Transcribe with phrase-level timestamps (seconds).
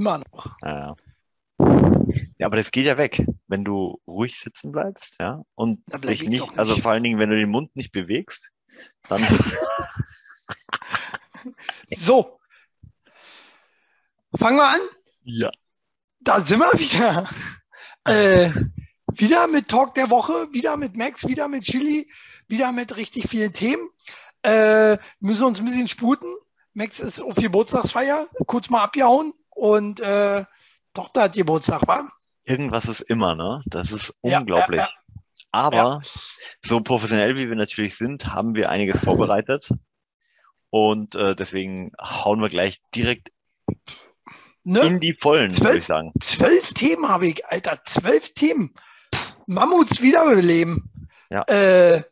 [0.00, 0.56] Immer noch.
[0.62, 0.96] Ja,
[2.38, 5.42] ja, aber das geht ja weg, wenn du ruhig sitzen bleibst, ja.
[5.54, 6.58] Und dich ich nicht, doch nicht.
[6.58, 8.50] also vor allen Dingen, wenn du den Mund nicht bewegst,
[9.10, 9.20] dann
[11.94, 12.40] So.
[14.34, 14.80] Fangen wir an.
[15.24, 15.50] ja.
[16.20, 17.28] Da sind wir wieder.
[18.04, 18.50] Äh,
[19.12, 22.10] wieder mit Talk der Woche, wieder mit Max, wieder mit Chili,
[22.48, 23.86] wieder mit richtig vielen Themen.
[24.42, 26.34] Äh, müssen uns ein bisschen sputen.
[26.72, 30.44] Max ist auf Geburtstagsfeier, kurz mal abgehauen und äh,
[30.94, 32.10] Tochter hat Geburtstag, war?
[32.44, 33.62] Irgendwas ist immer, ne?
[33.66, 34.80] Das ist unglaublich.
[34.80, 34.88] ja,
[35.52, 36.00] Aber Ja.
[36.64, 39.70] so professionell wie wir natürlich sind, haben wir einiges vorbereitet.
[40.70, 43.30] Und äh, deswegen hauen wir gleich direkt
[44.62, 44.80] Ne?
[44.80, 45.64] in die Vollen, Zwölf?
[45.68, 46.12] würde ich sagen.
[46.20, 48.74] Zwölf Themen habe ich, Alter, zwölf Themen.
[49.46, 51.08] Mammuts wiederbeleben.
[51.30, 51.42] Ja.
[51.44, 52.02] Äh,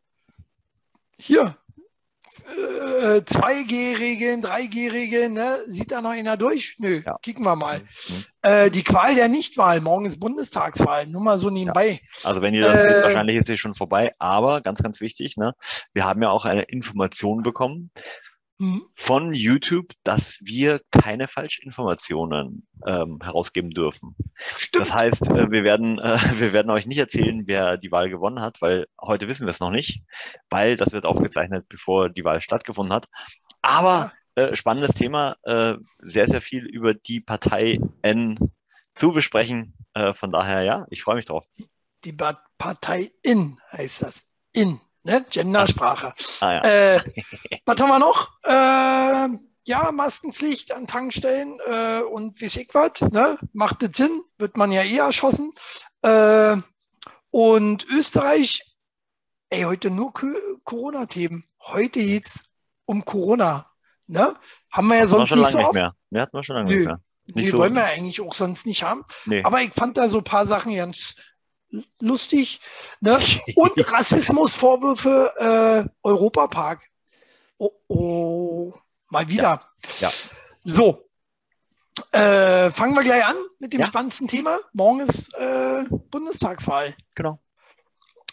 [1.20, 1.58] hier.
[2.47, 5.58] Äh, 2G-Regeln, 3G-Regeln, ne?
[5.67, 6.77] Sieht da noch einer durch?
[6.78, 7.19] Nö, Ja.
[7.22, 7.78] kicken wir mal.
[7.80, 8.25] Mhm.
[8.42, 12.00] Äh, die Qual der Nichtwahl, morgen ist Bundestagswahl, nur mal so nebenbei.
[12.25, 14.12] Also wenn ihr das seht, Äh, wahrscheinlich ist es schon vorbei.
[14.19, 15.55] Aber ganz, ganz wichtig, ne?
[15.92, 17.91] Wir haben ja auch eine Information bekommen
[18.61, 18.83] Hm.
[18.97, 24.17] von YouTube, dass wir keine Falschinformationen ähm, herausgeben dürfen.
[24.34, 24.89] Stimmt.
[24.89, 28.41] Das heißt, äh, wir werden, äh, wir werden euch nicht erzählen, wer die Wahl gewonnen
[28.41, 30.03] hat, weil heute wissen wir es noch nicht,
[30.51, 33.06] weil das wird aufgezeichnet, bevor die Wahl stattgefunden hat.
[33.62, 38.39] Aber äh, spannendes Thema, äh, sehr, sehr viel über die Partei N
[38.95, 39.75] zu besprechen.
[39.95, 41.45] Äh, von daher, ja, ich freue mich drauf.
[42.05, 44.25] Die Ba- Partei in heißt das.
[44.53, 45.24] In, ne?
[45.30, 46.14] Gendersprache.
[46.41, 46.62] Ah, ja.
[46.62, 47.00] Äh,
[47.66, 48.32] was haben wir noch?
[48.44, 53.38] Äh, ja, Maskenpflicht an Tankstellen äh, und wie ich was, ne?
[53.52, 54.22] Macht das Sinn?
[54.38, 55.50] Wird man ja eh erschossen.
[56.02, 56.56] Äh,
[57.30, 58.62] und Österreich,
[59.50, 60.27] ey, heute nur Co-
[60.64, 61.44] Corona-Themen.
[61.62, 62.44] Heute geht's
[62.86, 63.66] um Corona.
[64.06, 64.34] Ne?
[64.70, 65.74] Haben wir ja Hatten wir sonst schon nicht so nicht oft.
[65.74, 65.92] mehr.
[66.11, 66.77] Ne, hatten wir schon lange Nö.
[66.78, 67.00] nicht mehr.
[67.27, 67.58] Nicht Nee, so.
[67.58, 69.05] wollen wir eigentlich auch sonst nicht haben.
[69.27, 69.42] Nee.
[69.44, 71.14] Aber ich fand da so ein paar Sachen ganz
[72.01, 72.61] lustig.
[73.01, 73.18] Ne?
[73.56, 76.89] Und Rassismusvorwürfe äh, Europapark.
[77.58, 78.74] Oh, oh,
[79.08, 79.62] mal wieder.
[79.98, 80.11] Ja.
[80.61, 81.05] So.
[82.12, 83.86] Äh, fangen wir gleich an mit dem Ja.
[83.86, 84.58] spannendsten Thema.
[84.73, 86.95] Morgen ist äh, Bundestagswahl.
[87.17, 87.40] Genau.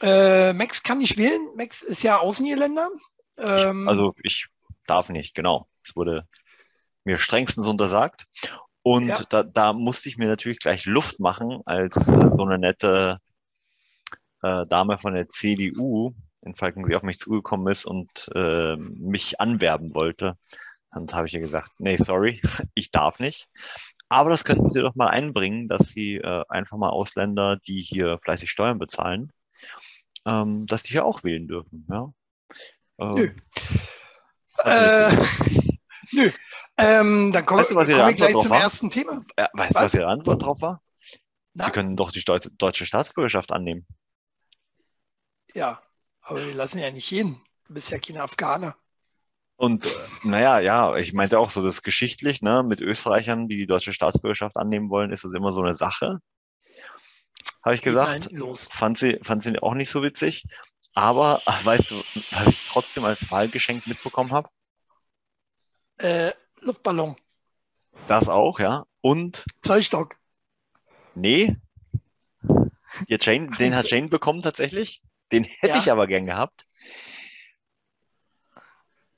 [0.02, 1.50] Äh, Max kann nicht wählen.
[1.56, 2.90] Max ist ja Außengeländer.
[3.38, 4.48] Ähm, Also ich
[4.86, 5.68] darf nicht, genau.
[5.84, 6.28] Es wurde
[7.06, 8.26] mir strengstens untersagt.
[8.84, 9.20] Und Ja.
[9.30, 13.20] da, da musste ich mir natürlich gleich Luft machen, als so eine nette
[14.46, 19.96] äh, Dame von der CDU in Falkensee auf mich zugekommen ist und äh, mich anwerben
[19.96, 20.38] wollte.
[20.92, 22.42] Und habe ich ihr gesagt, nee, sorry,
[22.76, 23.48] ich darf nicht.
[24.08, 28.20] Aber das könnten Sie doch mal einbringen, dass Sie äh, einfach mal Ausländer, die hier
[28.20, 29.32] fleißig Steuern bezahlen,
[30.26, 31.88] ähm, dass die hier auch wählen dürfen.
[31.90, 32.14] Ja?
[33.00, 33.32] Ähm, Nö.
[34.64, 35.12] äh,
[36.14, 36.30] nö.
[36.78, 38.62] Ähm, dann komme Weißt du, was Ihre komm ich gleich zum war?
[38.62, 39.22] ersten Thema.
[39.38, 39.86] Ja, weißt du, Was?
[39.86, 40.82] was Ihre Antwort drauf war?
[41.56, 41.66] Na?
[41.66, 43.88] Sie können doch die deutsche Staatsbürgerschaft annehmen.
[45.56, 45.82] Ja,
[46.22, 47.42] aber wir lassen ja nicht jeden.
[47.68, 48.76] Du bist ja kein Afghaner.
[49.56, 49.90] Und äh,
[50.24, 53.94] naja, ja, ich meinte auch so, das ist geschichtlich, ne, mit Österreichern, die die deutsche
[53.94, 56.20] Staatsbürgerschaft annehmen wollen, ist das immer so eine Sache.
[57.64, 58.20] Habe ich gesagt.
[58.20, 58.68] Nein, los.
[58.78, 60.44] Fand sie, fand sie auch nicht so witzig.
[60.94, 61.96] Aber weißt du,
[62.32, 64.50] was ich trotzdem als Wahlgeschenk mitbekommen habe?
[65.98, 67.16] Äh, Luftballon,
[68.08, 68.86] Das auch, ja.
[69.02, 70.18] Und Zollstock.
[71.16, 71.56] nee,
[73.08, 75.02] ja, Jane, den hat Jane bekommen tatsächlich.
[75.32, 75.80] Den hätte Ja.
[75.80, 76.66] ich aber gern gehabt.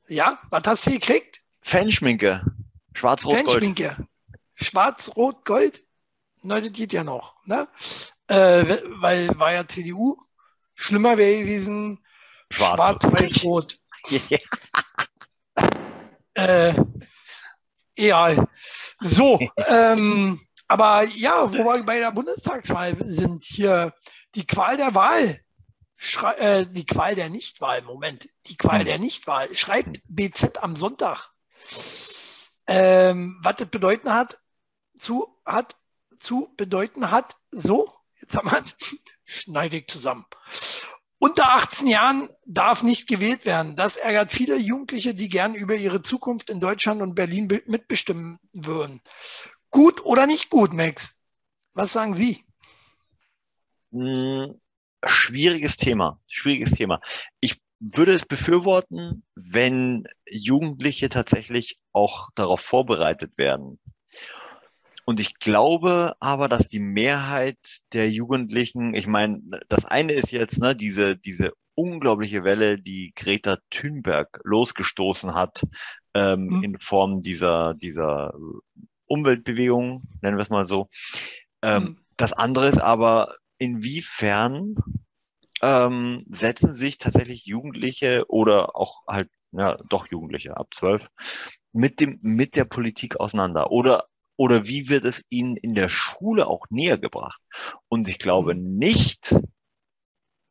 [0.07, 1.41] Ja, was hast du gekriegt?
[1.62, 2.44] Fanschminke.
[2.94, 3.50] Schwarz-Rot-Gold.
[3.51, 4.07] Fanschminke.
[4.56, 5.84] Schwarz, Rot, Gold.
[6.44, 7.35] Nein, das geht ja noch.
[7.46, 7.67] Ne?
[8.28, 10.17] Äh, weil war ja CDU.
[10.75, 12.03] Schlimmer wäre gewesen
[12.50, 12.73] Schwarz.
[13.03, 13.79] Schwarz, Weiß, Rot.
[16.34, 16.72] Äh,
[17.96, 18.47] egal.
[19.00, 23.91] So, ähm, aber ja, wo wir bei der Bundestagswahl sind, hier
[24.35, 25.41] die Qual der Wahl,
[25.97, 28.85] Schrei äh, die Qual der Nichtwahl, Moment, die Qual Hm.
[28.85, 31.29] der Nichtwahl, schreibt BZ am Sonntag.
[32.67, 34.40] Ähm, was das bedeuten hat,
[34.97, 35.76] zu, hat,
[36.20, 37.91] zu bedeuten hat, so,
[38.22, 38.76] jetzt haben wir es,
[39.26, 40.26] schneide ich zusammen.
[41.20, 43.76] Unter 18 Jahren darf nicht gewählt werden.
[43.76, 48.38] Das ärgert viele Jugendliche, die gern über ihre Zukunft in Deutschland und Berlin be- mitbestimmen
[48.53, 49.02] würden.
[49.72, 51.26] Gut oder nicht gut, Max?
[51.73, 52.46] Was sagen Sie?
[53.91, 54.59] Hm,
[55.05, 56.99] Schwieriges Thema, schwieriges Thema.
[57.40, 63.79] Ich würde es befürworten, wenn Jugendliche tatsächlich auch darauf vorbereitet werden.
[65.05, 67.58] Und ich glaube aber, dass die Mehrheit
[67.94, 73.58] der Jugendlichen, ich meine, das eine ist jetzt ne, diese, diese unglaubliche Welle, die Greta
[73.70, 75.61] Thunberg losgestoßen hat,
[76.16, 76.64] ähm, Mhm.
[76.64, 78.34] in Form dieser, dieser
[79.05, 80.90] Umweltbewegung, nennen wir es mal so.
[81.61, 81.97] Ähm, Mhm.
[82.17, 84.75] Das andere ist aber, inwiefern
[85.61, 91.09] ähm, setzen sich tatsächlich Jugendliche oder auch halt, ja, doch Jugendliche ab zwölf
[91.73, 93.71] mit dem, mit der Politik auseinander?
[93.71, 97.39] Oder, oder wie wird es ihnen in der Schule auch näher gebracht?
[97.87, 99.35] Und ich glaube nicht,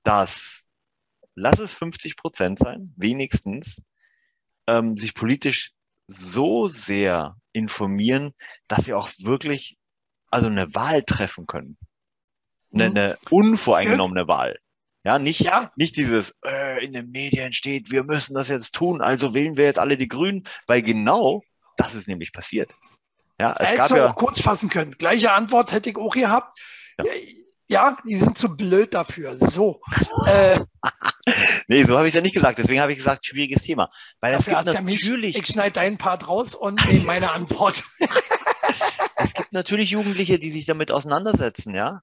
[0.02, 0.64] dass,
[1.34, 3.82] lass es 50 Prozent sein, wenigstens,
[4.66, 5.72] ähm, sich politisch
[6.06, 8.32] so sehr informieren,
[8.68, 9.76] dass sie auch wirklich
[10.30, 11.76] also eine Wahl treffen können.
[12.80, 12.96] Eine, Mhm.
[12.96, 14.58] eine unvoreingenommene Wahl.
[15.04, 19.00] Ja, nicht, Ja, nicht dieses, äh, in den Medien steht, wir müssen das jetzt tun,
[19.00, 21.42] also wählen wir jetzt alle die Grünen, weil genau
[21.76, 22.74] das ist nämlich passiert.
[23.38, 24.92] Ja, es hätte gab du ja, auch kurz fassen können.
[24.92, 26.58] Gleiche Antwort hätte ich auch gehabt.
[26.98, 27.04] Ja.
[27.68, 29.36] Ja, die sind zu blöd dafür.
[29.38, 29.80] So.
[30.26, 30.60] Äh,
[31.68, 33.90] nee, so habe ich es ja nicht gesagt, deswegen habe ich gesagt, schwieriges Thema.
[34.20, 37.82] Weil dafür gibt hast ja natürlich, Ich schneide deinen Part raus und nehme meine Antwort.
[39.16, 42.02] es gibt natürlich Jugendliche, die sich damit auseinandersetzen, ja.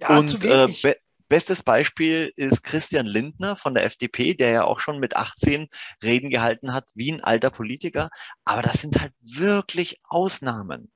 [0.00, 0.82] Ja, Und zu äh, wenig.
[0.82, 0.96] be
[1.28, 5.68] bestes Beispiel ist Christian Lindner von der FDP, der ja auch schon mit 18
[6.02, 8.10] Reden gehalten hat, wie ein alter Politiker.
[8.44, 10.92] Aber das sind halt wirklich Ausnahmen.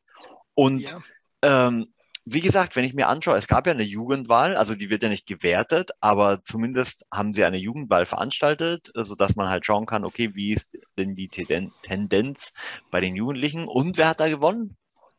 [0.55, 1.03] Und ja.
[1.43, 1.93] ähm,
[2.25, 5.09] wie gesagt, wenn ich mir anschaue, es gab ja eine Jugendwahl, also die wird ja
[5.09, 10.31] nicht gewertet, aber zumindest haben sie eine Jugendwahl veranstaltet, sodass man halt schauen kann, okay,
[10.35, 12.53] wie ist denn die Tenden Tendenz
[12.91, 13.67] bei den Jugendlichen?
[13.67, 14.77] Und wer hat da gewonnen?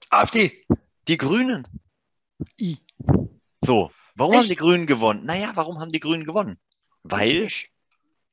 [0.10, 0.64] AfD.
[1.08, 1.68] Die Grünen.
[2.60, 2.78] I.
[3.64, 4.42] So, warum Echt?
[4.44, 5.26] haben die Grünen gewonnen?
[5.26, 6.60] Naja, warum haben die Grünen gewonnen?
[7.04, 7.50] Weil.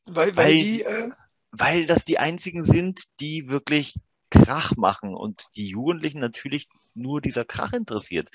[0.07, 1.11] Weil, weil, weil- die, äh,
[1.51, 3.95] weil das die einzigen sind, die wirklich
[4.31, 8.29] Krach machen und die Jugendlichen natürlich nur dieser Krach interessiert.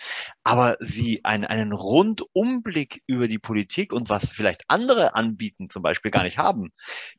[0.43, 6.11] Aber sie einen, einen Rundumblick über die Politik und was vielleicht andere anbieten, zum Beispiel
[6.11, 6.71] gar nicht haben.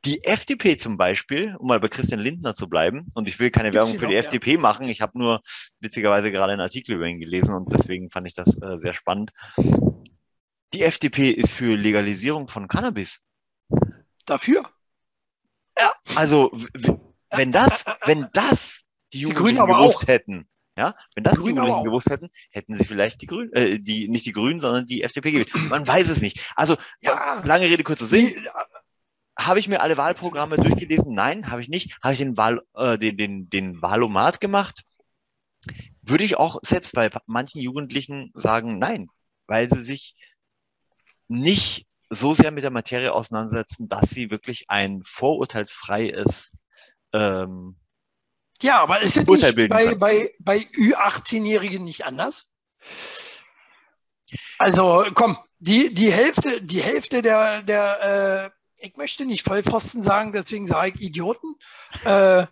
[0.04, 3.70] Die FDP zum Beispiel, um mal bei Christian Lindner zu bleiben, und ich will keine
[3.70, 4.22] Gibt's Werbung für noch, die ja?
[4.22, 5.42] FDP machen, ich habe nur
[5.80, 9.32] witzigerweise gerade einen Artikel über ihn gelesen und deswegen fand ich das äh, sehr spannend.
[10.72, 13.20] Die FDP ist für Legalisierung von Cannabis.
[14.26, 14.64] dafür.
[16.16, 16.98] Also, w- w-
[17.36, 18.82] wenn das, wenn das
[19.12, 20.08] die Grünen Jugendlichen aber gewusst auch.
[20.08, 23.78] hätten, ja, wenn das die, aber Jugendlichen gewusst hätten, hätten sie vielleicht die Grünen, äh,
[23.78, 25.52] die, nicht die Grünen, sondern die FDP gewählt.
[25.70, 26.52] Man weiß es nicht.
[26.56, 27.42] Also, Ja.
[27.44, 28.26] lange Rede, kurzer Sinn.
[28.26, 28.48] Die,
[29.38, 31.12] Habe ich mir alle Wahlprogramme durchgelesen?
[31.14, 31.96] Nein, habe ich nicht.
[32.02, 34.84] Habe ich den, Wahl, äh, den, den, den Wahlomat gemacht?
[36.02, 39.08] Würde ich auch selbst bei manchen Jugendlichen sagen, nein,
[39.46, 40.14] weil sie sich
[41.26, 46.52] nicht so sehr mit der Materie auseinandersetzen, dass sie wirklich ein vorurteilsfreies
[47.14, 47.76] ähm,
[48.60, 52.46] ja, aber ist es nicht bei, bei, bei Ü18-Jährigen nicht anders?
[54.58, 60.32] Also komm, die, die Hälfte, die Hälfte der, der äh, ich möchte nicht Vollpfosten sagen,
[60.32, 61.54] deswegen sage ich Idioten,
[62.04, 62.46] äh,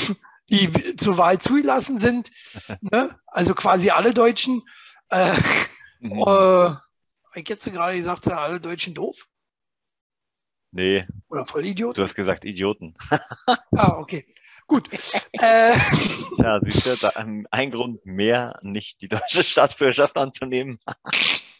[0.50, 2.30] die zur Wahl zugelassen sind,
[2.80, 3.18] ne?
[3.26, 4.62] also quasi alle Deutschen.
[5.10, 5.32] Äh,
[6.00, 6.22] mhm.
[6.26, 6.70] äh,
[7.34, 9.28] ich jetzt gerade gesagt, alle Deutschen doof
[10.78, 12.00] nee, oder Vollidioten?
[12.00, 12.94] du hast gesagt Idioten.
[13.76, 14.26] Ah, okay.
[14.66, 14.88] Gut.
[15.32, 15.74] äh,
[16.36, 20.78] Ja, siehst du, da, ein Grund mehr, nicht die deutsche Staatsbürgerschaft anzunehmen.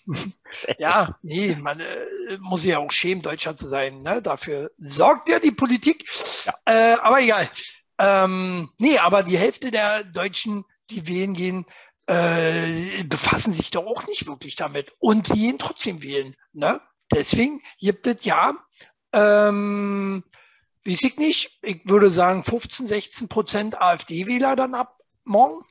[0.79, 4.00] Ja, nee, man äh, muss sich ja auch schämen, Deutscher zu sein.
[4.00, 4.23] Ne?
[4.23, 6.09] Dafür sorgt ja die Politik.
[6.47, 6.54] Ja.
[6.64, 7.50] Äh, aber egal.
[7.99, 11.66] Ähm, nee, aber die Hälfte der Deutschen, die wählen gehen,
[12.07, 16.35] äh, befassen sich doch auch nicht wirklich damit und die gehen trotzdem wählen.
[16.54, 16.81] Ne?
[17.12, 18.54] Deswegen gibt es ja,
[19.12, 20.25] ähm,
[20.87, 25.65] weiß ich nicht, ich würde sagen 15, 16 Prozent AfD-Wähler dann ab morgen.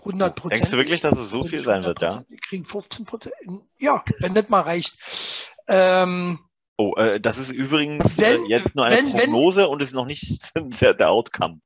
[0.00, 0.58] 100 Prozent.
[0.60, 2.24] Denkst du wirklich, dass es so viel sein wird, ja?
[2.28, 3.34] Die kriegen 15 Prozent.
[3.78, 4.96] Ja, wenn das mal reicht.
[5.68, 6.38] Ähm,
[6.76, 9.94] Oh, äh, das ist übrigens Wenn- äh, jetzt nur eine wenn- wenn- Prognose und ist
[9.94, 10.50] noch nicht
[10.82, 11.60] der, der Outcome.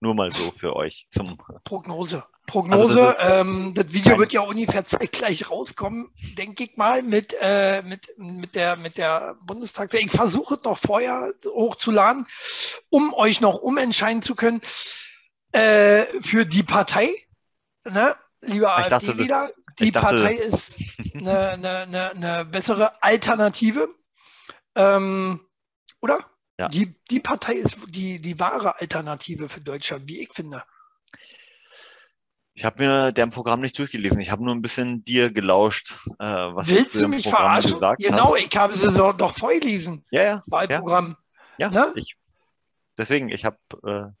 [0.00, 2.24] Nur mal so für euch zum Prognose.
[2.46, 3.16] Prognose.
[3.18, 4.20] Also ähm, das Video Nein.
[4.20, 9.36] wird ja ungefähr zeitgleich rauskommen, denke ich mal, mit, äh, mit, mit der, mit der
[9.42, 9.92] Bundestag.
[9.94, 12.26] Ich versuche es noch vorher hochzuladen,
[12.90, 14.60] um euch noch umentscheiden zu können
[15.52, 17.08] äh, für die Partei.
[17.88, 18.14] Ne?
[18.40, 19.50] Lieber Ich dachte, AfD das- wieder.
[19.78, 20.82] Die dachte- Partei ist
[21.14, 23.88] eine, eine, eine, eine bessere Alternative.
[24.74, 25.40] Ähm,
[26.02, 26.18] oder?
[26.58, 26.68] Ja.
[26.68, 30.62] Die, die Partei ist die, die wahre Alternative für Deutschland, wie ich finde.
[32.54, 34.20] Ich habe mir deren Programm nicht durchgelesen.
[34.20, 37.80] Ich habe nur ein bisschen dir gelauscht, äh, was Willst du mich Programm verarschen?
[37.98, 38.46] Genau, hast.
[38.46, 40.04] ich habe sie so, doch vorgelesen.
[40.10, 41.16] Ja, ja, Wahlprogramm.
[41.56, 41.70] ja.
[41.70, 41.92] Ne?
[41.96, 42.16] Ich,
[42.98, 43.56] deswegen, ich habe
[43.86, 44.12] äh,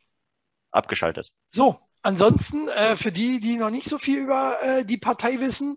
[0.70, 1.32] abgeschaltet.
[1.50, 5.76] So, ansonsten äh, für die, die noch nicht so viel über äh, die Partei wissen,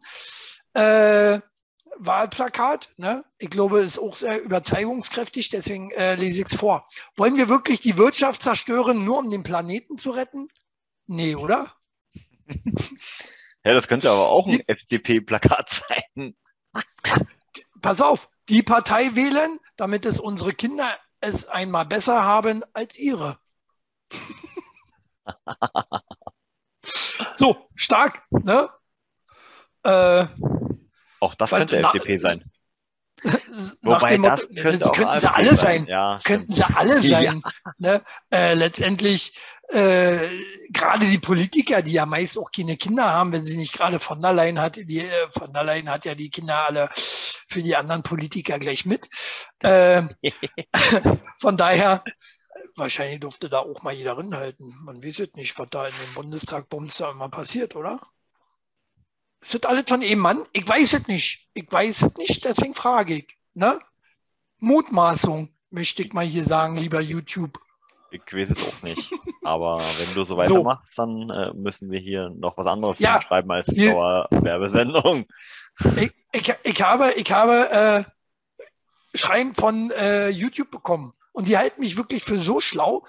[0.74, 1.40] äh,
[1.98, 3.24] Wahlplakat, ne?
[3.38, 6.88] ich glaube, ist auch sehr überzeugungskräftig, deswegen äh, lese ich es vor.
[7.16, 10.50] Wollen wir wirklich die Wirtschaft zerstören, nur um den Planeten zu retten?
[11.08, 11.74] Nee, oder?
[13.64, 16.36] Ja, das könnte aber auch ein FDP-Plakat sein.
[17.82, 20.88] Pass auf, die Partei wählen, damit es unsere Kinder
[21.20, 23.40] es einmal besser haben als ihre.
[27.36, 28.70] so, stark, ne?
[29.84, 30.28] Äh,
[31.20, 32.44] Auch das könnte FDP sein.
[33.82, 35.86] Nach Wobei dem Motto, das könnte könnten sie alle sein.
[35.88, 36.70] Ja, könnten stimmt.
[36.70, 37.22] sie alle Ja.
[37.22, 37.42] sein.
[37.78, 38.02] Ne?
[38.32, 39.34] Äh, letztendlich,
[39.70, 40.18] äh,
[40.70, 44.22] gerade die Politiker, die ja meist auch keine Kinder haben, wenn sie nicht gerade von
[44.22, 47.76] der Leyen hat, die äh, von der Leyen hat ja die Kinder alle für die
[47.76, 49.10] anderen Politiker gleich mit.
[49.64, 50.04] Äh,
[51.40, 52.04] von daher,
[52.76, 54.76] wahrscheinlich durfte da auch mal jeder halten.
[54.84, 58.00] Man weiß es nicht, was da in dem Bundestag Bums da immer passiert, oder?
[59.46, 60.44] Ist das alles von einem Mann?
[60.54, 61.48] Ich weiß es nicht.
[61.54, 63.38] Ich weiß es nicht, deswegen frage ich.
[63.54, 63.80] Ne?
[64.58, 67.60] Mutmaßung, möchte ich mal hier sagen, lieber YouTube.
[68.10, 69.12] Ich weiß es auch nicht.
[69.44, 73.52] Aber wenn du so weitermachst, dann äh, müssen wir hier noch was anderes Ja, schreiben
[73.52, 75.26] als hier- Dauerwerbesendung.
[75.98, 81.82] Ich, ich, ich habe, ich habe äh, Schreiben von äh, YouTube bekommen und die halten
[81.82, 83.06] mich wirklich für so schlau,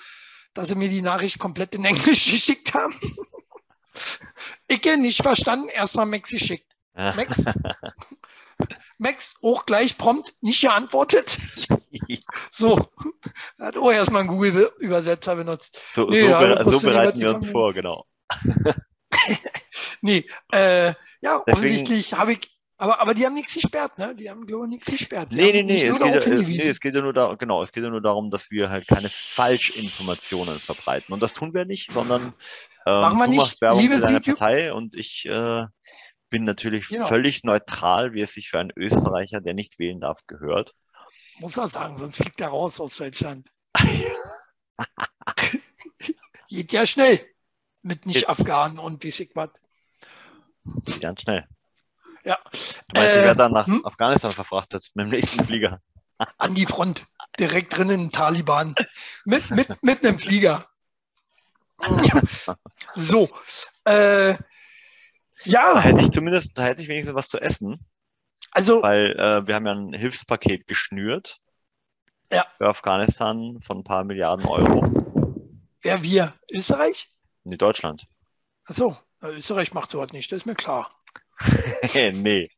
[0.52, 2.94] dass sie mir die Nachricht komplett in Englisch geschickt haben.
[4.68, 6.66] Ich nicht verstanden, erstmal Max geschickt.
[6.94, 7.44] Max?
[8.98, 11.38] Max auch gleich prompt nicht geantwortet.
[12.50, 12.90] So,
[13.58, 15.80] hat auch erstmal einen Google-Übersetzer benutzt.
[15.94, 18.04] So, Nee, so, ja, so bereiten wir uns vor, genau.
[20.02, 24.14] Nee, äh, ja, Deswegen- offensichtlich habe ich, aber, aber die haben nichts gesperrt, ne?
[24.14, 25.32] Die haben, glaube ich, nichts gesperrt.
[25.32, 27.62] Die Nee, nee, nee, es geht, ja, es, nee, es geht ja nur da, genau,
[27.62, 31.12] es geht ja nur darum, dass wir halt keine Falschinformationen verbreiten.
[31.14, 32.34] Und das tun wir nicht, sondern
[32.86, 34.38] ähm, Machen wir du nicht, machst Werbung für deine YouTube.
[34.38, 35.64] Partei und ich äh,
[36.28, 37.06] bin natürlich Genau.
[37.06, 40.74] völlig neutral, wie es sich für einen Österreicher, der nicht wählen darf, gehört.
[41.38, 43.48] Muss er sagen, sonst fliegt er raus aus Deutschland.
[46.48, 47.20] Geht ja schnell.
[47.82, 48.28] Mit nicht.
[48.28, 49.50] Afghanen und wie ich was.
[50.84, 51.46] Geht Ganz schnell.
[52.26, 52.38] Ja.
[52.88, 53.84] Du Äh, ich werde dann nach hm?
[53.86, 55.80] Afghanistan verfrachtet mit dem nächsten Flieger.
[56.38, 57.06] An die Front.
[57.38, 58.74] Direkt drin in Taliban.
[59.24, 60.66] Mit, mit, mit einem Flieger.
[62.94, 63.28] So.
[63.84, 64.38] Äh, Da
[65.44, 67.78] ja, hätte ich zumindest, da hätte ich wenigstens was zu essen,
[68.50, 71.38] also weil äh, wir haben ja ein Hilfspaket geschnürt
[72.32, 72.46] Ja.
[72.56, 74.82] für Afghanistan von ein paar Milliarden Euro.
[75.82, 76.32] wer wir?
[76.50, 77.10] Österreich?
[77.44, 78.06] Nee, Deutschland.
[78.64, 80.90] Achso, Österreich macht sowas nicht, das ist mir klar.
[81.94, 82.48] nee.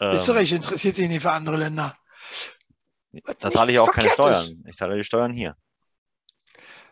[0.00, 1.96] Ähm, Österreich interessiert sich nicht für andere Länder.
[3.24, 4.44] Was da zahle ich auch keine verkehrt ist.
[4.46, 4.64] Steuern.
[4.68, 5.56] Ich zahle die Steuern hier.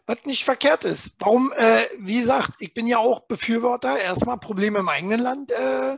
[0.06, 1.12] Was nicht verkehrt ist.
[1.18, 5.96] Warum, äh, wie gesagt, ich bin ja auch Befürworter, erstmal Probleme im eigenen Land äh,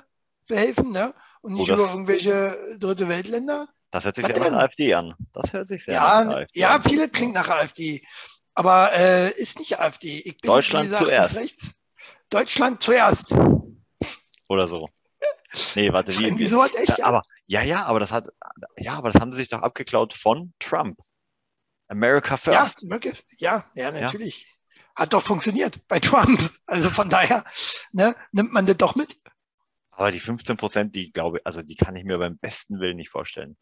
[0.49, 1.15] behelfen, ne?
[1.43, 3.69] Und nicht Oder- über irgendwelche dritte Weltländer.
[3.93, 4.53] Das hört sich Was sehr denn?
[4.53, 5.15] nach AfD an.
[5.33, 6.83] Das hört sich sehr Ja, nach AfD ja, an.
[6.83, 8.05] viele klingt nach AfD.
[8.55, 10.19] Aber äh, ist nicht AfD.
[10.21, 11.75] Ich bin, Deutschland gesagt, zuerst.
[12.29, 13.35] Deutschland zuerst.
[14.49, 14.89] Oder so.
[15.75, 16.99] Nee, warte, wie, sowas echt?
[16.99, 18.29] ja, aber, ja, ja, aber das hat,
[18.79, 21.01] ja, aber das haben sie sich doch abgeklaut von Trump.
[21.89, 22.83] America ja, first.
[22.83, 23.25] möglich.
[23.39, 24.47] ja, ja, natürlich.
[24.95, 26.39] Hat doch funktioniert bei Trump.
[26.67, 27.45] Also von daher
[27.93, 29.17] ne, nimmt man das doch mit.
[29.91, 33.11] Aber die 15 Prozent, die glaube also die kann ich mir beim besten Willen nicht
[33.11, 33.57] vorstellen.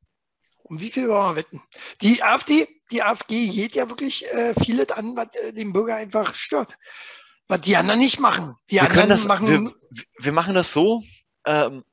[0.62, 1.62] Um wie viel wollen wir wetten?
[2.02, 6.34] Die AfD, die AfD geht ja wirklich äh, vieles an, was äh, den Bürger einfach
[6.34, 6.76] stört.
[7.48, 8.56] Was die anderen nicht machen.
[8.70, 9.48] Die Wir, anderen das, machen.
[9.48, 11.02] wir, wir machen das so,
[11.48, 11.84] ähm,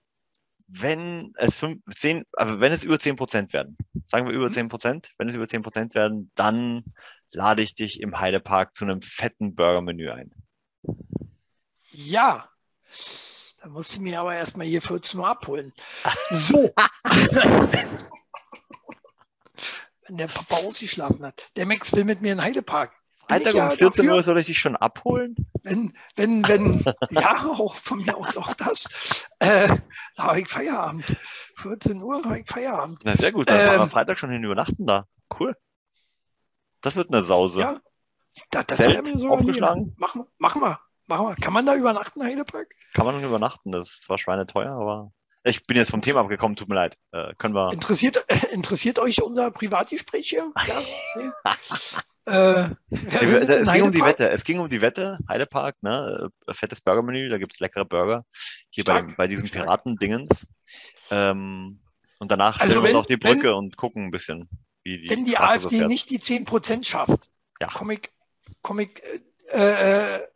[0.67, 4.51] wenn es fünf, zehn, also wenn es über 10 Prozent werden, sagen wir über Mhm.
[4.51, 6.83] 10 Prozent, wenn es über 10 Prozent werden, dann
[7.31, 10.31] lade ich dich im Heidepark zu einem fetten Burgermenü ein.
[11.91, 12.49] Ja.
[13.61, 15.73] Da musst du mir aber erstmal hier 14 Uhr abholen.
[16.31, 16.73] So.
[20.07, 21.49] Wenn der Papa ausgeschlafen hat.
[21.55, 22.93] Der Max will mit mir in den Heidepark.
[23.27, 24.17] Freitag ja um 14 dafür.
[24.17, 25.35] Uhr soll ich dich schon abholen?
[25.63, 28.85] Wenn, wenn, wenn, ja, auch von mir aus auch das.
[29.39, 29.67] Äh,
[30.15, 31.15] da habe ich Feierabend.
[31.57, 33.01] 14 Uhr habe ich Feierabend.
[33.03, 35.07] Na, sehr gut, dann Ähm, Freitag schon hin übernachten da.
[35.39, 35.55] Cool.
[36.81, 37.61] Das wird eine Sause.
[37.61, 37.79] Ja,
[38.51, 39.37] da, das wäre mir sogar?
[39.37, 41.35] Machen wir, machen wir, machen wir.
[41.35, 42.67] Kann man da übernachten, Heidepark?
[42.93, 45.11] Kann man übernachten, das ist zwar schweineteuer, aber
[45.43, 46.97] ich bin jetzt vom Thema abgekommen, tut mir leid.
[47.11, 47.71] Äh, können wir.
[47.71, 50.51] Interessiert, äh, interessiert euch unser Privatgespräch hier?
[50.67, 50.81] Ja?
[51.15, 51.29] Nee?
[52.25, 54.01] Äh, es ging um die?
[54.01, 54.29] Wette.
[54.29, 56.29] Es ging um die Wette, Heidepark, ne?
[56.47, 58.25] äh, Fettes Burgermenü, da gibt's leckere Burger.
[58.69, 59.63] Hier bei, Stark, bei diesem stark.
[59.65, 60.47] Piratendingens.
[61.11, 61.81] Ähm,
[62.19, 64.49] und danach Also wir wenn- uns auf die Brücke und gucken ein bisschen,
[64.83, 65.89] wie die Wenn die so AfD fährt.
[65.89, 67.29] nicht die 10% schafft,
[67.61, 67.67] Ja.
[67.67, 68.09] komme ich,
[68.61, 69.01] komm ich,
[69.51, 70.27] äh, äh,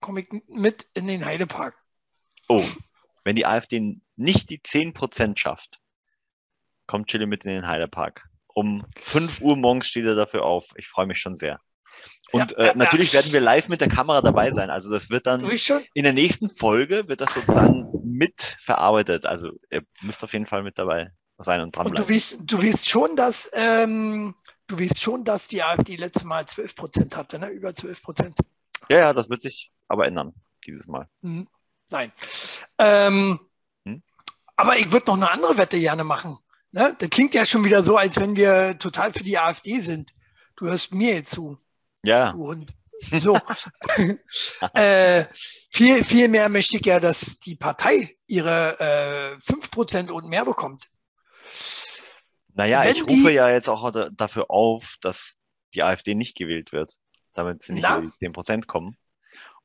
[0.00, 1.76] komm ich mit in den Heidepark.
[2.48, 2.64] Oh,
[3.24, 5.78] wenn die AfD nicht die 10% schafft,
[6.86, 8.27] kommt Chili mit in den Heidepark.
[8.58, 10.66] Um 5 Uhr morgens steht er dafür auf.
[10.76, 11.60] Ich freue mich schon sehr.
[12.32, 13.20] Und Ja, äh, ja, natürlich ja.
[13.20, 14.70] werden wir live mit der Kamera dabei sein.
[14.70, 15.48] Also das wird dann
[15.94, 19.26] in der nächsten Folge wird das sozusagen mitverarbeitet.
[19.26, 22.14] Also ihr müsst auf jeden Fall mit dabei sein und und du dranbleiben.
[22.14, 24.34] weißt, du weißt schon, dass ähm,
[24.66, 27.48] du weißt schon, dass die AfD letztes Mal 12 Prozent hatte, ne?
[27.48, 28.34] Über 12 Prozent.
[28.90, 30.34] Ja, ja, das wird sich aber ändern
[30.66, 31.08] dieses Mal.
[31.22, 31.46] Mhm.
[31.90, 32.12] Nein.
[32.78, 33.40] Ähm,
[33.84, 34.02] Hm?
[34.56, 36.36] Aber ich würde noch eine andere Wette gerne machen.
[36.72, 36.94] Ne?
[36.98, 40.12] Das klingt ja schon wieder so, als wenn wir total für die AfD sind.
[40.56, 41.58] Du hörst mir jetzt zu,
[42.04, 42.74] Ja, du Hund.
[43.20, 43.38] So.
[44.74, 45.24] äh,
[45.70, 50.88] viel, viel mehr möchte ich ja, dass die Partei ihre äh, 5% und mehr bekommt.
[52.54, 55.36] naja, Wenn ich rufe die- ja jetzt auch da- dafür auf, dass
[55.74, 56.94] die AfD nicht gewählt wird,
[57.34, 57.98] damit sie nicht Na?
[57.98, 58.96] über die 10% kommen.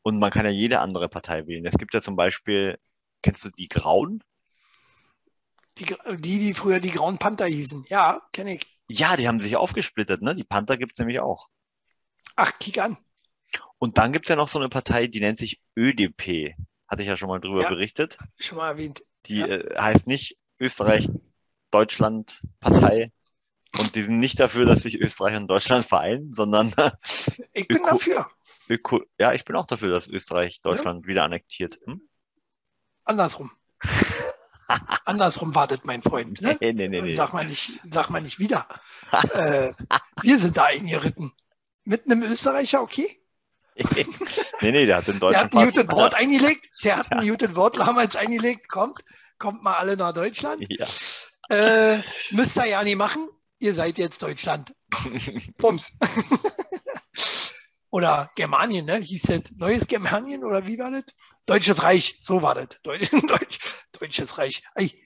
[0.03, 1.65] Und man kann ja jede andere Partei wählen.
[1.65, 2.77] Es gibt ja zum Beispiel,
[3.21, 4.21] kennst du die Grauen?
[5.79, 7.85] Die, die, die früher die Grauen Panther hießen.
[7.89, 8.67] Ja, kenne ich.
[8.89, 10.35] Ja, die haben sich aufgesplittet, ne?
[10.35, 11.47] Die Panther gibt's nämlich auch.
[12.35, 12.97] Ach, kick an.
[13.79, 16.53] Und dann gibt's ja noch so eine Partei, die nennt sich ÖDP.
[16.87, 17.69] Hatte ich ja schon mal drüber Ja.
[17.69, 18.17] berichtet.
[18.37, 19.03] Schon mal erwähnt.
[19.25, 19.47] Die Ja.
[19.47, 21.09] äh, heißt nicht Österreich,
[21.71, 23.11] Deutschland Partei.
[23.79, 26.73] Und die sind nicht dafür, dass sich Österreich und Deutschland vereinen, sondern
[27.53, 28.29] Ich bin Öko- dafür.
[28.69, 31.79] Öko ja, ich bin auch dafür, dass Österreich Deutschland wieder annektiert.
[31.85, 32.07] Hm?
[33.05, 33.51] Andersrum.
[35.05, 36.41] Andersrum wartet mein Freund.
[36.41, 36.57] Ne?
[36.59, 37.13] Nee, nee, nee.
[37.13, 38.67] Sag mal nicht, sag mal nicht wieder.
[39.33, 39.73] äh,
[40.21, 41.31] wir sind da eingeritten.
[41.85, 43.19] Mit einem Österreicher, okay?
[44.61, 46.69] nee, nee, der hat in Der Deutschland hat ein Pass- Wort eingelegt.
[46.83, 48.69] Der hat ein muted Wort damals eingelegt.
[48.69, 49.01] Kommt,
[49.39, 50.63] kommt mal alle nach Deutschland.
[50.69, 50.85] Ja.
[51.49, 52.01] Äh,
[52.31, 53.27] müsst ihr ja nicht machen.
[53.59, 54.73] Ihr seid jetzt Deutschland.
[55.57, 55.91] Bums.
[57.93, 58.95] Oder Germanien, ne?
[58.97, 61.03] Hieß das Neues Germanien oder wie war das?
[61.45, 62.69] Deutsches Reich, so war das.
[62.81, 63.59] Deutsch, Deutsch,
[63.99, 64.63] Deutsches Reich.
[64.73, 64.99] Ey,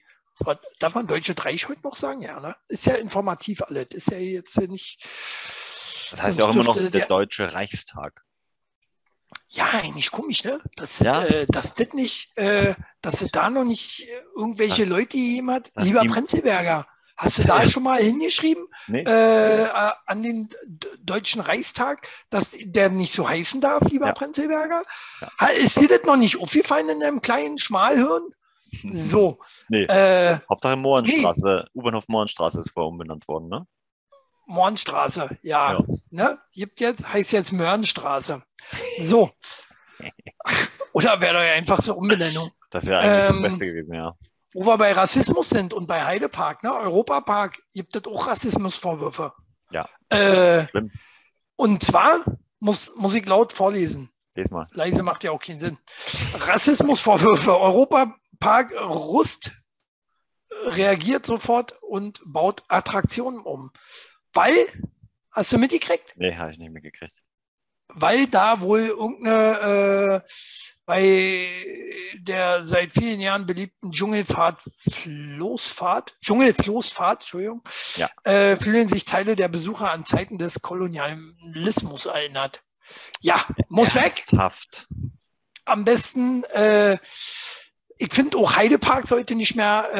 [0.78, 2.22] darf man Deutsches Reich heute noch sagen?
[2.22, 2.56] Ja, ne?
[2.68, 3.88] Ist ja informativ alles.
[3.92, 5.02] Ist ja jetzt nicht.
[6.12, 8.24] Das heißt ja auch immer noch der der- Deutsche Reichstag.
[9.50, 10.58] Ja, eigentlich komisch, ne?
[10.76, 11.12] Dass, Ja.
[11.12, 15.50] das, äh, dass das nicht, äh, dass es da noch nicht äh, irgendwelche Leute gegeben
[15.50, 15.70] hat.
[15.76, 16.86] Lieber die- Prenzlberger,
[17.18, 19.02] hast du da schon mal hingeschrieben Nee?
[19.02, 19.68] äh, äh,
[20.06, 20.48] an den
[21.02, 24.12] Deutschen Reichstag, dass der nicht so heißen darf, lieber Ja.
[24.12, 24.84] Prenzlberger?
[25.20, 25.46] Ja.
[25.48, 28.22] Ist dir das noch nicht aufgefallen in einem kleinen Schmalhirn?
[28.92, 29.84] So, Nee.
[29.84, 33.66] äh, Hauptsache Mohrenstraße, U-Bahnhof Mohrenstraße ist vorher umbenannt worden, ne?
[34.46, 35.84] Mornstraße, ja, Ja.
[36.10, 36.38] ne?
[36.52, 38.42] Gibt jetzt, heißt jetzt Mörnstraße.
[38.98, 39.30] So.
[40.92, 42.50] Oder wäre doch ja einfach so Umbenennung.
[42.70, 44.14] Das wäre eigentlich Ähm, das Beste gewesen, ja.
[44.54, 46.72] Wo wir bei Rassismus sind und bei Heidepark, ne?
[46.72, 49.32] Europapark, gibt es auch Rassismusvorwürfe.
[49.70, 49.88] Ja.
[50.08, 50.66] Äh,
[51.56, 52.24] und zwar
[52.60, 54.10] muss, muss ich laut vorlesen.
[54.34, 54.66] Les mal.
[54.72, 55.78] Leise macht ja auch keinen Sinn.
[56.34, 57.58] Rassismusvorwürfe.
[57.58, 59.52] Europapark Rust
[60.64, 63.70] reagiert sofort und baut Attraktionen um.
[64.32, 64.54] Weil,
[65.30, 66.14] hast du mitgekriegt?
[66.16, 67.22] Nee, habe ich nicht mitgekriegt.
[67.88, 70.28] weil da wohl irgendeine äh,
[70.88, 71.46] bei
[72.18, 77.62] der seit vielen Jahren beliebten Dschungelfahrt Floßfahrt, Dschungelfloßfahrt, Entschuldigung,
[77.96, 78.08] Ja.
[78.24, 82.62] äh, fühlen sich Teile der Besucher an Zeiten des Kolonialismus erinnert.
[83.20, 84.26] Ja, muss weg.
[84.34, 84.88] Haft.
[85.66, 86.96] Am besten, äh,
[87.98, 89.90] ich finde auch Heidepark sollte nicht mehr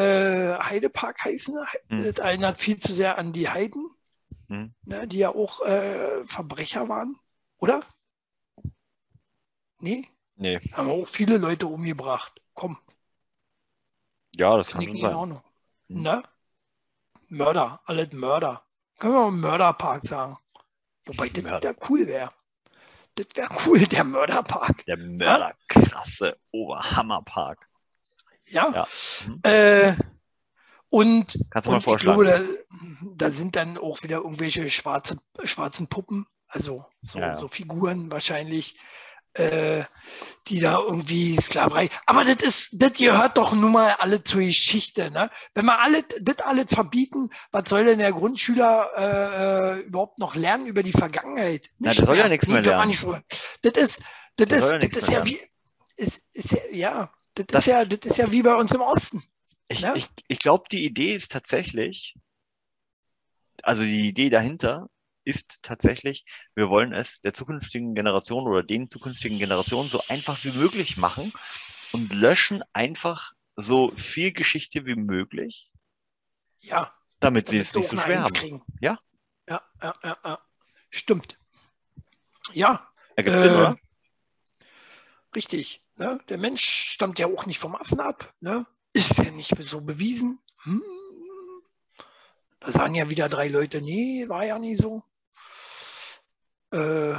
[0.59, 1.55] äh, Heidepark heißen.
[1.89, 2.03] Hm.
[2.03, 3.91] Das erinnert viel zu sehr an die Heiden,
[4.47, 4.73] Hm.
[4.85, 7.15] ne, die ja auch äh, Verbrecher waren,
[7.59, 7.81] oder?
[9.79, 10.07] Nee?
[10.39, 12.41] Nee, Haben auch viele Leute umgebracht.
[12.53, 12.77] Komm,
[14.37, 15.19] ja, das kann finde ich schon sein.
[15.19, 15.41] Ordnung.
[15.89, 16.01] Hm.
[16.01, 16.23] Ne?
[17.27, 18.63] Mörder, alles Mörder.
[18.97, 20.37] Können wir auch Mörderpark sagen.
[21.05, 21.69] Wobei das Mörder.
[21.69, 22.31] wieder cool wäre.
[23.15, 24.85] Das wäre cool, der Mörderpark.
[24.85, 27.67] Der mörderkrasse Oberhammerpark.
[28.47, 28.71] Ja.
[28.73, 28.87] Ja.
[29.27, 29.39] Mhm.
[29.43, 29.93] Äh,
[30.89, 32.23] und Kannst du mal und ich vorschlagen?
[32.23, 32.25] glaube,
[33.11, 37.35] da, da sind dann auch wieder irgendwelche schwarze, schwarzen Puppen, also so, ja.
[37.35, 38.77] so Figuren wahrscheinlich,
[39.33, 39.83] äh,
[40.47, 41.89] die da irgendwie Sklaverei.
[42.05, 45.29] Aber das ist, das gehört doch nun mal alle zur Geschichte, ne?
[45.53, 50.35] Wenn wir alles, das alles verbieten, was soll denn der Grundschüler äh, äh, überhaupt noch
[50.35, 51.69] lernen über die Vergangenheit?
[51.77, 52.87] Na, der soll ja nichts mehr er lernen.
[52.87, 53.03] nicht
[53.61, 54.03] Das ist,
[54.37, 55.39] das ja ist, das ist ja wie,
[55.97, 58.81] ist, ist ja, ja, das, Das- ist ja, das ist ja wie bei uns im
[58.81, 59.23] Osten.
[59.67, 59.93] Ich, Ja.
[59.95, 62.15] ich, ich glaube, die Idee ist tatsächlich,
[63.61, 64.89] also die Idee dahinter
[65.29, 70.51] ist tatsächlich, wir wollen es der zukünftigen Generation oder den zukünftigen Generationen so einfach wie
[70.51, 71.31] möglich machen
[71.93, 75.71] und löschen einfach so viel Geschichte wie möglich,
[76.61, 76.93] Ja.
[77.19, 78.33] damit sie damit es nicht so schwer haben.
[78.33, 78.63] kriegen.
[78.81, 78.99] Ja.
[79.49, 80.39] Ja, ja, ja, ja.
[80.89, 81.37] Stimmt.
[82.53, 83.77] Ja, Ergibt Äh, Sinn, oder?
[85.35, 85.83] richtig.
[85.97, 86.19] Ne?
[86.29, 88.33] Der Mensch stammt ja auch nicht vom Affen ab.
[88.39, 88.65] Ne?
[88.93, 90.39] Ist ja nicht so bewiesen.
[90.63, 90.81] Hm.
[92.61, 95.03] Da sagen ja wieder drei Leute, nee, war ja nie so.
[96.71, 97.15] Äh,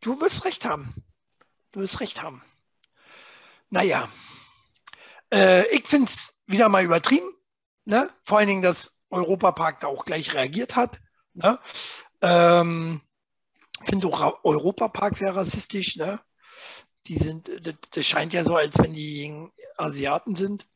[0.00, 0.94] du wirst recht haben.
[1.72, 2.42] Du wirst recht haben.
[3.70, 4.08] Naja,
[5.32, 7.28] äh, ich finde es wieder mal übertrieben.
[7.84, 8.10] Ne?
[8.22, 11.00] Vor allen Dingen, dass Europapark da auch gleich reagiert hat.
[11.34, 11.58] Ne?
[12.22, 13.00] Ähm,
[13.82, 15.96] finde auch Europapark sehr rassistisch.
[15.96, 16.20] Ne?
[17.06, 17.50] Die sind,
[17.92, 20.66] das, scheint ja so, als wenn die Asiaten sind.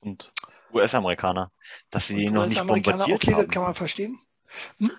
[0.00, 0.32] Und
[0.72, 1.52] US-Amerikaner,
[1.90, 3.42] dass sie den noch nicht bombardiert okay, haben.
[3.42, 4.18] das kann man verstehen.
[4.78, 4.90] Hm?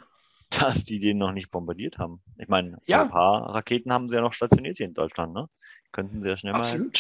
[0.60, 2.22] Dass die den noch nicht bombardiert haben.
[2.38, 3.00] Ich meine, Ja.
[3.00, 5.50] so ein paar Raketen haben sie ja noch stationiert hier in Deutschland, ne?
[5.92, 6.98] Könnten sie ja schnell Absolut.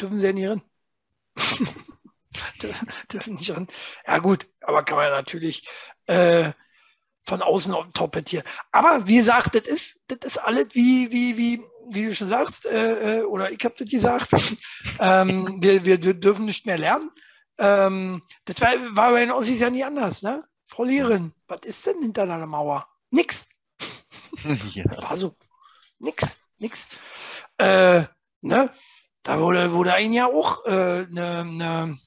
[0.00, 0.64] Dürfen sie ja nicht.
[2.60, 2.74] Dür-
[3.12, 3.66] Dürfen nicht rein.
[4.06, 5.68] Ja gut, aber kann man natürlich
[6.06, 6.52] äh,
[7.24, 8.44] von außen torpedieren.
[8.72, 12.66] Aber wie gesagt, das ist, das ist alles wie, wie, wie, wie du schon sagst,
[12.66, 14.30] äh, äh, oder ich habe das gesagt,
[15.00, 17.10] ähm, wir, wir dür- dürfen nicht mehr lernen.
[17.58, 20.44] Ähm, das war, war bei den Ossis ja nie anders, ne?
[20.68, 22.86] Frau Lehrerin, was ist denn hinter deiner Mauer?
[23.10, 23.48] Nix.
[24.74, 24.84] ja.
[25.02, 25.36] War so.
[25.98, 26.88] Nix, nix.
[27.56, 28.04] Äh,
[28.40, 28.72] ne?
[29.22, 31.98] Da wurde, wurde ein ja auch eine äh, ne- ne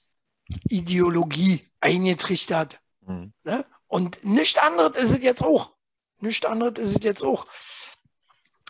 [0.70, 2.80] Ideologie eingetrichtert.
[3.06, 3.34] Hm.
[3.44, 3.66] Ne?
[3.88, 5.76] Und nichts anderes ist es jetzt auch.
[6.20, 7.46] Nichts anderes ist es jetzt auch.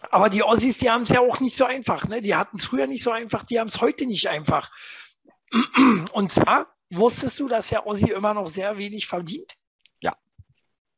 [0.10, 2.08] Aber die Ossis, die haben es ja auch nicht so einfach.
[2.08, 2.22] Ne?
[2.22, 4.72] Die hatten es früher nicht so einfach, die haben es heute nicht einfach.
[6.14, 9.56] Und zwar wusstest du, dass der Ossi immer noch sehr wenig verdient?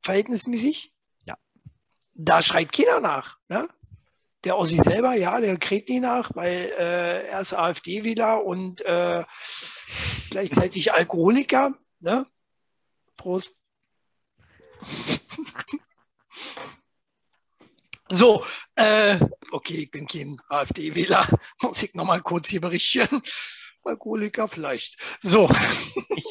[0.04, 0.94] Verhältnismäßig?
[1.26, 1.38] Ja.
[2.14, 3.38] Da schreit keiner nach.
[3.48, 3.68] Ne?
[4.44, 9.24] Der Ossi selber, ja, der kräht nie nach, weil äh, er ist AfD-Wähler und äh,
[10.30, 11.74] gleichzeitig Alkoholiker.
[12.00, 12.28] Ne?
[13.16, 13.56] Prost.
[18.10, 19.18] So, äh,
[19.52, 21.28] okay, ich bin kein AfD-Wähler,
[21.62, 23.24] muss ich nochmal kurz hier berichten.
[23.86, 24.98] Alkoholiker vielleicht.
[25.20, 25.50] So,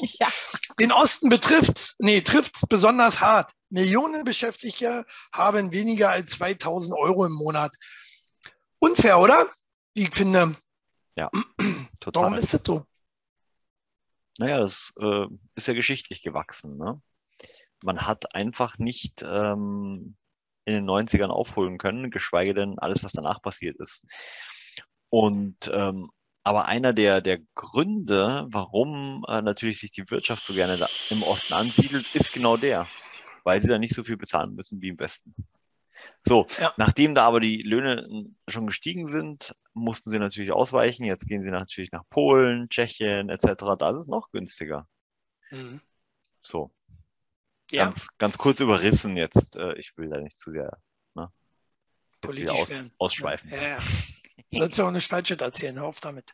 [0.80, 3.52] den Osten betrifft nee, trifft's besonders hart.
[3.70, 7.74] Millionen Beschäftigte haben weniger als 2000 Euro im Monat.
[8.78, 9.48] Unfair, oder?
[9.94, 10.56] Wie ich finde.
[12.00, 12.22] Total.
[12.22, 12.86] Warum ist das so?
[14.38, 16.76] Naja, das äh, ist ja geschichtlich gewachsen.
[16.76, 17.00] Ne?
[17.82, 20.16] Man hat einfach nicht ähm,
[20.64, 24.04] in den 90ern aufholen können, geschweige denn alles, was danach passiert ist.
[25.10, 26.10] Und ähm,
[26.44, 31.22] aber einer der, der Gründe, warum äh, natürlich sich die Wirtschaft so gerne da im
[31.22, 32.86] Osten ansiedelt, ist genau der,
[33.44, 35.34] weil sie da nicht so viel bezahlen müssen wie im Westen.
[36.22, 36.72] So, Ja.
[36.76, 41.04] nachdem da aber die Löhne schon gestiegen sind, mussten sie natürlich ausweichen.
[41.04, 43.76] Jetzt gehen sie natürlich nach Polen, Tschechien etc.
[43.78, 44.88] Da ist es noch günstiger.
[46.42, 46.72] So,
[47.70, 49.56] Ja, ganz, ganz kurz überrissen jetzt.
[49.56, 50.76] Äh, ich will da nicht zu sehr
[51.14, 52.92] jetzt politisch wieder aus, werden.
[52.98, 53.50] ausschweifen.
[53.50, 53.84] Ja, ja.
[54.50, 56.32] Sollst du auch nicht falsch erzählen, hör auf damit.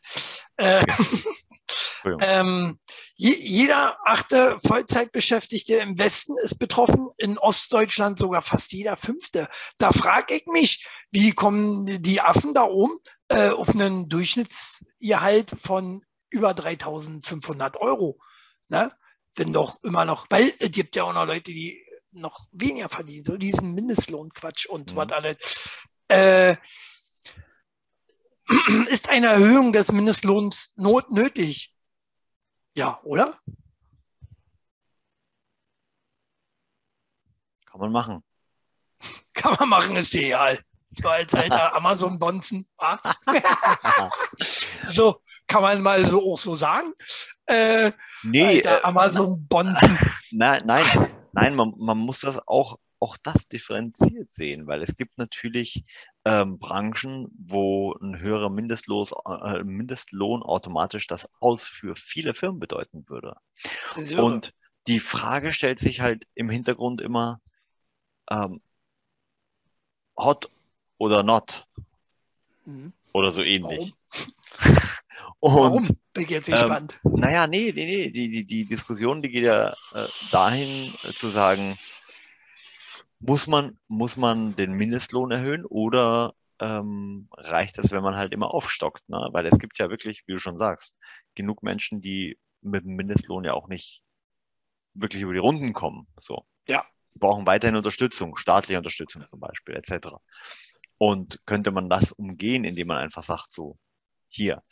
[0.57, 0.85] Äh,
[2.21, 2.79] ähm,
[3.15, 9.47] je, jeder achte Vollzeitbeschäftigte im Westen ist betroffen, in Ostdeutschland sogar fast jeder fünfte.
[9.77, 16.03] Da frage ich mich, wie kommen die Affen da oben äh, auf einen Durchschnittsgehalt von
[16.29, 18.19] über 3500 Euro?
[18.67, 18.91] Ne?
[19.35, 23.25] Wenn doch immer noch, weil es gibt ja auch noch Leute, die noch weniger verdienen,
[23.25, 24.95] so diesen Mindestlohnquatsch und Mhm.
[24.95, 25.37] was alles.
[26.07, 26.55] Äh,
[28.89, 31.73] ist eine Erhöhung des Mindestlohns not nötig?
[32.75, 33.37] Ja, oder?
[37.65, 38.23] Kann man machen.
[39.33, 40.59] Kann man machen, ist egal.
[41.01, 42.67] So als alter Amazon-Bonzen.
[44.85, 46.93] so, kann man mal so auch so sagen.
[47.45, 47.91] Äh,
[48.23, 49.97] Nee, alter äh, Amazon-Bonzen.
[50.31, 50.83] nein, nein,
[51.31, 55.83] nein, man, man muss das auch, auch das differenziert sehen, weil es gibt natürlich
[56.25, 63.07] ähm, Branchen, wo ein höherer Mindestlos, äh, Mindestlohn automatisch das Aus für viele Firmen bedeuten
[63.07, 63.37] würde.
[63.55, 64.23] Friseure.
[64.23, 64.53] Und
[64.87, 67.41] die Frage stellt sich halt im Hintergrund immer,
[68.29, 68.61] ähm,
[70.17, 70.49] hot
[70.97, 71.65] oder not
[72.65, 72.93] Mhm.
[73.13, 73.93] oder so ähnlich.
[74.59, 74.77] Warum?
[75.39, 75.97] Und Warum?
[76.13, 76.99] Bin ich jetzt ähm, gespannt.
[77.03, 81.29] naja, nee, nee, nee, die, die, die Diskussion, die geht ja äh, dahin äh, zu
[81.29, 81.77] sagen,
[83.19, 88.53] muss man, muss man den Mindestlohn erhöhen oder ähm, reicht es, wenn man halt immer
[88.53, 89.07] aufstockt?
[89.09, 89.29] Ne?
[89.31, 90.97] Weil es gibt ja wirklich, wie du schon sagst,
[91.35, 94.01] genug Menschen, die mit dem Mindestlohn ja auch nicht
[94.93, 96.07] wirklich über die Runden kommen.
[96.17, 96.45] So.
[96.67, 96.85] Ja.
[97.13, 100.09] Die brauchen weiterhin Unterstützung, staatliche Unterstützung zum Beispiel, etc.
[100.97, 103.77] Und könnte man das umgehen, indem man einfach sagt, so,
[104.27, 104.63] hier.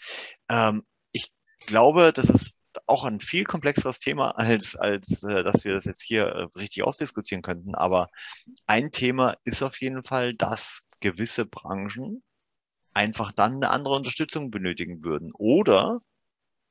[0.49, 1.31] Ähm, ich
[1.65, 6.01] glaube, das ist auch ein viel komplexeres Thema, als, als äh, dass wir das jetzt
[6.01, 7.75] hier äh, richtig ausdiskutieren könnten.
[7.75, 8.09] Aber
[8.65, 12.23] ein Thema ist auf jeden Fall, dass gewisse Branchen
[12.93, 15.31] einfach dann eine andere Unterstützung benötigen würden.
[15.33, 15.99] Oder,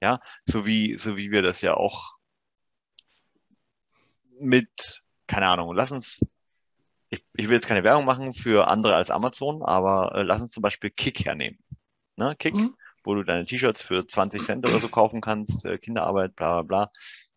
[0.02, 2.16] ja, so wie, so wie wir das ja auch
[4.40, 6.26] mit, keine Ahnung, lass uns,
[7.08, 10.62] ich will jetzt keine Werbung machen für andere als Amazon, aber äh, lass uns zum
[10.62, 11.58] Beispiel Kick hernehmen.
[12.16, 12.34] Ne?
[12.38, 12.74] Kick, Mhm.
[13.06, 16.62] Wo du deine T-Shirts für 20 Cent oder so kaufen kannst, äh, Kinderarbeit, bla bla
[16.62, 16.92] bla,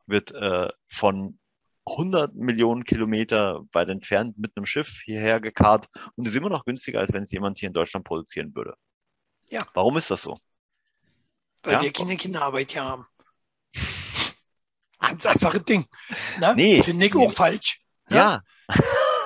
[0.07, 1.39] wird äh, von
[1.85, 6.99] 100 Millionen Kilometer weit entfernt mit einem Schiff hierher gekarrt und ist immer noch günstiger,
[6.99, 8.75] als wenn es jemand hier in Deutschland produzieren würde.
[9.49, 9.61] Ja.
[9.73, 10.37] Warum ist das so?
[11.63, 11.81] Weil Ja.
[11.81, 13.07] wir keine Kinderarbeit hier haben.
[14.99, 15.85] Ganz einfaches Ding.
[16.39, 16.53] Ne?
[16.55, 16.83] Nee.
[16.83, 17.79] Finde ich auch falsch.
[18.09, 18.17] Ne?
[18.17, 18.43] Ja,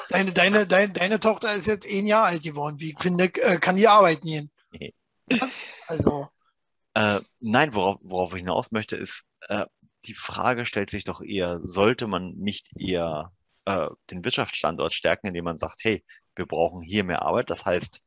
[0.10, 2.80] Deine, deine, deine, deine Tochter ist jetzt ein Jahr alt geworden.
[2.80, 4.52] Wie ich finde, äh, kann die arbeiten gehen?
[4.72, 4.94] Nee.
[5.32, 5.48] Ja,
[5.88, 6.30] Also,
[6.94, 9.66] Äh, nein, worauf, worauf ich hinaus möchte, ist, äh,
[10.06, 13.32] die Frage stellt sich doch eher, sollte man nicht eher
[13.66, 16.04] äh, den Wirtschaftsstandort stärken, indem man sagt, hey,
[16.36, 17.50] wir brauchen hier mehr Arbeit.
[17.50, 18.02] Das heißt,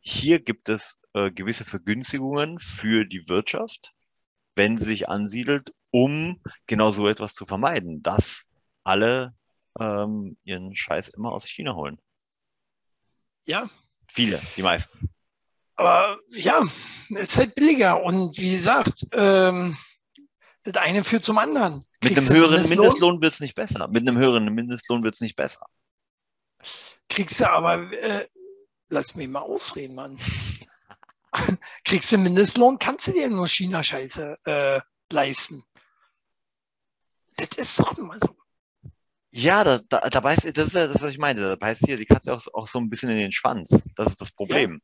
[0.00, 3.92] hier gibt es äh, gewisse Vergünstigungen für die Wirtschaft,
[4.56, 8.44] wenn sie sich ansiedelt, um genau so etwas zu vermeiden, dass
[8.84, 9.34] alle
[9.80, 11.98] ähm, ihren Scheiß immer aus China holen.
[13.46, 13.68] ja,
[14.08, 15.13] Viele, die meisten.
[15.76, 16.62] Aber ja,
[17.10, 18.02] es ist halt billiger.
[18.02, 19.76] Und wie gesagt, ähm,
[20.64, 21.84] das eine führt zum anderen.
[22.02, 23.88] Mit Kriegst einem du höheren Mindestlohn, Mindestlohn wird es nicht besser.
[23.88, 25.66] Mit einem höheren Mindestlohn wird es nicht besser.
[27.08, 28.28] Kriegst du aber, äh,
[28.88, 30.20] lass mich mal ausreden, Mann.
[31.84, 34.80] kriegst du Mindestlohn, kannst du dir nur China-Scheiße äh,
[35.12, 35.62] leisten.
[37.36, 38.36] Das ist doch immer so.
[39.32, 41.42] Ja, da, da, da beißt, das ist ja das, was ich meinte.
[41.42, 43.84] Da beißt dir die Katze auch, auch so ein bisschen in den Schwanz.
[43.96, 44.80] Das ist das Problem.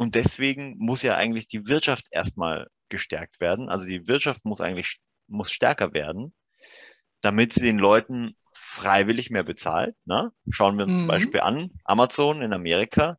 [0.00, 3.68] Und deswegen muss ja eigentlich die Wirtschaft erstmal gestärkt werden.
[3.68, 6.32] Also die Wirtschaft muss eigentlich muss stärker werden,
[7.20, 9.94] damit sie den Leuten freiwillig mehr bezahlt.
[10.06, 10.32] Ne?
[10.50, 11.08] Schauen wir uns zum Mhm.
[11.08, 13.18] Beispiel an, Amazon in Amerika,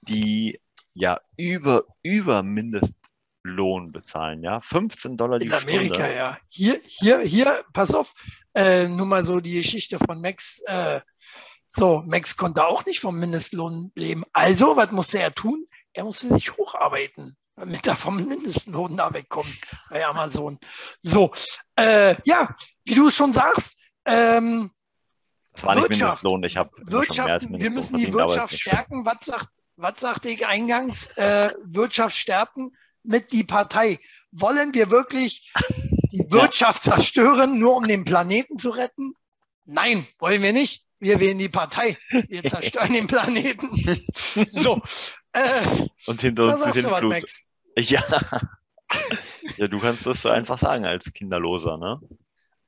[0.00, 0.58] die
[0.94, 4.62] ja über, über Mindestlohn bezahlen, ja.
[4.62, 6.16] 15 Dollar die In Amerika, Stunde.
[6.16, 6.38] ja.
[6.48, 8.14] Hier, hier, hier, pass auf,
[8.54, 10.62] äh, nur mal so die Geschichte von Max.
[10.66, 11.02] Äh,
[11.68, 14.24] so, Max konnte auch nicht vom Mindestlohn leben.
[14.32, 15.66] Also, was musste er tun?
[15.94, 19.56] Er musste sich hocharbeiten, damit er vom Mindestlohn da wegkommt
[19.88, 20.58] bei Amazon.
[21.02, 21.32] So,
[21.76, 22.54] äh, ja,
[22.84, 24.72] wie du schon sagst, ähm,
[25.52, 26.24] Das war nicht Wirtschaft.
[26.24, 29.06] Mindestlohn, ich habe Wirtschaft, wir müssen die Wirtschaft stärken.
[29.06, 31.06] Was, sagt, was sagte ich eingangs?
[31.16, 34.00] Äh, Wirtschaft stärken mit die Partei.
[34.32, 35.52] Wollen wir wirklich
[36.10, 39.14] die Wirtschaft zerstören, nur um den Planeten zu retten?
[39.64, 40.84] Nein, wollen wir nicht.
[40.98, 41.96] Wir wählen die Partei.
[42.28, 44.04] Wir zerstören den Planeten.
[44.48, 44.82] So,
[45.34, 47.10] äh, Und hinter uns was, Flut.
[47.10, 47.40] Max.
[47.76, 48.02] Ja.
[49.56, 52.00] ja, du kannst das so einfach sagen als Kinderloser, ne?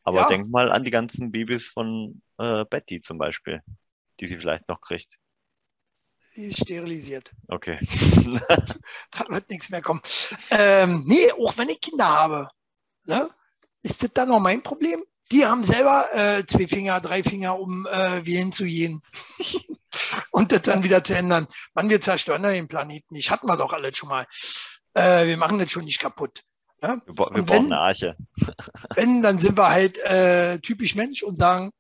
[0.03, 0.29] Aber Ja.
[0.29, 3.63] denk mal an die ganzen Babys von äh, Betty zum Beispiel,
[4.19, 5.17] die sie vielleicht noch kriegt.
[6.35, 7.33] Die ist sterilisiert.
[7.49, 7.79] Okay.
[9.11, 10.01] Da wird nichts mehr kommen.
[10.51, 12.49] Ähm, nee, auch wenn ich Kinder habe,
[13.05, 13.29] ne,
[13.83, 15.03] ist das dann noch mein Problem?
[15.33, 19.03] Die haben selber äh, zwei Finger, drei Finger, um äh, wählen zu gehen.
[20.31, 21.47] Und das dann wieder zu ändern.
[21.75, 23.31] Mann, wir zerstören ja den Planeten nicht.
[23.31, 24.27] Hatten wir doch alles schon mal.
[24.95, 26.43] Äh, wir machen das schon nicht kaputt.
[26.83, 27.01] Ne?
[27.07, 28.17] Wir, wir Und brauchen wenn- eine Arche.
[28.95, 31.71] Wenn, dann sind wir halt äh, typisch Mensch und sagen,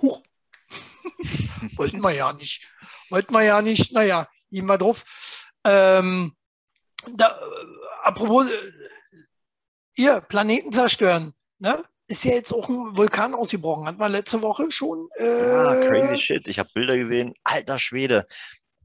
[0.00, 0.22] huch,
[1.76, 2.68] wollten wir ja nicht.
[3.10, 5.04] Wollten wir ja nicht, naja, gehen wir drauf.
[5.64, 6.34] Ähm,
[7.12, 8.72] da, äh, apropos, äh,
[9.94, 11.84] ihr Planeten zerstören, ne?
[12.08, 13.86] Ist ja jetzt auch ein Vulkan ausgebrochen.
[13.86, 15.08] Hat man letzte Woche schon.
[15.18, 16.48] Äh, Ja, crazy shit.
[16.48, 17.34] Ich habe Bilder gesehen.
[17.44, 18.26] Alter Schwede.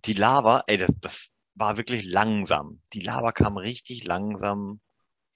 [0.06, 2.82] Die Lava, ey, das, das war wirklich langsam.
[2.94, 4.82] Die Lava kam richtig langsam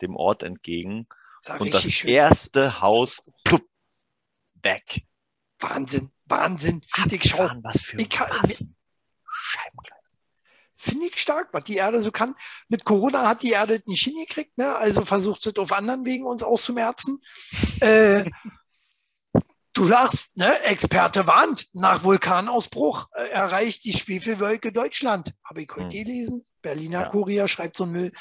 [0.01, 1.07] dem Ort entgegen.
[1.41, 2.09] sah Und das schön.
[2.09, 3.65] erste Haus, plupp,
[4.61, 5.03] weg.
[5.59, 6.81] Wahnsinn, Wahnsinn.
[7.09, 8.65] Ich, schau, was für Ich kann- was?
[10.79, 12.35] Finde ich stark, was die Erde so kann.
[12.69, 14.75] Mit Corona hat die Erde nicht hingekriegt, ne?
[14.75, 17.19] also versucht sie es auf anderen Wegen uns auszumerzen.
[17.81, 18.25] Äh,
[19.73, 20.59] du lachst, ne?
[20.61, 25.33] Experte warnt, nach Vulkanausbruch äh, erreicht die Schwefelwolke Deutschland.
[25.43, 25.89] Habe ich heute Hm.
[25.89, 26.45] gelesen.
[26.61, 27.09] Berliner Ja.
[27.09, 28.11] Kurier schreibt so einen Müll.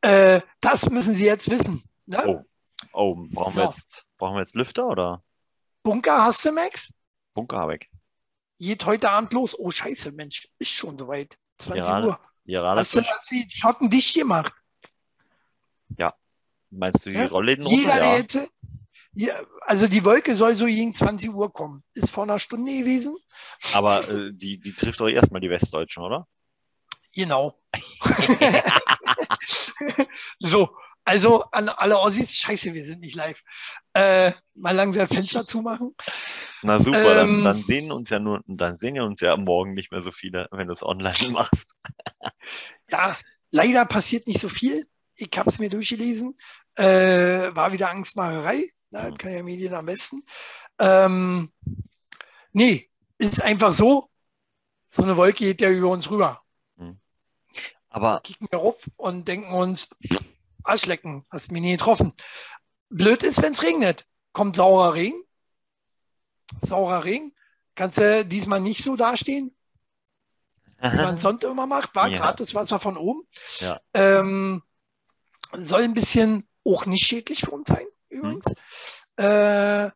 [0.00, 1.82] Äh, das müssen sie jetzt wissen.
[2.06, 2.24] Ne?
[2.26, 2.44] Oh.
[2.92, 3.74] Oh, brauchen, wir So.
[3.76, 5.22] jetzt, brauchen wir jetzt Lüfter oder
[5.82, 6.92] Bunker hast du, Max?
[7.34, 7.88] Bunker habe ich?
[8.60, 9.58] Geht heute Abend los.
[9.58, 11.36] Oh, scheiße, Mensch, ist schon soweit.
[11.58, 12.20] 20 Gerade Uhr.
[12.46, 14.52] Gerade Hast du hast die Schotten dicht gemacht?
[16.70, 17.26] meinst du die Ja?
[17.26, 18.00] Rollläden Jeder, runter?
[18.00, 18.16] der Ja.
[18.18, 18.52] jetzt,
[19.12, 21.82] ja, also die Wolke soll so gegen 20 Uhr kommen.
[21.94, 23.16] Ist vor einer Stunde gewesen.
[23.72, 26.26] Aber äh, die, die trifft doch erstmal die Westdeutschen, oder?
[27.14, 27.58] Genau.
[30.38, 30.76] so,
[31.08, 33.42] also an alle Ossis, scheiße, wir sind nicht live.
[33.94, 35.94] Äh, mal langsam Fenster zumachen.
[36.60, 37.42] Na super, Ähm.
[37.42, 40.10] dann, dann sehen uns ja nur, dann sehen ja uns ja morgen nicht mehr so
[40.10, 41.74] viele, wenn du es online machst.
[42.90, 43.16] Ja,
[43.50, 44.86] leider passiert nicht so viel.
[45.14, 46.36] Ich habe es mir durchgelesen.
[46.74, 48.68] Äh, war wieder Angstmacherei.
[48.90, 50.24] Na, das kann ja Medien am besten.
[50.78, 51.50] Ähm,
[52.52, 54.10] nee, ist einfach so,
[54.88, 56.42] so eine Wolke geht ja über uns rüber.
[57.90, 59.88] Aber Kicken wir rauf und denken uns,
[60.68, 62.12] Arschlecken, hast mich nie getroffen.
[62.88, 64.06] Blöd ist, wenn es regnet.
[64.32, 65.22] Kommt saurer Regen.
[66.60, 67.34] Saurer Regen.
[67.74, 69.54] Kannst du diesmal nicht so dastehen,
[70.80, 71.94] wie man es sonst immer macht.
[71.94, 72.18] War Ja.
[72.18, 73.22] gratis Wasser von oben.
[73.60, 73.80] Ja.
[73.94, 74.62] Ähm,
[75.52, 78.46] soll ein bisschen auch nicht schädlich für uns sein, übrigens.
[79.16, 79.90] Äh,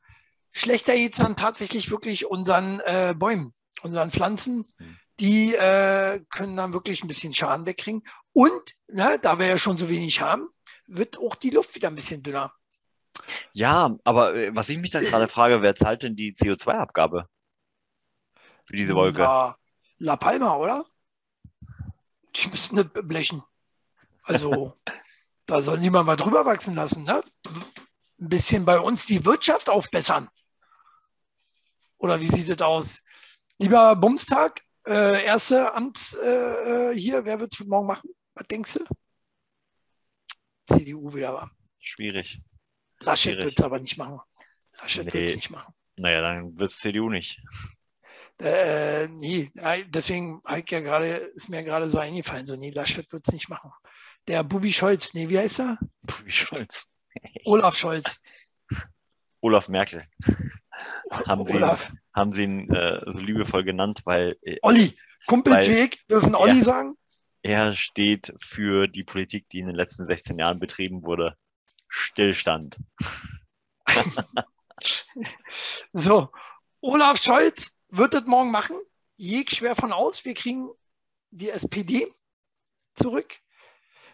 [0.53, 4.67] schlechter geht's dann tatsächlich wirklich unseren äh, Bäumen, unseren Pflanzen.
[4.79, 4.99] Mhm.
[5.21, 8.03] Die äh, können dann wirklich ein bisschen Schaden wegkriegen.
[8.33, 10.49] Und, ne, da wir ja schon so wenig haben,
[10.87, 12.53] wird auch die Luft wieder ein bisschen dünner.
[13.53, 17.27] ja, aber äh, was ich mich da gerade frage, wer zahlt denn die CO2-Abgabe
[18.67, 19.23] für diese Wolke?
[19.23, 19.57] Ja,
[19.99, 20.85] La Palma, oder?
[22.35, 23.43] Die müssen nicht blechen.
[24.23, 24.75] Also,
[25.47, 27.23] da soll niemand mal drüber wachsen lassen, ne?
[28.21, 30.29] Ein bisschen bei uns die Wirtschaft aufbessern.
[31.99, 33.03] Oder wie sieht es aus?
[33.59, 38.11] Lieber Bumstag, äh, erste Amts äh, äh, hier, wer wird es morgen machen?
[38.35, 38.85] Was denkst du?
[40.67, 41.51] CDU wieder war.
[41.79, 42.41] Schwierig.
[43.01, 44.21] Laschet wird es aber nicht machen.
[44.81, 45.13] Laschet Nee.
[45.13, 45.75] wird es nicht machen.
[45.97, 47.41] Naja, dann wird es CDU nicht.
[48.41, 49.51] Äh, nee,
[49.89, 53.71] deswegen ja gerade, ist mir gerade so eingefallen, so, nee, Laschet wird es nicht machen.
[54.29, 55.79] Der Bubi Scholz, nee, wie heißt er?
[56.25, 56.87] Wie Scholz.
[57.45, 58.21] Olaf Scholz.
[59.41, 60.03] Olaf Merkel
[61.11, 61.93] Haben Sie- Olaf.
[62.15, 64.97] haben sie ihn äh, so liebevoll genannt, weil äh, Olli.
[65.27, 66.65] Kumpelsweg, dürfen Olli Ja.
[66.65, 66.97] sagen?
[67.43, 71.37] Er steht für die Politik, die in den letzten 16 Jahren betrieben wurde.
[71.89, 72.79] Stillstand.
[75.93, 76.33] So,
[76.81, 78.77] Olaf Scholz wird es morgen machen.
[79.17, 80.71] Jeg schwer von aus, wir kriegen
[81.31, 82.11] die SPD
[82.95, 83.39] zurück.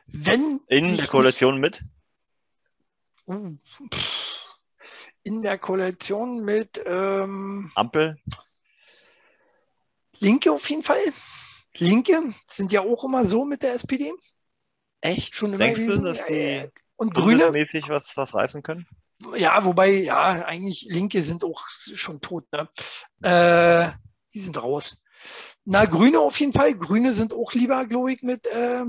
[0.06, 1.84] Wenn In der nicht- Koalition mit?
[3.26, 3.56] Uh,
[5.22, 8.16] in der Koalition mit ähm, Ampel?
[10.18, 11.00] Linke auf jeden Fall.
[11.78, 14.12] Linke sind ja auch immer so mit der SPD.
[15.00, 15.34] Echt?
[15.34, 16.04] Schon immer Denkst du, gewesen.
[16.04, 16.70] dass Ja, die.
[16.96, 18.86] Und Grüne, mäßig was, was reißen können?
[19.36, 22.44] ja, wobei, ja, eigentlich Linke sind auch schon tot.
[22.52, 22.68] Ne?
[23.22, 23.90] Äh,
[24.32, 24.96] die sind raus.
[25.64, 26.74] Na, Grüne auf jeden Fall.
[26.74, 28.84] Grüne sind auch lieber, glaube ich, mit, äh,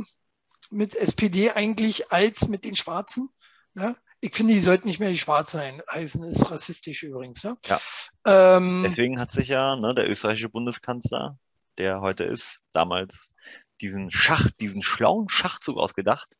[0.69, 3.29] mit SPD eigentlich als mit den Schwarzen.
[3.73, 3.95] Ne?
[4.21, 5.81] Ich finde, die sollten nicht mehr die Schwarz sein.
[5.91, 7.43] Heißen ist rassistisch übrigens.
[7.43, 7.57] Ne?
[7.65, 7.79] Ja.
[8.25, 11.37] Ähm, Deswegen hat sich ja ne, der österreichische Bundeskanzler,
[11.79, 13.33] der heute ist, damals
[13.81, 16.33] diesen Schach, diesen schlauen Schachzug ausgedacht.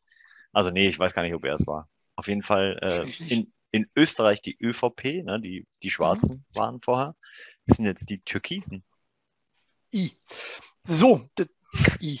[0.52, 1.88] Also nee, ich weiß gar nicht, ob er es war.
[2.16, 6.58] Auf jeden Fall äh, in, in Österreich die ÖVP, ne, die, die Schwarzen Mhm.
[6.58, 7.16] waren vorher,
[7.66, 8.84] das sind jetzt die Türkisen.
[9.94, 10.12] I.
[10.82, 11.28] So,
[12.00, 12.20] I.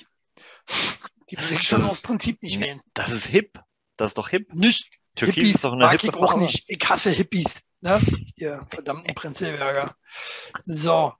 [1.30, 2.66] Die will ich schon aus Prinzip nicht Nee.
[2.66, 2.80] wählen.
[2.94, 3.60] Das ist hip.
[3.96, 4.52] Das ist doch hip.
[4.54, 4.90] Nicht.
[5.14, 6.64] Türkis Hippies ist doch eine mag ich auch nicht.
[6.66, 7.68] Ich hasse Hippies.
[7.80, 8.00] Ne?
[8.36, 9.96] Ihr verdammten Prinzelberger.
[10.64, 11.12] So.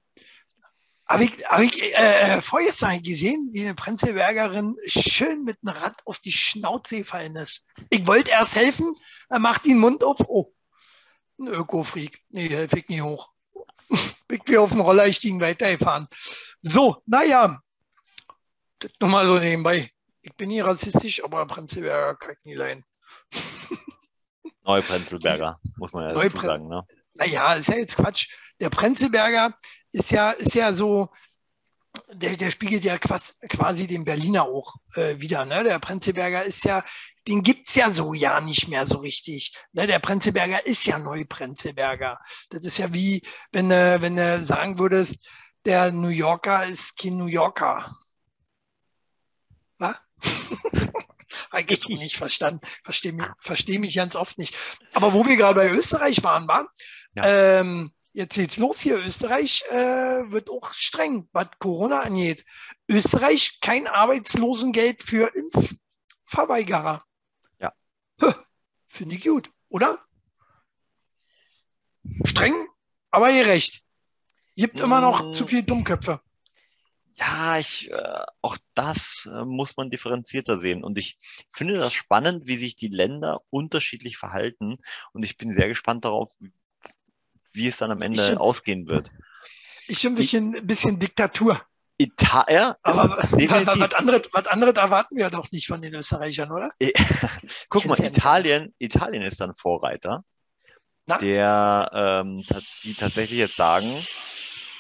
[1.11, 6.21] Habe ich, hab ich äh, vorgestern gesehen, wie eine Prinzelbergerin schön mit einem Rad auf
[6.21, 7.65] die Schnauze gefallen ist.
[7.91, 8.95] Ich wollte erst helfen,
[9.29, 10.21] er macht den Mund auf.
[10.29, 10.53] Oh,
[11.41, 12.21] ein Öko-Freak.
[12.29, 13.29] Nee, helfe ich nie hoch.
[14.29, 16.07] ich bin auf den Roller gestiegen, weitergefahren.
[16.61, 17.61] So, naja.
[18.79, 19.91] Das nur mal so nebenbei.
[20.23, 22.85] Ich bin nie rassistisch, aber Prinzelberger kann ich nie leiden.
[24.63, 26.69] Neuprenzelberger, muss man ja dazu sagen.
[26.69, 26.87] Ne?
[27.15, 28.29] naja, ist ja jetzt Quatsch.
[28.61, 29.55] Der Prenzelberger
[29.93, 31.11] ist ja, ist ja so,
[32.13, 35.45] der, der spiegelt ja quas, quasi den Berliner auch äh, wieder.
[35.45, 35.65] Ne?
[35.65, 36.85] Der Prenzelberger ist ja,
[37.27, 39.57] den gibt's ja so ja nicht mehr so richtig.
[39.73, 39.87] Ne?
[39.87, 42.19] Der Prenzelberger ist ja Neuprenzelberger.
[42.51, 43.23] Das ist ja wie,
[43.53, 45.29] wenn du, wenn du sagen würdest,
[45.65, 47.95] der New Yorker ist kein New Yorker.
[49.79, 49.97] Was?
[51.51, 52.61] Habe ich jetzt nicht verstanden.
[52.83, 54.57] Verstehe mich, versteh mich ganz oft nicht.
[54.95, 56.69] Aber wo wir gerade bei Österreich waren, war,
[57.17, 58.99] ähm, jetzt geht's los hier.
[58.99, 62.45] Österreich äh, wird auch streng, was Corona angeht.
[62.89, 67.05] Österreich kein Arbeitslosengeld für Impfverweigerer.
[67.59, 67.73] Ja.
[68.89, 69.99] Finde ich gut, oder?
[72.25, 72.55] Streng,
[73.11, 73.83] aber gerecht.
[74.57, 75.33] Gibt immer noch Mm.
[75.33, 76.21] zu viel Dummköpfe.
[77.15, 80.83] Ja, ich, äh, auch das äh, muss man differenzierter sehen.
[80.83, 81.19] Und ich
[81.51, 84.79] finde das spannend, wie sich die Länder unterschiedlich verhalten.
[85.13, 86.35] Und ich bin sehr gespannt darauf,
[87.53, 89.11] wie es dann am Ende Ich- ausgehen wird.
[89.87, 91.61] Ist schon ein bisschen, bisschen Diktatur.
[91.99, 96.71] Italien, Aber was, anderes, was anderes erwarten wir doch nicht von den Österreichern, oder?
[97.69, 100.25] guck mal, Italien, Italien ist dann Vorreiter,
[101.05, 101.19] Na?
[101.19, 102.43] der, ähm,
[102.85, 103.93] die tatsächlich jetzt sagen,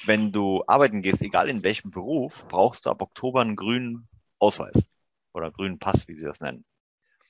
[0.06, 4.08] wenn du arbeiten gehst, egal in welchem Beruf, brauchst du ab Oktober einen grünen
[4.38, 4.88] Ausweis
[5.34, 6.64] oder grünen Pass, wie sie das nennen.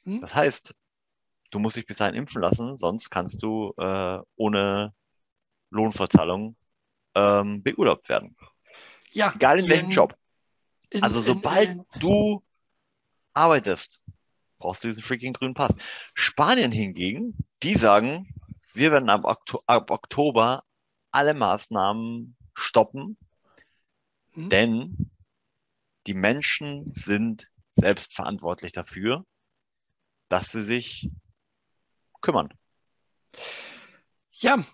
[0.04, 0.20] Hm?
[0.20, 0.72] Das heißt,
[1.50, 4.94] du musst dich bis dahin impfen lassen, sonst kannst du äh, ohne
[5.70, 6.56] Lohnverzahlung
[7.14, 8.36] ähm, beurlaubt werden.
[9.12, 10.16] Ja, Egal in welchem Job.
[10.90, 12.42] in- Also sobald in- du
[13.34, 14.00] arbeitest,
[14.58, 15.76] brauchst du diesen freaking grünen Pass.
[16.14, 18.32] Spanien hingegen, die sagen,
[18.74, 19.24] wir werden ab,
[19.66, 20.64] ab Oktober
[21.10, 23.16] alle Maßnahmen stoppen,
[24.34, 24.48] Hm?
[24.48, 25.10] denn
[26.06, 29.24] die Menschen sind selbst verantwortlich dafür,
[30.28, 31.10] dass sie sich
[32.20, 32.52] kümmern.
[34.32, 34.64] Ja,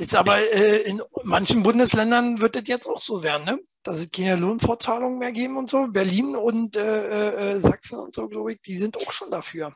[0.00, 3.60] ist aber äh, in manchen Bundesländern wird das jetzt auch so werden, ne?
[3.82, 5.86] Dass es keine Lohnfortzahlungen mehr geben und so.
[5.88, 9.74] Berlin und äh, äh, Sachsen und so, glaube ich, die sind auch schon dafür.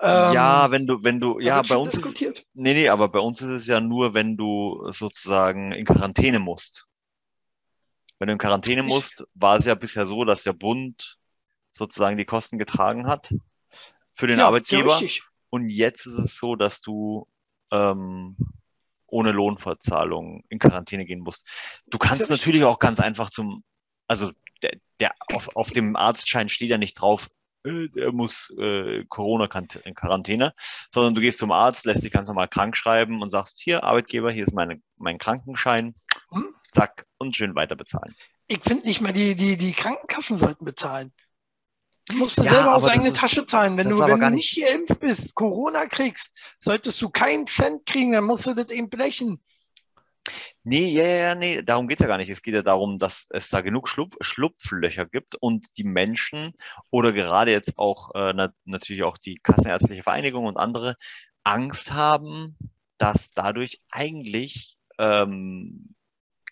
[0.00, 2.46] Ähm, ja, wenn du, wenn du, ja, bei uns, diskutiert.
[2.54, 6.86] nee, nee, aber bei uns ist es ja nur, wenn du sozusagen in Quarantäne musst.
[8.20, 11.18] Wenn du in Quarantäne Ich- musst, war es ja bisher so, dass der Bund
[11.72, 13.34] sozusagen die Kosten getragen hat
[14.14, 14.90] für den ja, Arbeitgeber.
[14.90, 15.22] Ja richtig.
[15.50, 17.26] Und jetzt ist es so, dass du
[17.72, 18.36] ähm,
[19.08, 21.46] ohne Lohnverzahlung in Quarantäne gehen musst.
[21.86, 23.64] Du kannst natürlich auch ganz einfach zum,
[24.06, 24.32] also
[24.62, 27.28] der, der auf, auf dem Arztschein steht ja nicht drauf,
[27.64, 30.52] äh, der muss äh, Corona-Quarantäne,
[30.90, 34.30] sondern du gehst zum Arzt, lässt dich ganz normal krank schreiben und sagst, hier, Arbeitgeber,
[34.30, 35.94] hier ist meine, mein Krankenschein,
[36.30, 36.54] Hm?
[36.72, 38.14] zack, und schön weiter bezahlen.
[38.46, 41.12] Ich finde nicht mal, die, die, die Krankenkassen sollten bezahlen.
[42.08, 43.76] Du musst Ja, ja, selber aus eigener Tasche zahlen.
[43.76, 48.24] Wenn du, wenn du nicht- geimpft bist, Corona kriegst, solltest du keinen Cent kriegen, dann
[48.24, 49.40] musst du das eben blechen.
[50.62, 52.28] Nee, ja, ja, nee, darum geht's ja gar nicht.
[52.28, 56.52] Es geht ja darum, dass es da genug Schlupf, Schlupflöcher gibt und die Menschen
[56.90, 60.96] oder gerade jetzt auch äh, na, natürlich auch die Kassenärztliche Vereinigung und andere
[61.44, 62.56] Angst haben,
[62.98, 65.94] dass dadurch eigentlich ähm,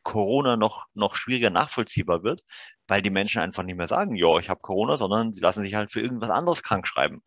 [0.07, 2.43] Corona noch, noch schwieriger nachvollziehbar wird,
[2.87, 5.75] weil die Menschen einfach nicht mehr sagen, ja, ich habe Corona, sondern sie lassen sich
[5.75, 7.23] halt für irgendwas anderes krank schreiben,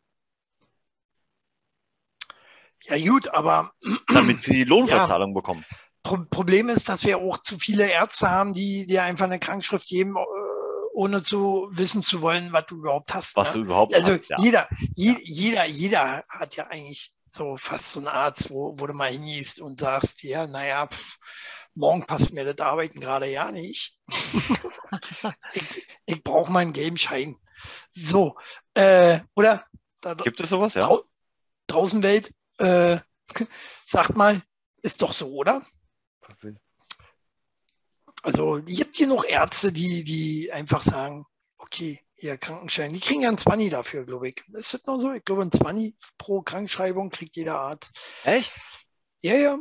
[2.84, 3.74] Ja gut, aber
[4.08, 5.66] damit sie die Lohnverzahlung bekommen.
[6.02, 9.88] Pro Problem ist, dass wir auch zu viele Ärzte haben, die dir einfach eine Krankschrift
[9.88, 10.20] geben, äh,
[10.94, 13.36] ohne zu wissen zu wollen, was du überhaupt hast.
[13.36, 13.54] Was ne?
[13.56, 14.38] du überhaupt Also hast, ja.
[14.40, 18.94] jeder, je, jeder, jeder hat ja eigentlich so fast so einen Arzt, wo, wo du
[18.94, 21.18] mal hingehst und sagst, ja, naja, pff,
[21.76, 23.98] morgen passt mir das Arbeiten gerade ja nicht.
[25.54, 27.38] ich ich brauche meinen Gameschein.
[27.90, 28.38] So,
[28.74, 29.66] äh, oder
[30.02, 30.82] da, Gibt es sowas, ja?
[30.82, 31.04] drau
[31.68, 32.98] draußen Welt, äh,
[33.86, 34.42] sagt mal,
[34.82, 35.62] ist doch so, oder?
[38.22, 41.26] Also gibt hier noch Ärzte, die, die einfach sagen,
[41.58, 44.44] okay, hier Krankenschein, die kriegen ja einen 20 dafür, glaube ich.
[44.54, 45.14] Ist das noch so?
[45.14, 47.98] Ich glaube, ein 20 pro Krankschreibung kriegt jeder Arzt.
[48.24, 48.52] Echt?
[49.22, 49.60] Ja, ja.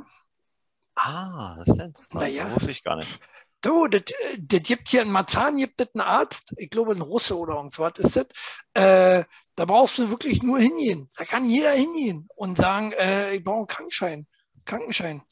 [0.99, 2.22] Ah, das ist ja interessant.
[2.22, 2.44] Naja.
[2.44, 3.20] Das wusste ich gar nicht.
[3.61, 7.01] Du, das, äh, das gibt hier in Marzahn, gibt es einen Arzt, ich glaube ein
[7.01, 8.26] Russe oder irgendwas ist das.
[8.74, 9.24] Äh,
[9.57, 11.11] da brauchst du wirklich nur hingehen.
[11.16, 14.26] Da kann jeder hingehen und sagen, äh, ich brauche einen Krankenschein.
[14.64, 15.22] Krankenschein.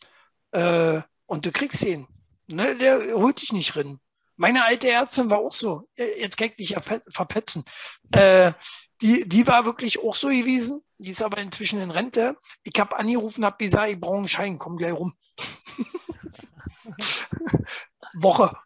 [0.53, 2.07] Äh, und du kriegst ihn.
[2.49, 4.01] Ne, der holt dich nicht drin.
[4.37, 5.89] Meine alte Ärztin war auch so.
[5.97, 6.77] Äh, Jetzt kann ich dich
[7.11, 7.65] verpetzen.
[8.13, 8.53] Äh,
[9.01, 10.83] die, die war wirklich auch so gewesen.
[10.99, 12.37] Die ist aber inzwischen in Rente.
[12.63, 15.15] Ich habe angerufen, habe gesagt, ich brauche einen Schein, komm gleich rum.
[18.15, 18.57] Woche.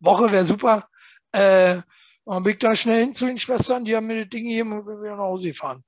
[0.00, 0.88] Woche wäre super.
[1.32, 1.82] Äh,
[2.24, 4.72] dann bin ich da schnell hin zu den Schwestern, die haben mir das Ding gegeben
[4.72, 5.84] und bin wieder nach Hause gefahren.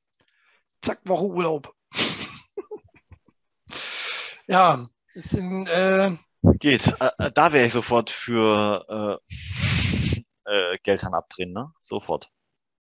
[0.83, 1.75] Zack, Woche Urlaub.
[4.47, 6.15] ja, es sind, äh,
[6.55, 6.87] Geht.
[7.01, 9.21] Äh, äh, da wäre ich sofort für
[10.47, 11.73] äh, äh, Geldhahn abdrehen, ne?
[11.83, 12.31] Sofort.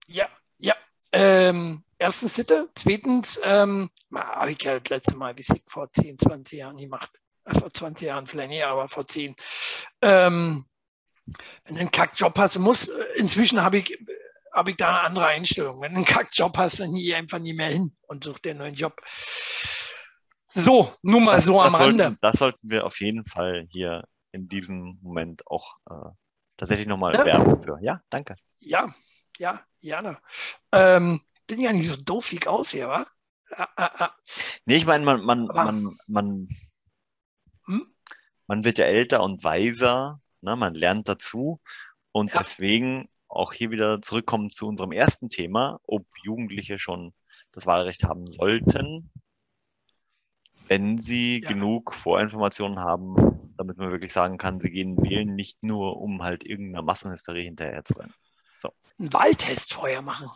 [0.06, 0.74] ja, ja.
[1.12, 6.18] Ähm, erstens Sitte, zweitens, ähm, habe ich ja das letzte Mal, wie ich vor 10,
[6.18, 7.10] 20 Jahren gemacht.
[7.44, 9.34] Äh, vor 20 Jahren vielleicht nicht, aber vor 10.
[10.02, 10.66] Ähm,
[11.64, 13.98] wenn du einen Kackjob hast, du musst, äh, inzwischen habe ich,
[14.52, 15.80] habe ich da eine andere Einstellung.
[15.80, 18.60] Wenn du einen Kackjob hast, dann geh einfach nie mehr hin und such dir einen
[18.60, 19.00] neuen Job.
[20.54, 22.04] So, nur mal so am das Rande.
[22.04, 26.10] Sollten, das sollten wir auf jeden Fall hier in diesem Moment auch äh,
[26.56, 27.24] tatsächlich nochmal Ja.
[27.24, 27.78] werben für.
[27.82, 28.36] Ja, danke.
[28.60, 28.94] Ja,
[29.38, 30.18] ja, gerne.
[30.72, 33.06] Ähm, bin ja nicht so doof, wie ich aussehe, wa?
[33.50, 34.14] Ah, ah, ah.
[34.64, 36.48] Nee, ich meine, man, man, Aber- man, man,
[37.66, 37.94] Hm?
[38.46, 40.56] man wird ja älter und weiser, ne?
[40.56, 41.60] man lernt dazu
[42.12, 42.38] und Ja.
[42.38, 47.12] deswegen auch hier wieder zurückkommen zu unserem ersten Thema, ob Jugendliche schon
[47.52, 49.10] das Wahlrecht haben sollten,
[50.68, 51.48] wenn sie Ja.
[51.48, 56.44] genug Vorinformationen haben, damit man wirklich sagen kann, sie gehen wählen, nicht nur um halt
[56.44, 58.14] irgendeiner Massenhysterie hinterher zu rennen.
[58.98, 60.28] Einen Wahltest vorher machen.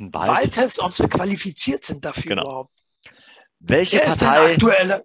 [0.00, 2.42] Ein Wahl Wahl Wahltest, ob sie qualifiziert sind dafür Genau.
[2.42, 2.74] überhaupt.
[3.60, 5.04] welche Wer Partei, aktuelle?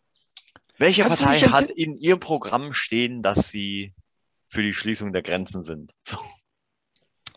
[0.77, 3.93] welche Kannst Partei hat in ihrem Programm stehen, dass sie
[4.47, 5.91] für die Schließung der Grenzen sind?
[6.03, 6.17] So.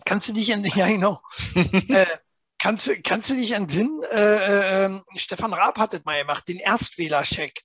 [0.05, 1.20] Kannst du dich an, ja genau.
[1.55, 2.07] äh,
[2.64, 6.48] kannst, du- kannst du dich entsinnen, äh, äh, ähm, Stefan Raab hat das mal gemacht,
[6.48, 7.62] den Erstwählercheck.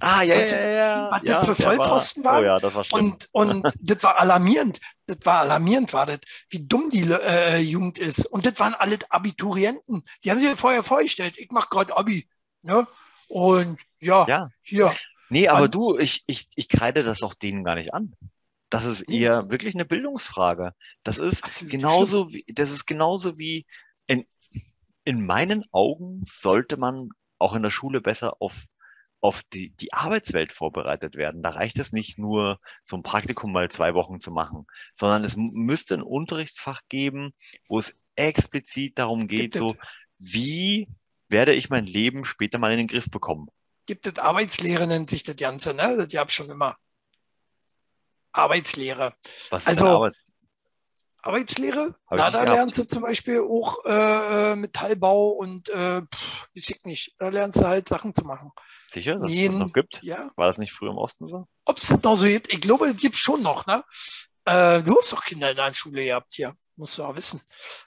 [0.00, 1.08] Ah, ja, ja, ja, ja.
[1.10, 2.42] was ja, das für der war- Vollpfosten waren?
[2.42, 3.04] Oh ja, das war schlimm.
[3.12, 4.80] Und, und das war alarmierend.
[5.06, 8.24] Das war alarmierend, war das, wie dumm die äh, Jugend ist.
[8.26, 10.02] Und das waren alle Abiturienten.
[10.24, 12.28] Die haben sich vorher vorgestellt, ich mache gerade Abi.
[12.62, 12.86] Ne?
[13.28, 14.48] Und ja, ja.
[14.62, 14.96] hier.
[15.28, 18.14] Nee, aber An- du, ich, ich, ich kreide das auch denen gar nicht an.
[18.70, 20.72] Das ist eher wirklich eine Bildungsfrage.
[21.02, 23.66] Das ist Absolut genauso wie, das ist genauso wie
[25.04, 28.64] in, in meinen Augen sollte man auch in der Schule besser auf,
[29.20, 31.42] auf die, die Arbeitswelt vorbereitet werden.
[31.42, 35.36] Da reicht es nicht nur, so ein Praktikum mal zwei Wochen zu machen, sondern es
[35.36, 37.32] müsste ein Unterrichtsfach geben,
[37.68, 39.76] wo es explizit darum geht, Gibt so,
[40.18, 40.88] wie
[41.28, 43.48] werde ich mein Leben später mal in den Griff bekommen?
[43.86, 45.96] Gibt es Arbeitslehre, nennt sich das Ganze, ne?
[45.96, 46.76] Das gab schon immer.
[48.32, 49.14] Arbeitslehre.
[49.50, 50.16] Was Also, ist eine Arbeit?
[51.22, 51.94] Arbeitslehre?
[52.06, 57.14] Hab Na, da lernst du zum Beispiel auch äh, Metallbau und äh, pff, ich nicht.
[57.18, 58.50] Da lernst du halt Sachen zu machen.
[58.88, 59.58] Sicher, dass es das Nähen.
[59.58, 60.00] noch gibt?
[60.02, 60.30] Ja.
[60.36, 61.46] War das nicht früher im Osten so?
[61.64, 62.52] Ob es das noch so gibt?
[62.52, 63.84] Ich glaube, das gibt schon noch, ne?
[64.44, 66.54] Äh, du hast doch Kinder in der Schule gehabt hier.
[66.76, 67.40] Musst du auch wissen.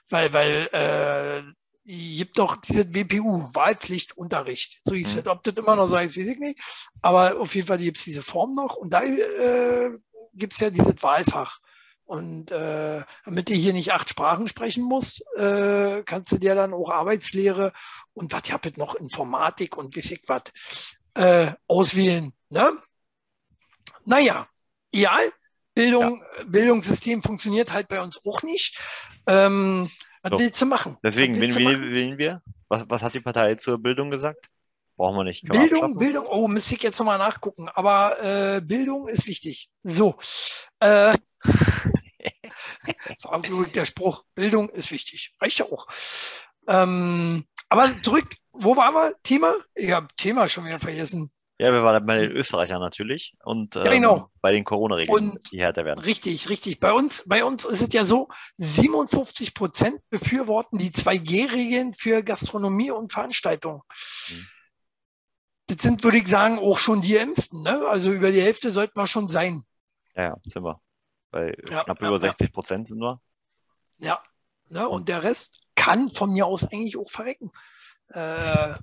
[0.08, 1.42] Weil, weil, äh,
[1.84, 4.80] gibt doch diese WPU, Wahlpflichtunterricht.
[4.82, 5.20] So hieß Mhm.
[5.20, 5.26] es.
[5.26, 6.58] Ob das immer noch so heißt, weiß ich nicht.
[7.02, 8.76] Aber auf jeden Fall gibt es diese Form noch.
[8.76, 9.90] Und da äh,
[10.34, 11.58] gibt es ja dieses Wahlfach.
[12.06, 16.72] Und äh, damit du hier nicht acht Sprachen sprechen musst, äh, kannst du dir dann
[16.72, 17.72] auch Arbeitslehre
[18.14, 20.42] und was ja noch Informatik und weiß ich was
[21.14, 22.32] äh, auswählen.
[22.48, 22.78] Ne?
[24.04, 24.46] Naja,
[24.92, 25.32] egal.
[25.74, 28.78] Bildung, Bildungssystem funktioniert halt bei uns auch nicht.
[29.26, 29.90] Ähm,
[30.22, 30.38] was So.
[30.38, 30.96] willst du machen?
[31.02, 31.92] Deswegen, wen machen?
[31.92, 32.42] wählen wir?
[32.68, 34.48] Was, was hat die Partei zur Bildung gesagt?
[34.96, 35.42] Brauchen wir nicht.
[35.44, 35.98] Wir Bildung?
[35.98, 37.68] Bildung, oh, müsste ich jetzt nochmal nachgucken.
[37.68, 39.68] Aber äh, Bildung ist wichtig.
[39.82, 40.16] So.
[40.80, 41.14] Äh,
[43.20, 45.34] das war ich, der Spruch, Bildung ist wichtig.
[45.40, 45.86] Reicht ja auch.
[46.68, 49.14] Ähm, aber zurück, wo waren wir?
[49.22, 49.54] Thema?
[49.74, 51.30] Ich habe Thema schon wieder vergessen.
[51.58, 54.30] Ja, wir waren bei den Österreichern natürlich und ähm, Ja, genau.
[54.42, 56.00] bei den Corona-Regeln, die härter werden.
[56.00, 56.80] Richtig, richtig.
[56.80, 62.90] Bei uns, bei uns ist es ja so, 57 Prozent befürworten die 2G-Regeln für Gastronomie
[62.90, 63.80] und Veranstaltungen.
[64.28, 64.46] Mhm.
[65.68, 67.62] Das sind, würde ich sagen, auch schon die Impften.
[67.62, 67.84] Ne?
[67.88, 69.64] Also über die Hälfte sollten wir schon sein.
[70.14, 70.80] Ja, ja, sind wir.
[71.30, 72.20] Bei Ja, knapp ja, über ja.
[72.20, 73.20] 60 Prozent sind wir.
[73.98, 74.22] Ja.
[74.68, 74.88] Ne?
[74.88, 77.50] Und der Rest kann von mir aus eigentlich auch verrecken.
[78.08, 78.74] Äh,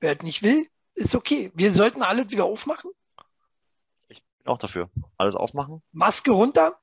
[0.00, 1.50] wer es nicht will, ist okay.
[1.54, 2.90] Wir sollten alles wieder aufmachen.
[4.08, 4.90] Ich bin auch dafür.
[5.16, 5.82] Alles aufmachen.
[5.92, 6.78] Maske runter.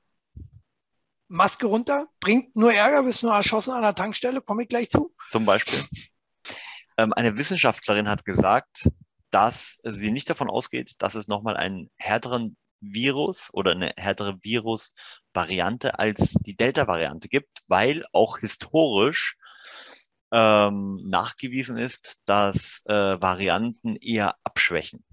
[1.28, 2.08] Maske runter.
[2.20, 5.14] Bringt nur Ärger, bist nur erschossen an der Tankstelle, komme ich gleich zu.
[5.30, 5.80] Zum Beispiel.
[6.98, 8.90] Ähm, eine Wissenschaftlerin hat gesagt,
[9.32, 16.00] dass sie nicht davon ausgeht, dass es nochmal einen härteren Virus oder eine härtere Virus-Variante
[16.00, 19.38] als die Delta-Variante gibt, weil auch historisch
[20.32, 25.04] ähm, nachgewiesen ist, dass äh, Varianten eher abschwächen.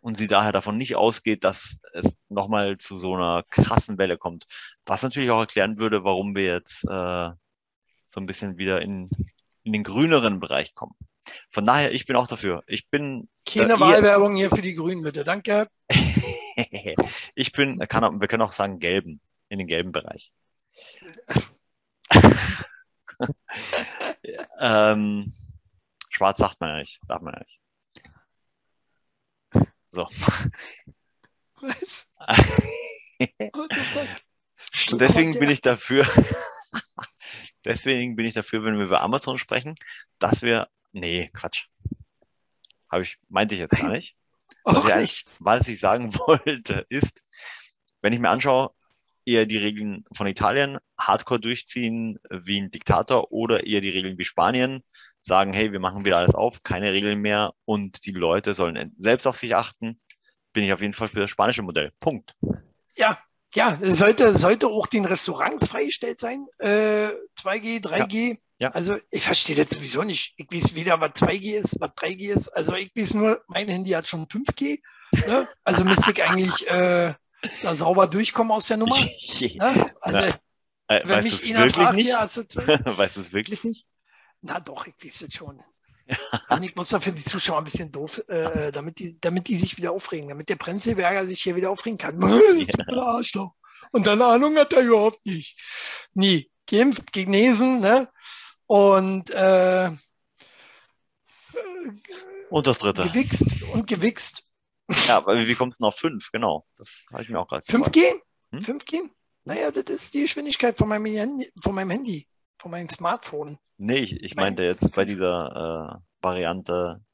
[0.00, 4.44] Und sie daher davon nicht ausgeht, dass es nochmal zu so einer krassen Welle kommt.
[4.86, 7.30] Was natürlich auch erklären würde, warum wir jetzt äh,
[8.08, 9.10] so ein bisschen wieder in,
[9.62, 10.94] in den grüneren Bereich kommen.
[11.50, 12.62] Von daher, ich bin auch dafür.
[12.66, 15.22] Ich bin, Keine Äh, Wahlwerbung hier für die Grünen, bitte.
[15.24, 15.68] Danke.
[17.34, 20.32] ich bin, kann auch, wir können auch sagen gelben, in den gelben Bereich.
[24.60, 25.32] ähm,
[26.10, 27.60] schwarz sagt man ja nicht, darf man ja nicht.
[29.92, 30.08] So.
[31.60, 32.06] Was?
[34.92, 36.06] Und deswegen bin ich dafür,
[37.64, 39.76] deswegen bin ich dafür, wenn wir über Amazon sprechen,
[40.18, 41.66] dass wir, nee, Quatsch.
[42.90, 44.16] Habe ich, meinte ich jetzt gar nicht.
[44.64, 45.26] Auch was ich nicht.
[45.38, 47.22] Was ich sagen wollte, ist,
[48.00, 48.70] wenn ich mir anschaue,
[49.26, 54.24] eher die Regeln von Italien hardcore durchziehen wie ein Diktator oder eher die Regeln wie
[54.24, 54.82] Spanien,
[55.22, 59.26] sagen, hey, wir machen wieder alles auf, keine Regeln mehr und die Leute sollen selbst
[59.26, 59.98] auf sich achten,
[60.52, 61.92] bin ich auf jeden Fall für das spanische Modell.
[62.00, 62.34] Punkt.
[62.96, 63.18] Ja,
[63.54, 66.46] ja, es sollte, sollte auch den Restaurants freigestellt sein.
[66.58, 68.30] Äh, 2G, 3G.
[68.30, 68.36] Ja.
[68.68, 70.34] Also ich verstehe das sowieso nicht.
[70.36, 72.48] Ich weiß weder, was 2G ist, was 3G ist.
[72.48, 74.80] Also ich weiß nur, mein Handy hat schon 5G.
[75.26, 75.48] Ne?
[75.64, 77.14] Also müsste ich eigentlich äh,
[77.62, 78.98] da sauber durchkommen aus der Nummer.
[79.40, 79.94] Ne?
[80.00, 82.08] Also Na, Äh, wenn mich einer wirklich fragt, nicht?
[82.08, 82.96] ja, 2G?
[82.98, 83.86] weißt du es wirklich nicht?
[84.42, 85.62] Na doch, ich weiß es schon.
[86.48, 89.76] Und ich muss dafür die Zuschauer ein bisschen doof, äh, damit, die, damit die sich
[89.76, 92.20] wieder aufregen, damit der Prenzelberger sich hier wieder aufregen kann.
[92.88, 93.52] Arschloch.
[93.92, 95.58] Und dann Ahnung hat er überhaupt nicht.
[96.14, 96.50] Nie.
[96.68, 98.08] Geimpft, genesen, ne?
[98.70, 99.90] Und äh,
[102.50, 103.02] Und das dritte.
[103.08, 104.44] gewichst und gewichst.
[105.08, 106.30] Ja, aber wie kommt denn auf fünf?
[106.30, 106.64] Genau.
[106.76, 107.96] Das habe ich mir auch gerade gefragt.
[107.96, 108.12] 5G?
[108.52, 108.58] Hm?
[108.60, 109.10] 5G?
[109.42, 112.28] Naja, das ist die Geschwindigkeit von meinem Handy, von meinem Handy,
[112.60, 113.58] von meinem Smartphone.
[113.76, 117.04] Nee, ich, ich Mein- meinte jetzt bei dieser äh, Variante,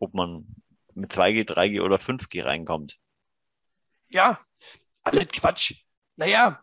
[0.00, 0.46] ob man
[0.94, 2.98] mit 2G, 3G oder 5G reinkommt.
[4.08, 4.40] Ja,
[5.04, 5.74] alles Quatsch.
[6.16, 6.60] Naja,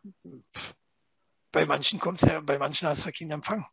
[1.53, 3.65] bei manchen kommst ja, bei manchen hast du keinen Empfang.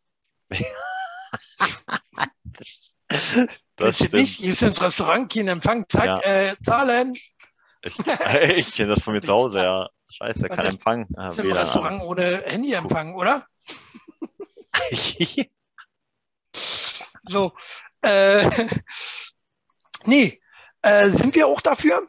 [3.77, 4.13] Das, stimmt.
[4.15, 6.21] nicht, gehst ins Restaurant, keinen Empfang, zack, ja.
[6.21, 7.15] äh, zahlen.
[7.83, 7.99] Ich,
[8.53, 9.89] ich kenne das von mir zu Hause, ja.
[10.09, 11.07] Scheiße, kein Empfang.
[11.17, 13.47] Ja, im Restaurant ohne Handyempfang, oder?
[17.23, 17.53] so.
[18.03, 18.49] Äh,
[20.05, 20.41] nee,
[20.83, 22.07] äh, sind wir auch dafür?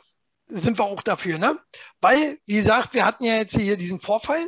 [0.47, 1.59] Sind wir auch dafür, ne?
[1.99, 4.47] Weil, wie gesagt, wir hatten ja jetzt hier diesen Vorfall.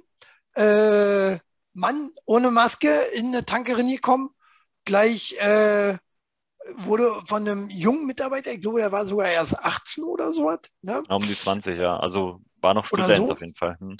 [0.54, 1.40] Äh,
[1.74, 4.30] Mann ohne Maske in eine Tankerin gekommen,
[4.86, 5.98] gleich äh,
[6.76, 10.60] wurde von einem jungen Mitarbeiter, ich glaube, der war sogar erst 18 oder so was.
[10.82, 11.04] Ne?
[11.10, 11.98] Um die 20, ja.
[11.98, 13.78] Also war noch Student so, auf jeden Fall.
[13.80, 13.98] Hm.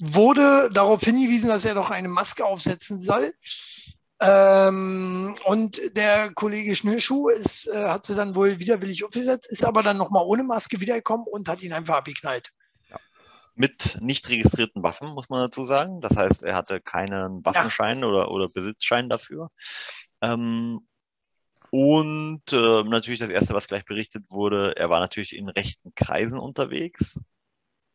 [0.00, 3.32] Wurde darauf hingewiesen, dass er doch eine Maske aufsetzen soll.
[4.18, 9.82] Ähm, und der Kollege Schnürschuh ist, äh, hat sie dann wohl widerwillig aufgesetzt, ist aber
[9.82, 12.52] dann nochmal ohne Maske wiedergekommen und hat ihn einfach abgeknallt.
[13.56, 16.00] Mit nicht registrierten Waffen, muss man dazu sagen.
[16.00, 18.06] Das heißt, er hatte keinen Waffenschein ja.
[18.06, 19.50] oder, oder Besitzschein dafür.
[20.20, 20.86] Ähm,
[21.70, 26.38] und äh, natürlich das Erste, was gleich berichtet wurde, er war natürlich in rechten Kreisen
[26.38, 27.18] unterwegs.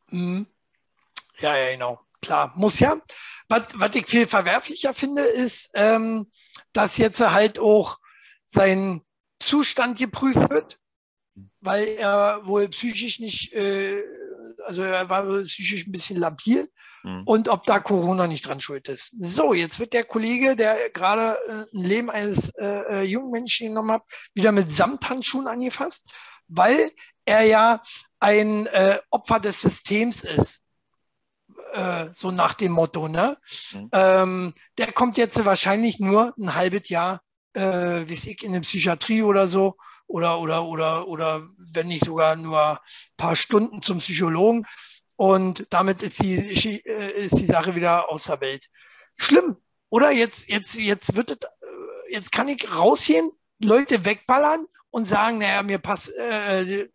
[0.09, 0.45] Mhm.
[1.39, 1.99] Ja, ja, genau.
[2.21, 3.01] Klar, muss ja.
[3.49, 6.31] Was, was ich viel verwerflicher finde, ist, ähm,
[6.73, 7.97] dass jetzt halt auch
[8.45, 9.01] sein
[9.39, 10.79] Zustand geprüft wird,
[11.61, 14.03] weil er wohl psychisch nicht, äh,
[14.65, 16.69] also er war psychisch ein bisschen labil
[17.03, 17.23] mhm.
[17.25, 19.11] und ob da Corona nicht dran schuld ist.
[19.17, 23.67] So, jetzt wird der Kollege, der gerade äh, ein Leben eines äh, äh jungen Menschen
[23.67, 24.03] genommen hat,
[24.33, 26.11] wieder mit Samthandschuhen angefasst,
[26.47, 26.91] weil
[27.25, 27.81] er ja
[28.19, 30.61] ein äh, Opfer des Systems ist.
[31.73, 33.37] Äh, so nach dem Motto, ne?
[33.73, 33.89] Mhm.
[33.93, 37.21] Ähm, der kommt jetzt wahrscheinlich nur ein halbes Jahr,
[37.53, 39.77] äh, wie ich, in der Psychiatrie oder so,
[40.11, 42.77] oder, oder, oder, oder wenn nicht sogar nur ein
[43.17, 44.65] paar Stunden zum Psychologen.
[45.15, 46.35] Und damit ist die,
[46.85, 48.67] äh, ist die Sache wieder aus der Welt.
[49.17, 49.57] Schlimm,
[49.89, 50.11] oder?
[50.11, 55.61] Jetzt, jetzt, jetzt wird es, äh, jetzt kann ich rausgehen, Leute wegballern und sagen, naja,
[55.61, 56.89] mir passt, äh, ich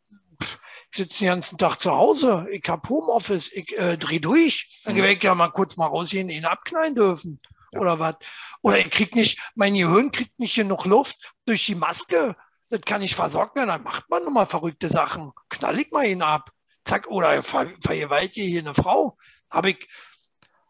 [0.91, 4.81] sitze den ganzen Tag zu Hause, ich habe Homeoffice, ich äh, drehe durch.
[4.85, 5.03] Dann mhm.
[5.03, 7.41] werde ich ja mal kurz mal rausgehen, ihn abknallen dürfen.
[7.73, 7.81] Ja.
[7.81, 8.17] Oder was?
[8.63, 12.37] Oder ich krieg nicht, mein Gehirn kriegt nicht genug Luft durch die Maske.
[12.69, 13.69] Das kann ich versorgt werden.
[13.69, 15.33] Dann macht man nochmal verrückte Sachen.
[15.49, 16.51] Knall ich mal ihn ab.
[16.85, 19.17] Zack, oder ver vergewaltige hier eine Frau.
[19.51, 19.89] Habe ich,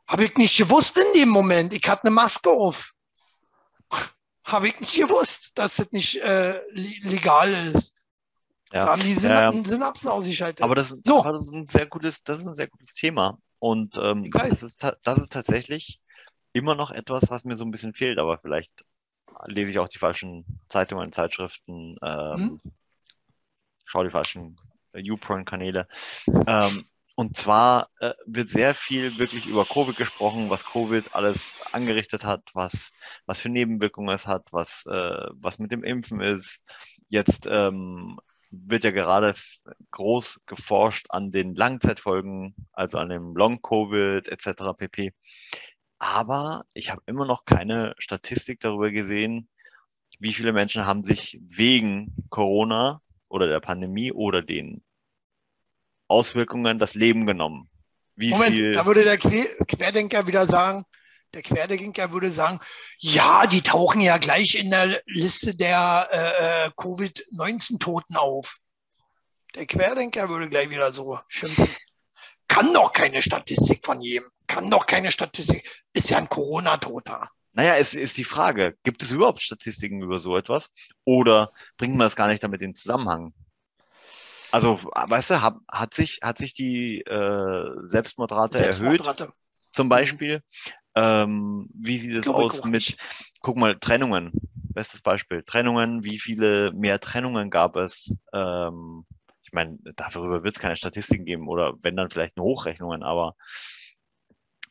[0.07, 1.73] hab ich nicht gewusst in dem Moment.
[1.75, 2.93] Ich hatte eine Maske auf.
[4.45, 7.97] Habe ich nicht gewusst, dass das nicht äh, legal ist.
[8.73, 8.85] Ja.
[8.85, 10.63] Da haben die Synapsen, ähm, Synapsen ausgeschaltet.
[10.63, 11.25] Aber das, so.
[11.25, 13.39] aber das, ist ein sehr gutes, das ist ein sehr gutes Thema.
[13.59, 16.01] Und ähm, das, ist, das ist tatsächlich
[16.53, 18.85] immer noch etwas, was mir so ein bisschen fehlt, aber vielleicht
[19.47, 22.72] lese ich auch die falschen Zeitungen, Zeitschriften, ähm, hm?
[23.84, 24.57] schaue die falschen
[24.95, 25.87] YouPorn-Kanäle.
[26.47, 26.84] Ähm,
[27.16, 32.43] und zwar äh, wird sehr viel wirklich über Covid gesprochen, was Covid alles angerichtet hat,
[32.53, 32.93] was,
[33.24, 36.62] was für Nebenwirkungen es hat, was, äh, was mit dem Impfen ist.
[37.09, 38.20] Jetzt ähm,
[38.51, 39.34] wird ja gerade
[39.93, 44.74] groß geforscht an den Langzeitfolgen, also an dem Long-Covid etc.
[44.76, 45.14] pp.
[45.99, 49.49] Aber ich habe immer noch keine Statistik darüber gesehen,
[50.19, 54.83] wie viele Menschen haben sich wegen Corona oder der Pandemie oder den
[56.09, 57.71] Auswirkungen das Leben genommen.
[58.15, 58.73] Wie Moment, viel...
[58.73, 60.85] da würde der Querdenker wieder sagen,
[61.35, 62.61] der Querdenker würde sagen,
[62.99, 68.59] ja, die tauchen ja gleich in der Liste der äh, äh Covid-19-Toten auf.
[69.55, 71.75] Der Querdenker würde gleich wieder so schimpfen.
[72.49, 74.31] Kann doch keine Statistik von jedem.
[74.47, 75.85] Kann doch keine Statistik.
[75.93, 77.29] Ist ja ein Corona-Toter.
[77.53, 80.71] Naja, es ist die Frage, gibt es überhaupt Statistiken über so etwas?
[81.05, 83.33] Oder bringen wir es gar nicht damit in Zusammenhang?
[84.53, 89.37] Also, weißt du, hat, hat, sich, hat sich die äh, Selbstmordrate, Selbstmordrate erhöht?
[89.73, 90.43] Zum Beispiel.
[90.95, 92.99] Ähm, wie sieht es aus mit, nicht.
[93.41, 94.33] guck mal, Trennungen.
[94.53, 95.43] Bestes Beispiel.
[95.43, 98.15] Trennungen, wie viele mehr Trennungen gab es?
[98.33, 99.05] Ähm,
[99.43, 103.35] ich meine, darüber wird es keine Statistiken geben oder wenn dann vielleicht nur Hochrechnungen, aber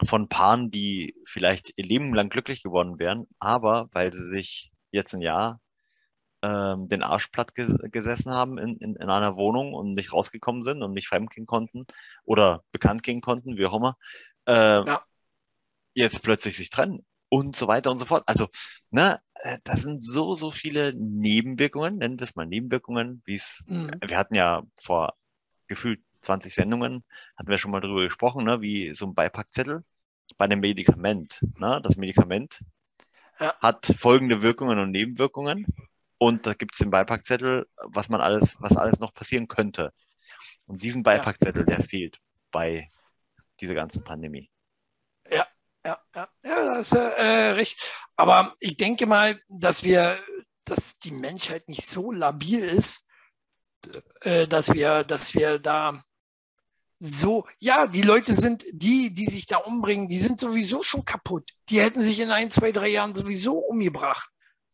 [0.03, 5.13] von Paaren, die vielleicht ihr Leben lang glücklich geworden wären, aber weil sie sich jetzt
[5.13, 5.61] ein Jahr
[6.41, 10.63] ähm, den Arsch platt ges gesessen haben in, in, in, einer Wohnung und nicht rausgekommen
[10.63, 11.85] sind und nicht fremdgehen konnten
[12.23, 13.97] oder bekannt gehen konnten, wie auch immer,
[14.47, 15.01] äh, ja
[15.95, 18.23] jetzt plötzlich sich trennen und so weiter und so fort.
[18.27, 18.47] Also,
[18.91, 23.63] ne, äh, das sind so, so viele Nebenwirkungen, nennen wir es mal Nebenwirkungen, wie es,
[23.65, 23.95] mhm.
[24.05, 25.15] wir hatten ja vor
[25.67, 27.03] gefühlt 20 Sendungen,
[27.37, 29.83] hatten wir schon mal drüber gesprochen, ne, wie so ein Beipackzettel
[30.37, 31.45] bei einem Medikament.
[31.57, 31.79] Ne?
[31.83, 32.63] Das Medikament
[33.39, 33.53] ja.
[33.59, 35.65] hat folgende Wirkungen und Nebenwirkungen.
[36.17, 39.93] Und da gibt es den Beipackzettel, was man alles, was alles noch passieren könnte.
[40.65, 42.19] Und diesen Beipackzettel, der fehlt
[42.51, 42.89] bei
[43.59, 44.49] dieser ganzen Pandemie.
[45.29, 45.47] Ja,
[45.85, 47.79] ja, ja, ja, das ist äh, recht.
[48.15, 50.23] Aber ich denke mal, dass wir,
[50.63, 53.05] dass die Menschheit nicht so labil ist,
[54.21, 56.03] äh, dass wir, dass wir da
[56.99, 61.51] so, ja, die Leute sind, die, die sich da umbringen, die sind sowieso schon kaputt.
[61.69, 64.29] Die hätten sich in ein, zwei, drei Jahren sowieso umgebracht,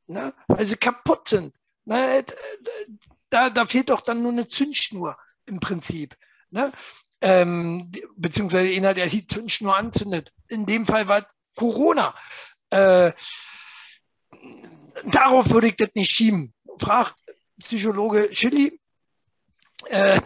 [0.07, 0.34] ne?
[0.47, 1.53] weil sie kaputt sind.
[1.86, 2.24] Ne?
[3.30, 6.15] Da, da fehlt doch dann nur eine Zündschnur im Prinzip.
[6.51, 6.72] Ne?
[7.22, 10.32] Ähm, beziehungsweise einer, der die Zündschnur anzündet.
[10.47, 12.15] In dem Fall war Corona.
[12.69, 13.13] Äh,
[15.05, 16.53] darauf würde ich das nicht schieben.
[16.78, 17.15] Frag
[17.59, 18.80] Psychologe Schilly.
[19.86, 20.19] Äh,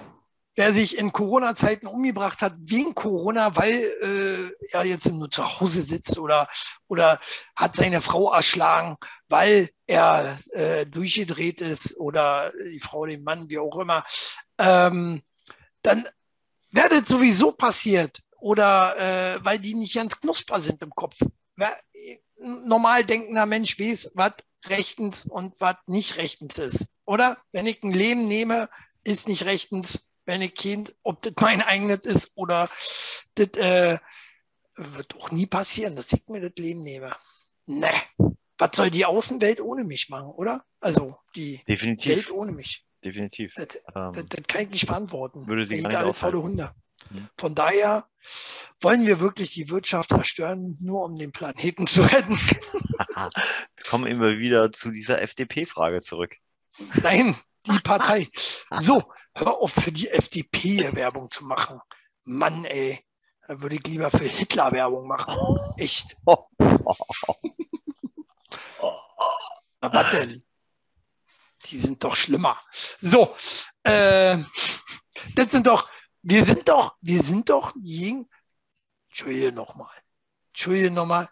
[0.57, 5.81] der sich in Corona-Zeiten umgebracht hat wegen Corona, weil äh, er jetzt nur zu Hause
[5.81, 6.47] sitzt oder,
[6.87, 7.19] oder
[7.55, 8.97] hat seine Frau erschlagen,
[9.27, 14.03] weil er äh, durchgedreht ist oder die Frau den Mann, wie auch immer,
[14.57, 15.21] ähm,
[15.81, 16.07] dann
[16.71, 18.97] wäre das sowieso passiert oder
[19.35, 21.17] äh, weil die nicht ganz knusper sind im Kopf.
[21.55, 21.77] Wer,
[22.37, 24.33] normal denkender Mensch weiß, was
[24.67, 26.87] rechtens und was nicht rechtens ist.
[27.05, 28.69] Oder wenn ich ein Leben nehme,
[29.03, 32.69] ist nicht rechtens, wenn ich Kind, ob das mein eigenes ist oder
[33.35, 33.97] das äh,
[34.75, 37.15] wird auch nie passieren, dass ich mir das Leben nehme.
[37.67, 37.91] Ne,
[38.57, 40.63] was soll die Außenwelt ohne mich machen, oder?
[40.79, 42.15] Also die Definitiv.
[42.15, 42.85] Welt ohne mich.
[43.03, 43.53] Definitiv.
[43.55, 45.47] Das, ähm, das, das kann ich nicht verantworten.
[45.47, 46.73] Würde sie gar nicht volle Hunde.
[47.09, 47.29] Mhm.
[47.37, 48.07] Von daher
[48.81, 52.35] wollen wir wirklich die Wirtschaft zerstören, nur um den Planeten zu retten.
[53.15, 56.35] wir kommen immer wieder zu dieser FDP-Frage zurück.
[57.01, 57.35] Nein,
[57.67, 58.29] die Partei.
[58.77, 61.79] So, hör auf für die FDP Werbung zu machen.
[62.23, 63.05] Mann, ey.
[63.47, 65.35] Da würde ich lieber für Hitler Werbung machen.
[65.77, 66.17] Echt.
[69.85, 70.43] Aber was denn?
[71.65, 72.59] Die sind doch schlimmer.
[72.99, 73.35] So,
[73.83, 74.37] äh,
[75.35, 75.87] das sind doch,
[76.23, 78.27] wir sind doch, wir sind doch gegen,
[79.09, 79.95] Entschuldige nochmal,
[80.47, 81.29] Entschuldige nochmal.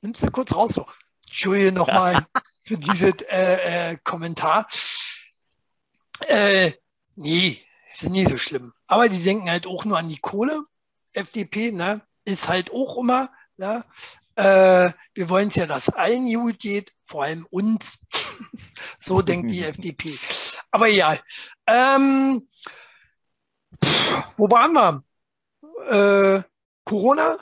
[0.00, 0.86] Nimmst du kurz raus so.
[1.26, 2.26] Entschuldige nochmal
[2.62, 4.68] für diesen äh, äh, Kommentar.
[6.20, 6.72] Äh,
[7.14, 7.60] nee,
[7.92, 8.72] ist nie so schlimm.
[8.86, 10.62] Aber die denken halt auch nur an die Kohle.
[11.12, 13.84] FDP, ne, ist halt auch immer, ne,
[14.36, 18.00] äh, wir wollen es ja, dass allen gut geht, vor allem uns.
[18.98, 20.18] so denkt die FDP.
[20.70, 21.16] Aber ja,
[21.66, 22.46] ähm,
[24.36, 25.02] wo waren wir?
[25.88, 26.42] Äh,
[26.84, 27.38] Corona,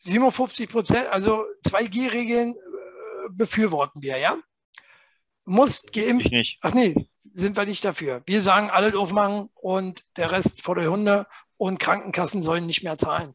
[0.00, 2.65] 57 Prozent, also 2G-Regeln äh,
[3.30, 4.36] befürworten wir, ja?
[5.44, 6.26] Muss geimpft.
[6.26, 6.58] Ich nicht.
[6.60, 8.22] Ach nee, sind wir nicht dafür.
[8.26, 12.98] Wir sagen, alles aufmachen und der Rest vor der Hunde und Krankenkassen sollen nicht mehr
[12.98, 13.34] zahlen.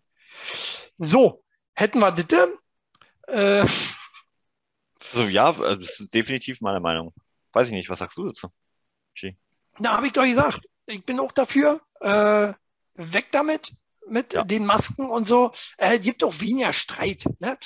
[0.98, 2.50] So, hätten wir das.
[3.28, 3.66] Äh,
[5.14, 7.14] also ja, das ist definitiv meine Meinung.
[7.54, 8.50] Weiß ich nicht, was sagst du dazu?
[9.16, 9.36] G.
[9.80, 10.68] Na, habe ich doch gesagt.
[10.86, 11.82] Ich bin auch dafür.
[12.00, 12.54] Äh,
[12.96, 13.74] weg damit,
[14.08, 14.44] mit ja.
[14.44, 15.52] den Masken und so.
[15.78, 17.26] Äh, gibt auch weniger Streit.
[17.39, 17.58] Ne?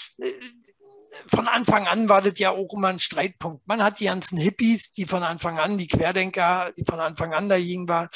[1.27, 3.67] Von Anfang an war das ja auch immer ein Streitpunkt.
[3.67, 7.49] Man hat die ganzen Hippies, die von Anfang an, die Querdenker, die von Anfang an
[7.49, 8.09] dagegen waren.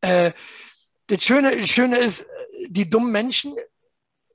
[0.00, 0.32] Äh,
[1.06, 2.26] das Schöne, das Schöne ist,
[2.68, 3.54] die dummen Menschen,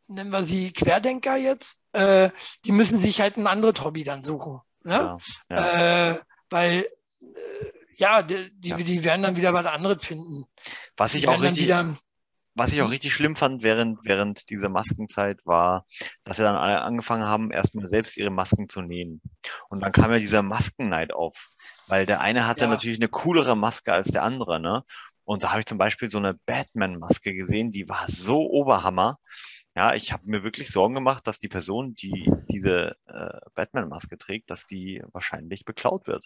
[0.07, 2.29] nennen wir sie Querdenker jetzt, äh,
[2.65, 4.61] die müssen sich halt ein anderes Hobby dann suchen.
[4.83, 5.17] Ne?
[5.49, 6.11] Ja, ja.
[6.11, 6.87] Äh, weil,
[7.21, 7.25] äh,
[7.95, 8.77] ja, die, die, ja.
[8.77, 10.45] die, werden dann wieder was anderes finden.
[10.95, 11.95] Was ich auch richtig, wieder,
[12.55, 15.85] was ich auch richtig schlimm fand während, während dieser Maskenzeit war,
[16.23, 19.21] dass sie dann alle angefangen haben, erstmal selbst ihre Masken zu nähen.
[19.69, 21.47] Und dann kam ja dieser Maskenneid auf,
[21.87, 22.67] weil der eine hatte ja.
[22.67, 24.83] natürlich eine coolere Maske als der andere, ne?
[25.23, 29.19] Und da habe ich zum Beispiel so eine Batman-Maske gesehen, die war so Oberhammer.
[29.75, 34.49] Ja, ich habe mir wirklich Sorgen gemacht, dass die Person, die diese äh, Batman-Maske trägt,
[34.49, 36.25] dass die wahrscheinlich beklaut wird.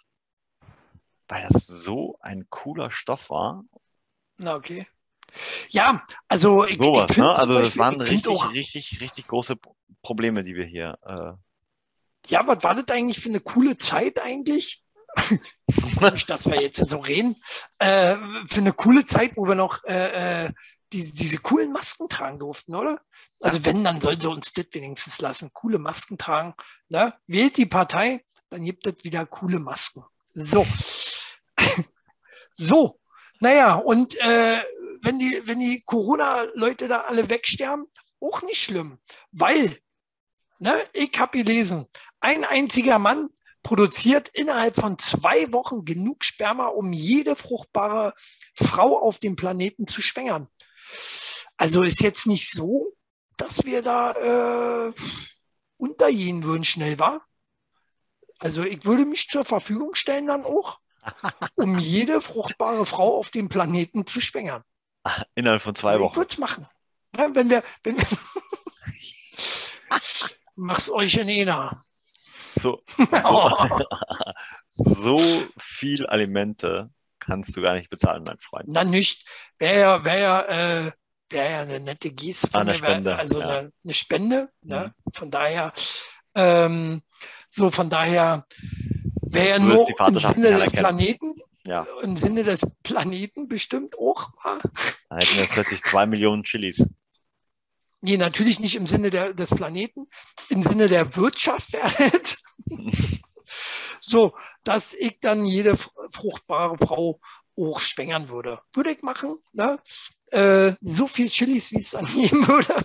[1.28, 3.66] Weil das so ein cooler Stoff war.
[4.38, 4.88] Na, okay.
[5.70, 7.30] Ja, also ich, Sowas, ich ne?
[7.30, 9.56] Also Beispiel, das waren richtig, auch, richtig, richtig große
[10.02, 10.98] Probleme, die wir hier.
[11.06, 11.34] Äh,
[12.28, 14.84] ja, was war das eigentlich für eine coole Zeit eigentlich?
[16.00, 17.36] Komisch, dass wir jetzt so reden.
[17.80, 18.16] Äh,
[18.48, 20.52] für eine coole Zeit, wo wir noch äh, äh,
[20.92, 23.02] die, diese coolen Masken tragen durften, oder?
[23.42, 25.52] Also wenn, dann sollen sie uns das wenigstens lassen.
[25.54, 26.54] Coole Masken tragen.
[26.90, 27.14] Ne?
[27.28, 30.04] Wählt die Partei, dann gibt es wieder coole Masken.
[30.34, 30.66] So.
[32.54, 33.00] so.
[33.40, 34.64] Naja, und äh,
[35.04, 37.86] wenn die, wenn die Corona-Leute da alle wegsterben,
[38.22, 39.00] auch nicht schlimm,
[39.32, 39.78] weil,
[40.60, 41.86] ne, ich habe gelesen,
[42.22, 43.30] ein einziger Mann
[43.64, 48.14] produziert innerhalb von zwei Wochen genug Sperma, um jede fruchtbare
[48.56, 50.48] Frau auf dem Planeten zu schwängern.
[51.58, 52.94] Also ist jetzt nicht so,
[53.38, 54.94] dass wir da äh,
[55.78, 57.26] untergehen würden schnell, war.
[58.40, 60.80] Also ich würde mich zur Verfügung stellen dann auch,
[61.56, 64.64] um jede fruchtbare Frau auf dem Planeten zu schwängern.
[65.36, 66.16] Innerhalb von zwei Ich Wochen.
[66.16, 66.68] würde es machen.
[67.16, 68.06] Ja, wenn wir, wenn wir
[70.56, 71.84] Mach's euch in einer.
[72.62, 72.82] So,
[73.24, 73.50] Oh.
[74.70, 75.18] so
[75.68, 76.90] viel Alimente
[77.20, 78.66] kannst du gar nicht bezahlen, mein Freund.
[78.68, 79.28] Na nicht.
[79.58, 80.42] Wäre ja, wär ja,
[80.88, 80.92] äh,
[81.30, 83.46] wär ja eine nette Geste Ah, eine also ja.
[83.46, 83.52] Mhm.
[83.52, 84.50] eine, eine Spende.
[84.62, 84.94] Ne?
[85.14, 85.74] Von daher,
[86.36, 87.02] ähm,
[87.50, 88.46] so von daher
[89.22, 90.72] wäre ja nur im Sinne des.
[90.72, 91.34] Planeten,
[91.66, 94.32] Ja, im Sinne des Planeten bestimmt auch.
[94.44, 94.60] wa?
[95.10, 96.86] dann hätten wir plötzlich zwei Millionen Chilis.
[98.02, 100.10] Nee, natürlich nicht im Sinne der, des Planeten,
[100.50, 102.12] im Sinne der Wirtschaft wäre
[104.02, 104.36] so,
[104.66, 105.78] dass ich dann jede
[106.12, 107.22] fruchtbare Frau
[107.58, 108.60] auch schwängern würde.
[108.74, 109.80] Würde ich machen, ne?
[110.32, 112.76] Äh, so viel Chilis, wie es dann geben würde.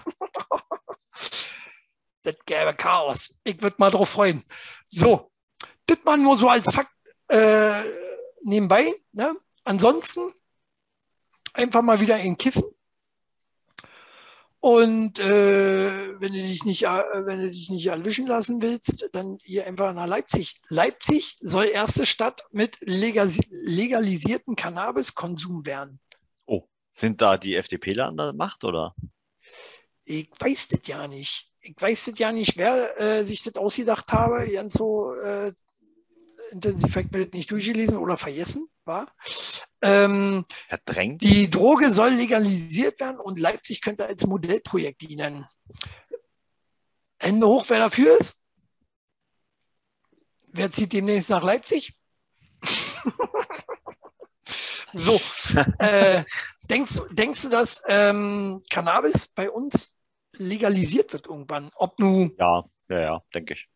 [2.23, 3.35] das gäbe Chaos.
[3.43, 4.45] Ich würde mal drauf freuen.
[4.87, 5.33] So,
[5.87, 6.93] das mal nur so als Fakt
[7.29, 7.83] äh,
[8.43, 8.95] nebenbei.
[9.13, 9.37] Ne?
[9.65, 10.33] Ansonsten
[11.53, 12.65] einfach mal wieder in Kiffen.
[14.61, 19.39] Und äh, wenn du dich nicht, äh, wenn du dich nicht erwischen lassen willst, dann
[19.43, 20.57] hier einfach nach Leipzig.
[20.69, 26.01] Leipzig soll erste Stadt mit legalis legalisierten Cannabiskonsum werden.
[26.99, 28.97] Sind da die FDPler an der Macht oder?
[30.05, 31.49] Ich weiß das ja nicht.
[31.61, 34.51] Ich weiß das ja nicht, wer äh, sich das ausgedacht habe.
[34.51, 35.53] Ganz so äh,
[36.51, 39.13] intensiv habe ich mir das nicht durchgelesen oder vergessen, war.
[39.83, 41.23] Ähm, Verdrängt?
[41.23, 45.47] Die Droge soll legalisiert werden und Leipzig könnte als Modellprojekt dienen.
[47.21, 48.43] Hände hoch, wer dafür ist.
[50.49, 51.99] Wer zieht demnächst nach Leipzig?
[54.93, 55.21] so,
[55.79, 56.25] äh,
[56.71, 59.97] denkst, du- denkst du, dass ähm, Cannabis bei uns
[60.37, 61.71] legalisiert wird irgendwann?
[61.75, 63.69] Ob nu, Ja, ja, ja, denke ich.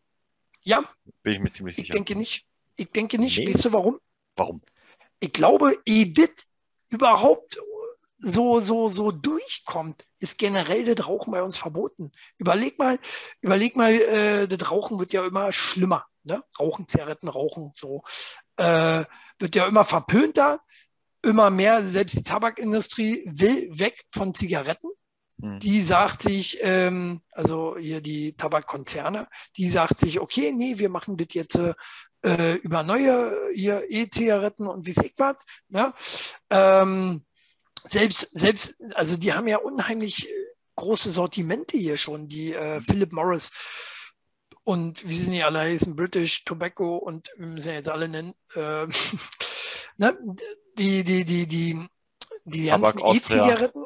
[0.62, 0.82] ja,
[1.22, 1.92] Bin ich mir ziemlich ich sicher.
[1.92, 2.46] denke nicht.
[2.76, 3.38] Ich denke nicht.
[3.38, 3.48] Nee.
[3.48, 3.98] Weißt du warum?
[4.36, 4.62] Warum?
[5.22, 6.46] ich glaube, Edith
[6.90, 7.58] überhaupt
[8.18, 12.10] so, so, so durchkommt, ist generell das Rauchen bei uns verboten.
[12.38, 12.98] Überleg mal,
[13.40, 16.06] überleg mal, äh, das Rauchen wird ja immer schlimmer.
[16.24, 16.42] Ne?
[16.58, 18.02] Rauchen, Zigaretten, Rauchen, so.
[18.56, 19.04] Äh,
[19.38, 20.60] wird ja immer verpönter,
[21.22, 24.90] immer mehr, selbst die Tabakindustrie will weg von Zigaretten.
[25.40, 25.60] Hm.
[25.60, 31.16] Die sagt sich, ähm, also hier die Tabakkonzerne, die sagt sich, okay, nee, wir machen
[31.16, 31.74] das jetzt äh,
[32.62, 35.36] über neue hier E-Zigaretten und wie ich was.
[35.68, 35.92] Ne?
[36.50, 37.24] Ähm,
[37.88, 40.32] selbst, selbst, also die haben ja unheimlich äh,
[40.76, 43.50] große Sortimente hier schon, die äh, Philip Morris
[44.64, 48.86] und wie sie nicht alle heißen, British Tobacco und müssen ja jetzt alle nennen, äh,
[49.96, 50.16] ne?
[50.78, 51.86] die, die, die, die,
[52.44, 53.00] die ganzen.
[53.00, 53.84] E-Zigaretten,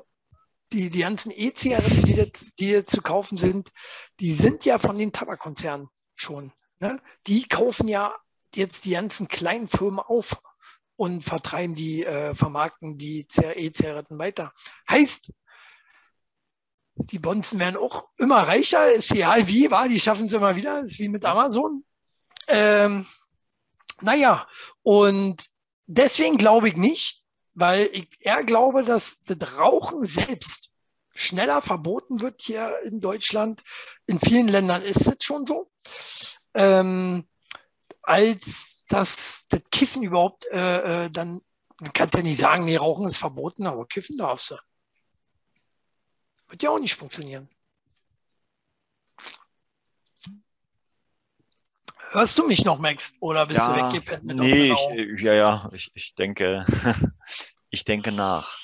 [0.72, 3.70] die, die ganzen E-Zigaretten, die jetzt, die jetzt zu kaufen sind,
[4.20, 6.52] die sind ja von den Tabakkonzernen schon.
[6.80, 7.00] Ne?
[7.26, 8.14] Die kaufen ja
[8.56, 10.40] jetzt die ganzen kleinen Firmen auf
[10.96, 14.52] und vertreiben die, äh, vermarkten die E-Zigaretten weiter.
[14.90, 15.30] Heißt,
[16.94, 20.80] die Bonzen werden auch immer reicher, ist egal wie, war, die schaffen es immer wieder,
[20.80, 21.84] ist wie mit Amazon.
[22.48, 23.06] Ähm,
[24.00, 24.46] naja,
[24.82, 25.46] und
[25.86, 27.22] deswegen glaube ich nicht,
[27.54, 30.70] weil ich eher glaube, dass das Rauchen selbst
[31.14, 33.62] schneller verboten wird hier in Deutschland.
[34.06, 35.70] In vielen Ländern ist es schon so.
[36.54, 37.26] Ähm,
[38.06, 41.40] als dass das Kiffen überhaupt äh, äh, dann,
[41.78, 44.56] du kannst ja nicht sagen, nee, Rauchen ist verboten, aber Kiffen darfst du.
[46.48, 47.48] Wird ja auch nicht funktionieren.
[52.10, 53.14] Hörst du mich noch, Max?
[53.20, 56.64] Oder bist du Ja, weggepennt mit nee, ich, ja, ja, ich, ich denke,
[57.70, 58.56] ich denke nach.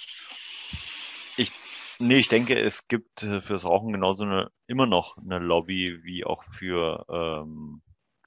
[1.37, 1.51] Ich,
[1.99, 6.25] nee, ich denke, es gibt äh, fürs Rauchen genauso eine, immer noch eine Lobby wie
[6.25, 7.83] auch für ähm,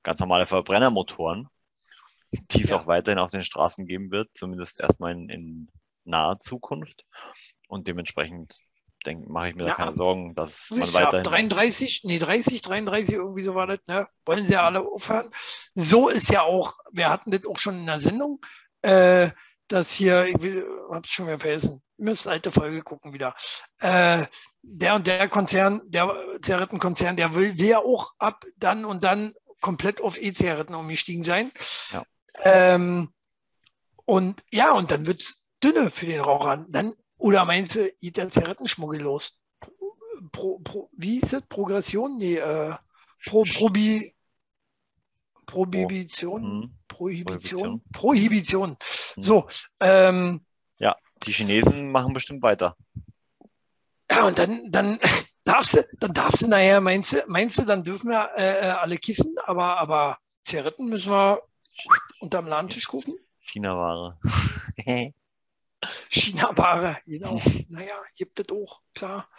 [0.06, 1.50] ganz normale Verbrennermotoren,
[2.32, 2.78] die es Ja.
[2.78, 5.72] auch weiterhin auf den Straßen geben wird, zumindest erstmal in, in
[6.06, 7.06] naher Zukunft.
[7.68, 8.60] Und dementsprechend
[9.06, 11.24] denk, mache ich mir da Ja, keine Sorgen, dass man weiterhin.
[11.24, 14.08] 33, nee, 30, 33, irgendwie so war das, ne?
[14.26, 15.30] Wollen sie ja alle aufhören.
[15.74, 18.40] So ist ja auch, wir hatten das auch schon in der Sendung,
[18.84, 19.30] äh,
[19.68, 23.36] dass hier, ich will, hab's schon wieder vergessen, ihr müsst alte Folge gucken wieder.
[23.80, 24.26] Äh,
[24.62, 29.34] der und der Konzern, der Zigarettenkonzern, der will, will ja auch ab dann und dann
[29.66, 31.52] komplett auf E-Zigaretten umgestiegen sein.
[31.92, 32.06] Ja.
[32.44, 33.12] Ähm,
[34.06, 36.68] und ja, und dann wird's dünne für den Raucher.
[36.70, 39.40] Dann, oder meinst du, geht der Zigarettenschmuggel los?
[40.32, 41.42] Pro, pro, wie ist das?
[41.50, 42.18] Progression?
[42.18, 42.76] Nee, äh,
[43.26, 44.14] Pro, Probi,
[45.48, 46.44] Prohibition?
[46.44, 46.78] Hm.
[46.88, 47.82] Prohibition?
[47.92, 48.78] Prohibition.
[49.16, 49.24] Hm.
[49.24, 49.48] So,
[49.80, 50.46] ähm,
[51.24, 52.78] Die Chinesen machen bestimmt weiter.
[54.12, 55.00] ja, und dann, dann
[55.56, 58.72] darfst du, dann darfst du nachher, meinst du, meinst du, dann dürfen wir äh, äh,
[58.72, 61.42] alle kiffen, aber, aber Zigaretten müssen wir
[62.20, 63.18] unterm Ladentisch rufen.
[63.40, 64.20] China-Ware.
[66.10, 67.42] China-Ware, genau.
[67.70, 69.30] naja, gibt es auch, klar.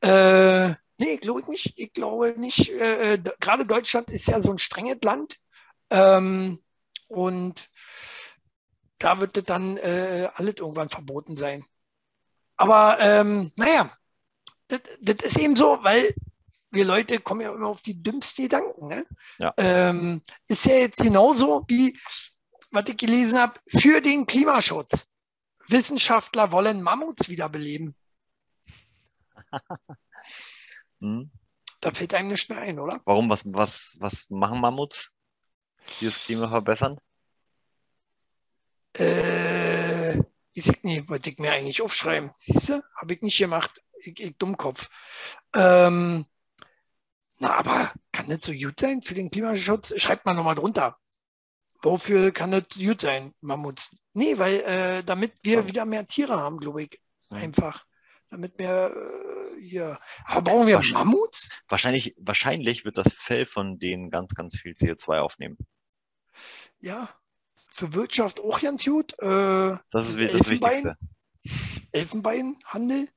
[0.00, 1.78] Äh, nee, glaube ich nicht.
[1.78, 2.70] Ich glaube nicht.
[2.70, 5.38] Äh, äh Gerade Deutschland ist ja so ein strenges Land.
[5.90, 6.62] Ähm,
[7.08, 7.70] und
[8.98, 11.64] da wird das dann äh, alles irgendwann verboten sein.
[12.56, 13.90] Aber ähm, naja,
[14.68, 16.14] das, das ist eben so, weil
[16.70, 18.88] wir Leute kommen ja immer auf die dümmsten Gedanken.
[18.88, 19.06] Ne?
[19.38, 19.54] Ja.
[19.56, 21.98] Ähm, ist ja jetzt genauso wie,
[22.70, 25.12] was ich gelesen habe, für den Klimaschutz.
[25.68, 27.96] Wissenschaftler wollen Mammuts wiederbeleben.
[31.00, 31.30] hm.
[31.80, 33.00] Da fällt einem nicht mehr ein, oder?
[33.04, 33.28] Warum?
[33.30, 35.12] Was, was, was machen Mammuts,
[36.00, 36.98] die das Klima verbessern?
[38.94, 40.18] Äh,
[40.52, 42.30] ich nicht, wollte ich mir eigentlich aufschreiben.
[42.34, 42.82] Siehst du?
[42.96, 43.82] Habe ich nicht gemacht.
[44.06, 44.88] Ich, ich Dummkopf.
[45.54, 46.26] Ähm,
[47.38, 49.92] na, aber kann das so gut sein für den Klimaschutz?
[50.00, 50.98] Schreibt mal nochmal drunter.
[51.82, 53.96] Wofür kann das gut sein, Mammuts?
[54.14, 57.00] Nee, weil äh, damit wir wieder mehr Tiere haben, glaube ich.
[57.28, 57.84] Einfach.
[58.30, 59.98] Damit wir äh, hier.
[60.24, 61.50] Aber brauchen wir Mammuts?
[61.68, 65.58] Wahrscheinlich, wahrscheinlich wird das Fell von denen ganz, ganz viel CO2 aufnehmen.
[66.80, 67.08] Ja,
[67.68, 69.12] für Wirtschaft auch ganz gut.
[69.20, 70.96] Äh, das ist das Elfenbein,
[71.42, 71.88] Wichtigste.
[71.92, 73.08] Elfenbeinhandel.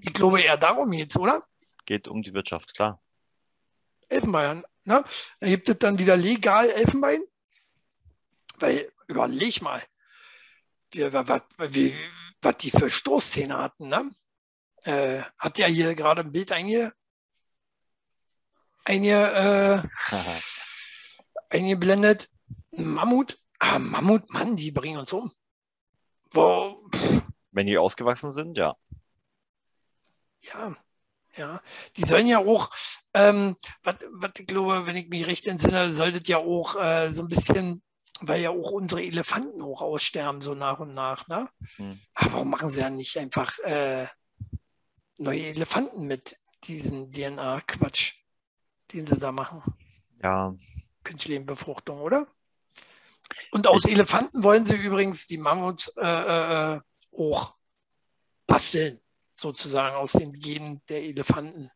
[0.00, 1.46] Ich glaube eher darum jetzt, oder?
[1.86, 3.00] Geht um die Wirtschaft, klar.
[4.08, 4.64] Elfenbein.
[4.84, 5.04] Ne?
[5.40, 7.22] Da gibt es dann wieder legal Elfenbein.
[8.58, 9.82] Weil, überleg mal,
[10.94, 13.88] was die für Stoßzähne hatten.
[13.88, 14.10] Ne?
[14.82, 16.92] Äh, hat ja hier gerade ein Bild einge,
[18.84, 22.30] einge, äh, eingeblendet.
[22.70, 25.32] Mammut, ah, Mammut, Mann, die bringen uns um.
[26.32, 26.88] Wo,
[27.52, 28.76] Wenn die ausgewachsen sind, ja.
[30.52, 30.76] Ja,
[31.36, 31.60] ja.
[31.96, 32.70] Die sollen ja auch,
[33.12, 33.96] ähm, was
[34.38, 37.82] ich glaube, wenn ich mich recht entsinne, solltet ja auch äh, so ein bisschen,
[38.20, 41.26] weil ja auch unsere Elefanten auch aussterben, so nach und nach.
[41.28, 41.48] Ne?
[41.76, 42.00] Hm.
[42.14, 44.06] Aber warum machen sie ja nicht einfach äh,
[45.18, 48.14] neue Elefanten mit diesem DNA-Quatsch,
[48.92, 49.62] den sie da machen?
[50.22, 50.54] Ja.
[51.02, 52.26] Künstliche Befruchtung, oder?
[53.50, 56.80] Und aus Elefanten wollen sie übrigens die Mammuts äh, äh,
[57.16, 57.54] auch
[58.46, 59.00] basteln,
[59.34, 61.70] sozusagen aus den Genen der Elefanten.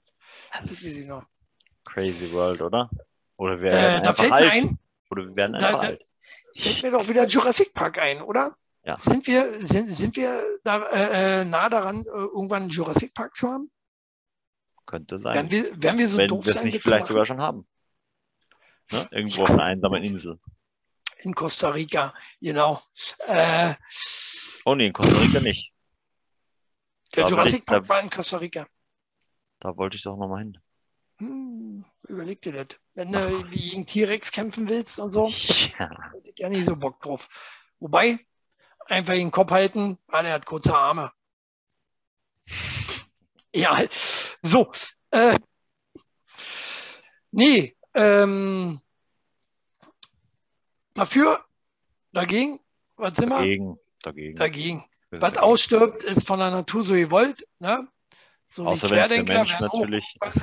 [1.84, 2.90] Crazy World, oder?
[3.36, 4.52] Oder wir werden äh, da fällt alt.
[4.52, 4.78] Ein,
[5.10, 6.04] oder wir werden einfach da, alt.
[6.56, 8.56] Fällt mir doch wieder Jurassic Park ein, oder?
[8.84, 8.96] Ja.
[8.96, 13.36] Sind wir, sind, sind wir da, äh, äh nah daran, äh, irgendwann einen Jurassic Park
[13.36, 13.70] zu haben?
[14.86, 15.34] Könnte sein.
[15.34, 16.64] Werden wir, werden wir so Wenn doof wir sein?
[16.66, 17.66] nicht vielleicht sogar schon haben.
[18.90, 19.06] Ne?
[19.10, 19.44] Irgendwo ja.
[19.44, 20.38] auf einer einsamen Insel
[21.20, 22.82] in Costa Rica, genau.
[23.26, 23.74] Äh,
[24.64, 25.72] oh nee, in Costa Rica nicht.
[27.14, 28.66] Der da Jurassic Park da, war in Costa Rica.
[29.60, 30.58] Da wollte ich doch nochmal hin.
[31.18, 32.78] Hm, überleg dir das.
[32.94, 36.12] Wenn du gegen T-Rex kämpfen willst und so, ja.
[36.12, 37.28] hätte ich ja nicht so Bock drauf.
[37.80, 38.18] Wobei,
[38.86, 41.10] einfach den Kopf halten, weil er hat kurze Arme.
[43.54, 43.80] ja,
[44.42, 44.70] so.
[45.10, 45.38] Äh,
[47.30, 48.80] nee, ähm,
[50.98, 51.44] Dafür,
[52.10, 52.58] dagegen,
[52.96, 53.38] was sind wir?
[53.38, 54.34] Dagegen, dagegen.
[54.34, 54.84] Dagegen.
[55.10, 57.46] Was ausstirbt, ist von der Natur so gewollt.
[57.58, 57.88] Ne?
[58.46, 60.16] So Außer wie Querdenker der Mensch natürlich.
[60.20, 60.34] Auch,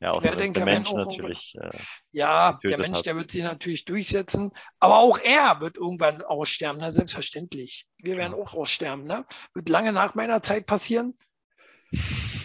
[0.00, 1.54] ja, Querdenker der Mensch auch natürlich.
[1.60, 1.70] Äh,
[2.10, 3.06] ja, der Mensch, hat.
[3.06, 4.50] der wird sich natürlich durchsetzen.
[4.80, 6.92] Aber auch er wird irgendwann aussterben, ne?
[6.92, 7.86] selbstverständlich.
[7.98, 9.04] Wir werden auch aussterben.
[9.04, 9.24] Ne?
[9.54, 11.14] Wird lange nach meiner Zeit passieren.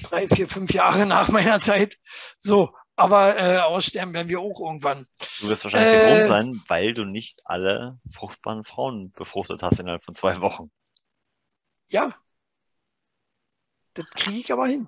[0.04, 1.98] Drei, vier, fünf Jahre nach meiner Zeit.
[2.40, 5.08] So, aber äh, aussterben werden wir auch irgendwann.
[5.42, 9.80] Du wirst wahrscheinlich äh, der Grund sein, weil du nicht alle fruchtbaren Frauen befruchtet hast
[9.80, 10.72] innerhalb von zwei Wochen.
[11.88, 12.14] Ja.
[13.94, 14.88] Das kriege ich aber hin.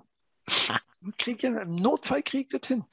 [1.18, 2.84] krieg, Im Notfall kriege ich das hin.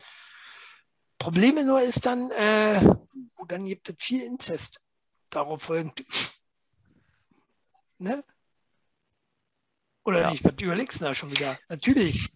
[1.20, 2.82] Probleme nur ist dann, äh,
[3.47, 4.82] dann gibt es viel Inzest.
[5.30, 6.05] Darauf folgend.
[7.97, 8.24] ne?
[10.05, 10.32] Oder ja.
[10.32, 10.43] nicht?
[10.43, 11.60] Was überlegst du da schon wieder?
[11.68, 12.32] Natürlich.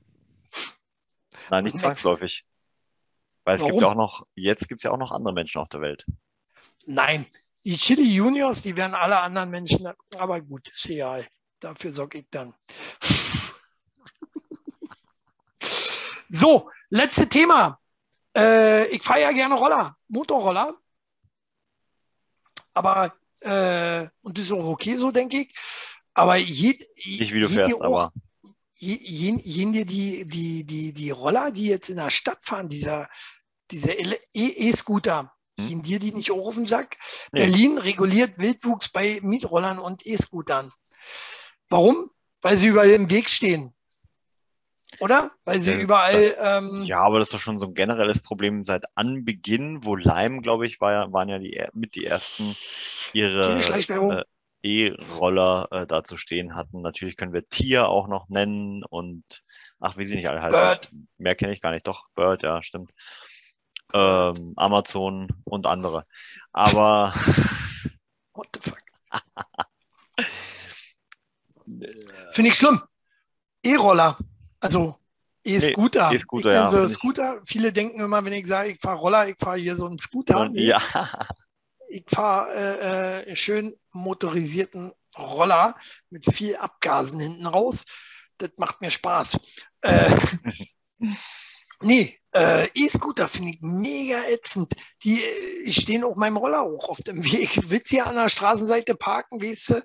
[1.50, 2.44] Nein, nicht zwangsläufig.
[3.44, 3.72] Weil es Warum?
[3.72, 6.06] gibt ja auch noch, jetzt gibt es ja auch noch andere Menschen auf der Welt.
[6.86, 7.26] Nein,
[7.64, 11.28] die Chili Juniors, die werden alle anderen Menschen, aber gut, ist egal.
[11.62, 12.56] Dafür sorge ich dann.
[16.30, 17.80] so, letzte Thema.
[18.36, 20.76] Äh, ich fahre ja gerne Roller, Motorroller.
[22.74, 25.56] Aber, äh, und das ist auch okay so, denke ich.
[26.16, 28.14] Aber jed, Nicht wie du fährst, auch, aber
[28.76, 33.08] jene die, die, die, die Roller, die jetzt in der Stadt fahren, dieser,
[33.70, 35.68] diese e, E-Scooter, hm?
[35.68, 36.98] gehen dir die nicht auch auf den Sack?
[37.32, 37.42] Nee.
[37.42, 40.74] Berlin reguliert Wildwuchs bei Mietrollern und E-Scootern.
[41.72, 42.12] Warum?
[42.42, 43.74] Weil sie überall im Weg stehen.
[45.00, 45.32] oder?
[45.46, 48.66] Weil sie Ja, überall, ähm, Ja, aber das ist doch schon so ein generelles Problem
[48.66, 52.56] seit Anbeginn, wo Lime, glaube ich, war ja, waren ja die, mit die ersten
[53.14, 54.24] ihre äh,
[54.64, 56.82] E-Roller äh, da zu stehen hatten.
[56.82, 59.24] Natürlich können wir Tier auch noch nennen und
[59.80, 60.60] ach, wie sie nicht alle heißen.
[60.60, 60.92] Bird.
[61.18, 61.88] Mehr kenne ich gar nicht.
[61.88, 62.92] Doch, Bird, ja, stimmt.
[63.94, 66.06] Ähm, Amazon und andere.
[66.52, 67.14] Aber
[68.34, 68.82] What the fuck?
[72.32, 72.82] Finde ich schlimm.
[73.64, 74.18] E-Roller,
[74.60, 74.98] also
[75.44, 76.12] E-Scooter.
[76.14, 77.42] E-Scooter, ich ja, nenn so ich- Scooter.
[77.46, 80.50] Viele denken immer, wenn ich sage, ich fahre Roller, ich fahre hier so einen Scooter.
[80.50, 80.82] Nee, ja,
[81.90, 85.76] Ich fahre äh, äh, schön motorisierten Roller
[86.10, 87.86] mit viel Abgasen hinten raus.
[88.38, 89.40] Das macht mir Spaß.
[89.82, 90.16] Äh,
[91.82, 94.74] nee, äh, E-Scooter finde ich mega ätzend.
[95.04, 97.60] Die äh, stehen auf meinem Roller auch auf dem Weg.
[97.70, 99.84] Willst du hier an der Straßenseite parken, weißt du,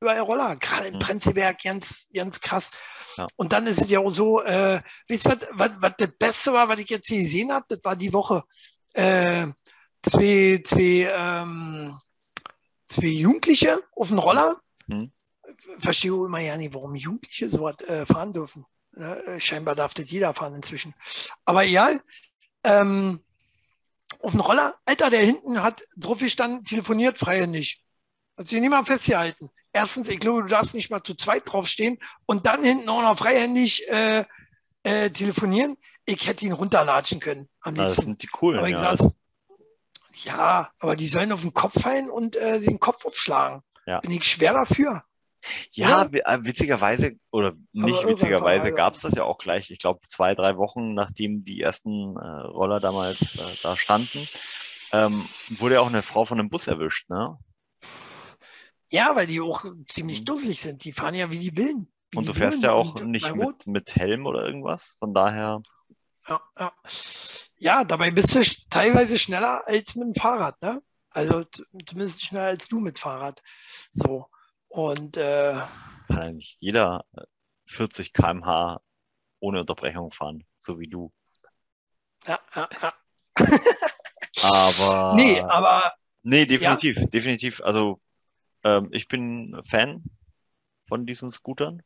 [0.00, 0.98] überall Roller, gerade im Mhm.
[0.98, 2.70] Prenzlberg, ganz, ganz krass.
[3.16, 3.26] Ja.
[3.36, 6.68] Und dann ist es ja auch so, äh, weißt du, was, was, das Beste war,
[6.68, 8.44] was ich jetzt hier gesehen habe, das war die Woche.
[8.92, 9.48] Äh,
[10.02, 11.98] zwei, zwei, ähm,
[12.86, 14.60] zwei Jugendliche auf dem Roller.
[14.86, 15.12] Mhm.
[15.78, 18.66] Verstehe immer ja nicht, warum Jugendliche so was äh, fahren dürfen.
[18.92, 19.40] Ne?
[19.40, 20.94] Scheinbar darf das jeder fahren inzwischen.
[21.44, 22.02] Aber egal.
[22.64, 23.20] Ähm,
[24.20, 27.82] auf dem Roller, Alter, der hinten hat drauf gestanden, telefoniert freihändig.
[28.36, 29.50] Hat sich niemand festgehalten.
[29.76, 33.18] Erstens, ich glaube, du darfst nicht mal zu zweit draufstehen und dann hinten auch noch
[33.18, 34.24] freihändig äh,
[34.84, 35.76] äh, telefonieren.
[36.06, 38.06] Ich hätte ihn runterlatschen können am na, das liebsten.
[38.12, 38.58] sind die coolen.
[38.58, 38.96] Aber ich ja.
[38.96, 39.10] saß,
[40.24, 43.60] ja, aber die sollen auf den Kopf fallen und äh, den Kopf aufschlagen.
[43.86, 44.00] Ja.
[44.00, 45.04] Bin ich schwer dafür.
[45.72, 46.34] Ja, Ja.
[46.34, 50.56] äh, witzigerweise, oder nicht witzigerweise, gab es das ja auch gleich, ich glaube, zwei, drei
[50.56, 54.26] Wochen, nachdem die ersten äh, Roller damals äh, da standen,
[54.92, 57.36] ähm, wurde ja auch eine Frau von einem Bus erwischt, ne?
[58.90, 60.24] Ja, weil die auch ziemlich Mhm.
[60.26, 60.84] dusselig sind.
[60.84, 61.92] Die fahren ja wie die Willen.
[62.10, 65.60] Wie Und du fährst ja auch nicht mit, mit Helm oder irgendwas, von daher,
[66.28, 66.72] Ja, ja.
[67.58, 70.82] ja, dabei bist du teilweise schneller als mit dem Fahrrad, ne?
[71.10, 71.44] Also
[71.86, 73.42] zumindest schneller als du mit Fahrrad.
[73.90, 74.28] So.
[74.68, 75.60] Und äh,
[76.08, 77.22] kann eigentlich jeder äh,
[77.66, 78.80] 40 km/h
[79.40, 81.12] ohne Unterbrechung fahren, so wie du.
[82.26, 82.92] ja, ja, ja.
[84.42, 87.60] Aber Nee, aber nee, definitiv, definitiv.
[87.62, 88.00] Also
[88.66, 90.02] ähm, ich bin Fan
[90.88, 91.82] von diesen Scootern.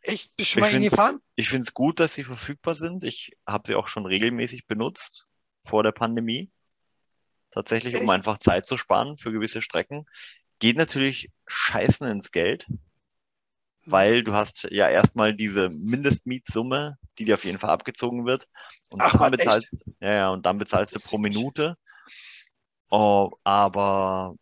[0.00, 1.20] echt, bist du mal hingefahren?
[1.34, 3.04] Ich finde es gut, dass sie verfügbar sind.
[3.04, 5.26] Ich habe sie auch schon regelmäßig benutzt
[5.64, 6.50] vor der Pandemie.
[7.50, 8.10] Tatsächlich, um Echt?
[8.10, 10.06] einfach Zeit zu sparen für gewisse Strecken.
[10.60, 12.66] Geht natürlich scheißen ins Geld,
[13.86, 18.48] weil du hast ja erstmal diese Mindestmietsumme, die dir auf jeden Fall abgezogen wird.
[18.90, 21.76] Und Ach, dann bezahlst, ja, ja, und dann bezahlst du pro Minute.
[22.90, 24.36] Oh, aber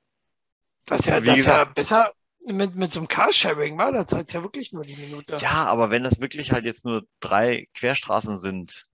[0.86, 2.12] Das ist ja, das ist ja besser
[2.46, 5.36] mit, mit so einem Carsharing, war das zahlt ja wirklich nur die Minute.
[5.40, 8.86] Ja, aber wenn das wirklich halt jetzt nur drei Querstraßen sind,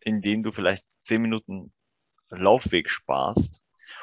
[0.00, 1.72] in denen du vielleicht zehn Minuten
[2.30, 3.62] Laufweg sparst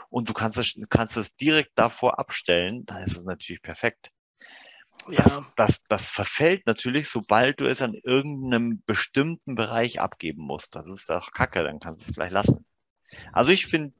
[0.09, 4.11] und du kannst das, kannst das direkt davor abstellen, dann ist es natürlich perfekt.
[5.09, 10.75] Ja, Das, das, das verfällt natürlich, sobald du es an irgendeinem bestimmten Bereich abgeben musst.
[10.75, 12.65] Das ist auch kacke, dann kannst du es gleich lassen.
[13.31, 13.93] Also ich finde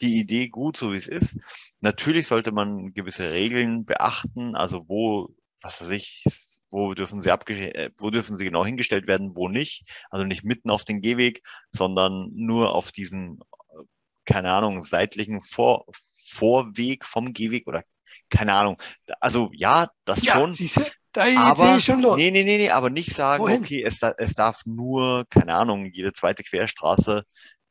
[0.00, 1.38] die Idee gut, so wie es ist.
[1.80, 6.24] Natürlich sollte man gewisse Regeln beachten, also wo, was weiß ich,
[6.70, 9.84] wo dürfen sie abge äh, wo dürfen sie genau hingestellt werden, wo nicht.
[10.10, 13.38] Also nicht mitten auf den Gehweg, sondern nur auf diesen,
[13.70, 13.82] äh,
[14.24, 15.86] keine Ahnung, seitlichen Vor
[16.26, 17.84] Vorweg vom Gehweg oder
[18.28, 18.76] keine Ahnung.
[19.20, 20.52] Also ja, das ja schon.
[20.52, 20.82] siehst du,
[21.12, 22.16] da Aber, schon los.
[22.16, 23.62] nee, nee, nee, nee, aber nicht sagen, Wohin?
[23.62, 27.22] okay, es, es darf nur, keine Ahnung, jede zweite Querstraße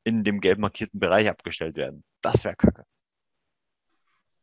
[0.05, 2.05] in dem gelb markierten Bereich abgestellt werden.
[2.23, 2.85] Das wäre kacke.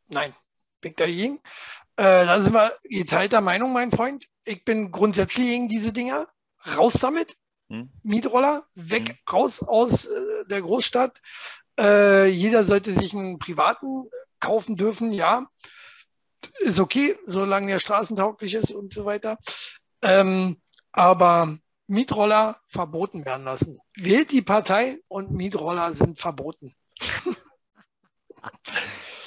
[0.07, 0.33] Nein,
[0.79, 1.39] bin ich dagegen.
[1.97, 4.27] Äh, da sind wir geteilter Meinung, mein Freund.
[4.45, 6.27] Ich bin grundsätzlich gegen diese Dinger.
[6.77, 7.35] Raus damit.
[7.69, 7.91] Hm?
[8.03, 11.21] Mietroller, weg, raus aus äh, der Großstadt.
[11.79, 14.09] Äh, jeder sollte sich einen privaten
[14.39, 15.47] kaufen dürfen, ja.
[16.59, 19.37] Ist okay, solange der straßentauglich ist und so weiter.
[20.01, 23.79] Ähm, aber Mietroller verboten werden lassen.
[23.95, 26.75] Wählt die Partei und Mietroller sind verboten.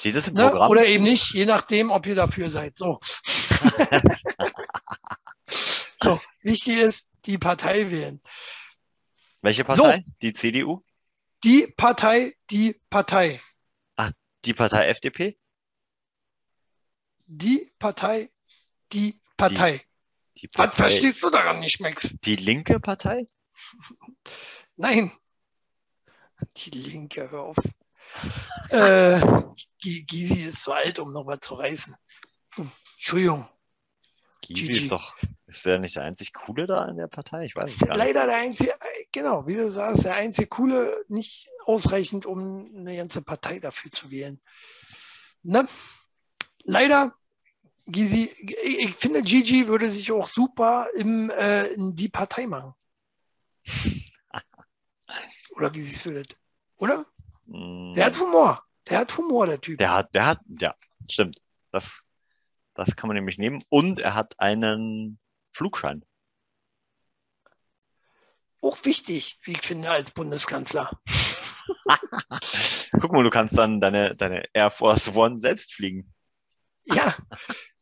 [0.03, 0.21] Im Ne?
[0.21, 0.69] Programm?
[0.69, 2.77] Oder eben nicht, je nachdem, ob ihr dafür seid.
[2.77, 2.99] So.
[6.01, 8.21] so, wichtig ist, die Partei wählen.
[9.41, 10.05] Welche Partei?
[10.21, 10.83] Die CDU?
[11.43, 13.41] Die Partei, die Partei.
[14.45, 15.39] Die Partei FDP?
[17.25, 18.29] Die Partei,
[18.93, 19.81] die Partei.
[20.37, 22.15] Die Was Partei, verstehst du daran nicht, Max?
[22.23, 23.25] die linke Partei?
[24.75, 25.11] Nein.
[26.57, 27.55] Die Linke, hör auf.
[28.69, 29.19] Äh,
[29.81, 31.95] Gysi ist zu alt, um noch was zu reißen.
[32.55, 33.47] Hm, Entschuldigung.
[34.41, 34.83] Gysi Gigi.
[34.83, 35.15] ist doch,
[35.47, 37.45] ist der nicht der einzig Coole da in der Partei?
[37.45, 38.05] Ich weiß es Ist gar nicht.
[38.05, 38.73] leider der einzige,
[39.11, 44.11] genau, wie du sagst, der einzige Coole, nicht ausreichend, um eine ganze Partei dafür zu
[44.11, 44.39] wählen.
[45.43, 45.67] Ne?
[46.63, 47.15] Leider,
[47.85, 48.31] Gysi,
[48.63, 52.73] ich ich finde, Gigi würde sich auch super im, äh, in die Partei machen.
[55.55, 56.27] Oder wie siehst du das?
[56.77, 57.05] Oder?
[57.45, 58.63] Mm, Der hat Humor.
[58.89, 59.79] Der hat Humor, der Typ.
[59.79, 60.75] Der hat, der hat, ja,
[61.09, 61.41] stimmt.
[61.71, 62.07] Das,
[62.73, 63.63] das kann man nämlich nehmen.
[63.69, 65.19] Und er hat einen
[65.51, 66.05] Flugschein.
[68.61, 70.91] Auch wichtig, wie ich finde, als Bundeskanzler.
[72.99, 76.13] Guck mal, du kannst dann deine, deine Air Force One selbst fliegen.
[76.85, 77.15] Ja,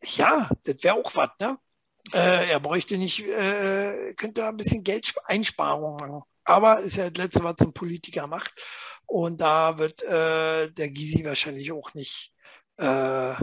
[0.03, 1.57] ja, das wäre auch was, ne?
[2.13, 6.21] Äh, er bräuchte nicht, äh, könnte ein bisschen Geldeinsparung machen.
[6.43, 8.53] Aber ist ja das Letzte, was ein Politiker macht.
[9.13, 12.33] Und da wird äh, der Gysi wahrscheinlich auch nicht
[12.77, 13.35] äh,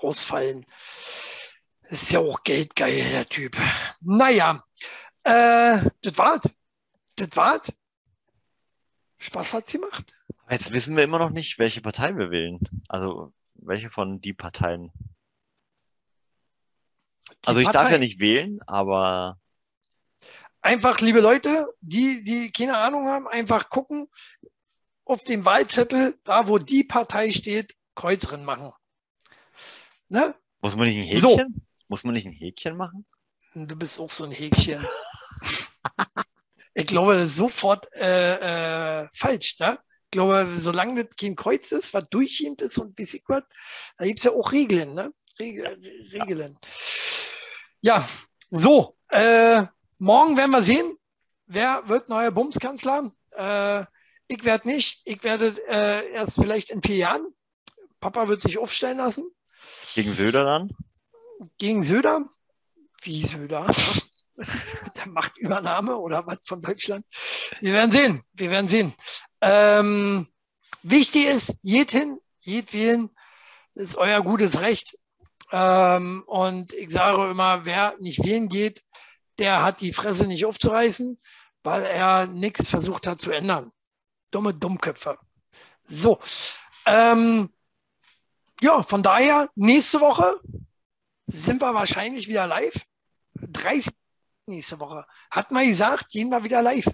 [0.00, 0.64] rausfallen.
[1.82, 3.56] Ist ja auch geldgeil, der Typ.
[4.02, 4.62] Naja,
[5.24, 6.42] äh, das war's.
[7.16, 7.72] Das war's.
[9.18, 10.14] Spaß hat's gemacht.
[10.44, 12.60] Aber Jetzt wissen wir immer noch nicht, welche Partei wir wählen.
[12.86, 14.92] Also, welche von die Parteien.
[17.30, 17.92] Die also, ich darf Partei.
[17.94, 19.40] ja nicht wählen, aber
[20.60, 24.08] einfach, liebe Leute, die, die keine Ahnung haben, einfach gucken,
[25.10, 28.72] auf dem Wahlzettel, da wo die Partei steht, Kreuz drin machen.
[30.08, 30.36] Ne?
[30.60, 31.30] muss man nicht ein So.
[31.30, 31.66] Häkchen?
[31.88, 33.04] Muss man nicht ein Häkchen machen?
[33.54, 34.86] Du bist auch so ein Häkchen.
[36.74, 39.58] ich glaube, das ist sofort äh, äh, falsch.
[39.58, 39.80] Ne?
[40.04, 43.42] Ich glaube, solange das kein Kreuz ist, was durchgehend ist und wie sich was,
[43.98, 44.94] da gibt es ja auch Regeln.
[44.94, 45.12] Ne?
[45.40, 45.80] Regel,
[46.12, 46.56] Regeln.
[47.80, 48.08] Ja,
[48.48, 48.96] so.
[49.08, 49.64] Äh,
[49.98, 50.96] morgen werden wir sehen,
[51.46, 53.10] wer wird neuer Bumskanzler.
[53.32, 53.84] Äh,
[54.30, 55.02] ich werde nicht.
[55.04, 57.26] Ich werde äh, erst vielleicht in vier Jahren.
[58.00, 59.30] Papa wird sich aufstellen lassen
[59.94, 60.70] Gegen Söder dann?
[61.58, 62.26] gegen Söder.
[63.02, 63.66] Wie Söder?
[64.96, 67.04] Der Machtübernahme oder was von Deutschland?
[67.60, 68.22] Wir werden sehen.
[68.32, 68.94] Wir werden sehen.
[69.40, 70.26] Ähm,
[70.82, 73.10] wichtig ist, geht hin, geht wählen.
[73.74, 74.96] Das ist euer gutes Recht.
[75.50, 78.82] Ähm, und ich sage immer, wer nicht wählen geht,
[79.38, 81.18] der hat die Fresse nicht aufzureißen,
[81.62, 83.72] weil er nichts versucht hat zu ändern.
[84.30, 85.18] Dumme Dummköpfe.
[85.88, 86.18] So.
[86.86, 87.52] Ähm,
[88.60, 90.40] ja, von daher, nächste Woche
[91.26, 92.84] sind wir wahrscheinlich wieder live.
[93.34, 93.92] 30
[94.46, 95.06] nächste Woche.
[95.30, 96.86] Hat man gesagt, gehen wir wieder live.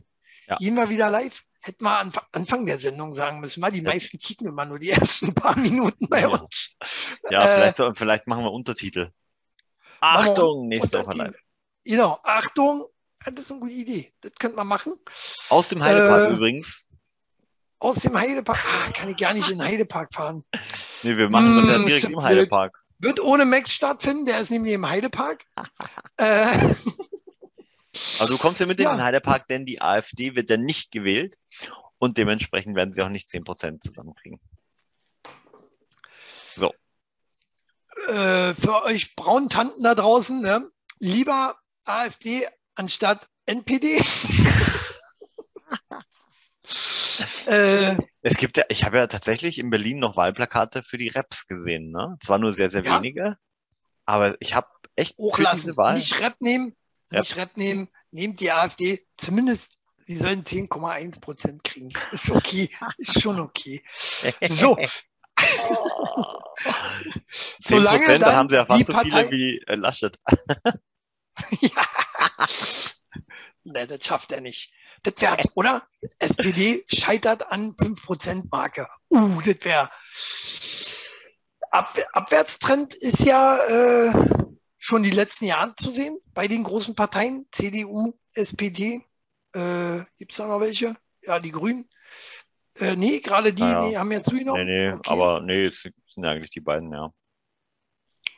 [0.46, 0.56] Ja.
[0.56, 1.42] Gehen wir wieder live.
[1.60, 3.90] Hätten wir an Anfang der Sendung sagen müssen, weil die Ja.
[3.90, 6.28] meisten kicken immer nur die ersten paar Minuten bei Ja.
[6.28, 6.76] uns.
[7.30, 9.10] Ja, Äh, vielleicht, vielleicht machen wir Untertitel.
[10.00, 11.36] Achtung, nächste Und Woche live.
[11.84, 12.86] Genau, Achtung,
[13.24, 14.12] das ist eine gute Idee.
[14.20, 14.94] Das könnte man machen.
[15.48, 16.86] Aus dem Heidepark Äh, übrigens.
[17.78, 18.58] Aus dem Heidepark.
[18.64, 20.44] Ah, kann ich gar nicht in den Heidepark fahren.
[21.02, 22.24] Nee, wir machen das ja Mm, direkt so im blöd.
[22.24, 22.82] Heidepark.
[22.98, 25.44] Wird ohne Max stattfinden, der ist nämlich im Heidepark.
[26.16, 26.56] äh,
[28.18, 28.96] Aber du kommst ja mit in Ja.
[28.96, 31.36] den Heidepark, denn die AfD wird ja nicht gewählt
[31.98, 34.40] und dementsprechend werden sie auch nicht 10% zusammenkriegen.
[38.08, 40.70] äh, für euch braunen Tanten da draußen, ne?
[40.98, 44.00] lieber AfD anstatt NPD.
[47.46, 51.46] äh, Es gibt ja, ich habe ja tatsächlich in Berlin noch Wahlplakate für die Raps
[51.46, 52.16] gesehen, ne?
[52.20, 52.98] Zwar nur sehr, sehr Ja.
[52.98, 53.36] wenige,
[54.04, 55.74] aber ich habe echt hochlassen.
[55.94, 56.76] Nicht Rap nehmen,
[57.12, 57.20] Rap.
[57.20, 61.90] nicht Rap nehmen, nehmt die AfD, zumindest sie sollen 10,1 Prozent kriegen.
[62.10, 63.82] Ist okay, ist schon okay.
[64.46, 64.76] So,
[67.58, 70.16] solange 10%, da haben dann sie ja fast die so Partei, viele wie äh, Laschet.
[71.60, 71.82] ja.
[73.64, 74.72] ne, das schafft er nicht.
[75.06, 75.86] Das wäre, oder?
[76.18, 78.88] SPD scheitert an 5%-Marke.
[79.10, 79.90] Uh, das wäre.
[81.70, 84.12] Ab, Abwärtstrend ist ja äh,
[84.78, 89.04] schon die letzten Jahre zu sehen bei den großen Parteien, CDU, SPD.
[89.52, 90.96] Äh, Gibt es da noch welche?
[91.22, 91.88] Ja, die Grünen.
[92.74, 94.66] Äh, nee, gerade die Ja, nee, haben ja zugenommen.
[94.66, 95.10] Nee, nee, Okay.
[95.10, 97.12] aber nee, es sind eigentlich die beiden, ja.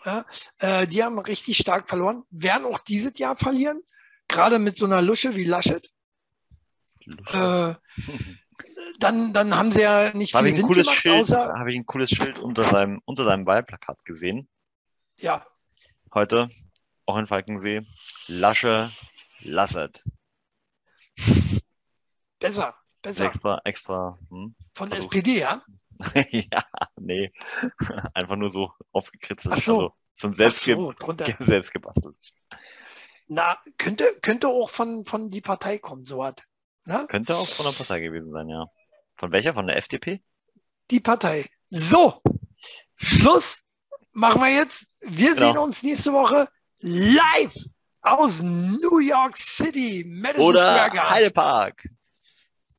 [0.05, 0.25] Ja,
[0.59, 3.83] äh, die haben richtig stark verloren, werden auch dieses Jahr verlieren,
[4.29, 5.91] gerade mit so einer Lusche wie Laschet.
[7.33, 7.75] Äh,
[8.99, 11.87] dann, dann haben sie ja nicht Habe viel Wind gemacht, Schild, außer, habe ich ein
[11.87, 14.49] cooles Schild unter seinem, unter seinem Wahlplakat gesehen.
[15.17, 15.47] ja,
[16.15, 16.49] Heute,
[17.05, 17.83] auch in Falkensee.
[18.29, 18.91] Lasche,
[19.41, 20.05] Lasset.
[22.39, 23.27] besser, besser.
[23.27, 24.19] Extra, extra.
[24.31, 24.55] Hm?
[24.75, 25.15] Von versucht.
[25.15, 25.63] SPD, ja?
[26.31, 26.63] ja,
[26.97, 27.33] nee.
[28.15, 29.55] Einfach nur so aufgekritzelt.
[29.55, 29.75] Ach so.
[29.75, 29.95] Also,
[30.31, 31.37] Ach selbst, so, drunter.
[31.45, 32.17] selbst gebastelt.
[33.27, 36.43] Na, könnte, könnte auch von, von die Partei kommen, so hat.
[36.89, 37.05] Na?
[37.07, 38.67] Könnte auch von der Partei gewesen sein, ja.
[39.17, 39.53] Von welcher?
[39.53, 40.23] Von der FDP?
[40.91, 41.45] Die Partei.
[41.69, 42.23] So,
[42.97, 43.63] Schluss
[44.13, 44.91] machen wir jetzt.
[45.01, 45.39] Wir Genau.
[45.39, 46.49] sehen uns nächste Woche.
[46.81, 47.55] live
[48.01, 51.11] aus New York City, Madison Oder Square Garden.
[51.11, 51.89] Heidepark.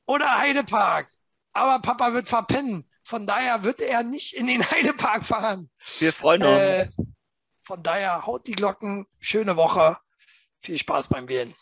[0.08, 1.12] Oder Heidepark.
[1.54, 2.90] Aber Papa wird verpennen.
[3.04, 5.70] Von daher wird er nicht in den Heidepark fahren.
[6.00, 6.58] Wir freuen uns.
[6.58, 6.90] Äh,
[7.64, 9.06] von daher haut die Glocken.
[9.20, 9.98] Schöne Woche.
[10.62, 11.54] Viel Spaß beim Wählen.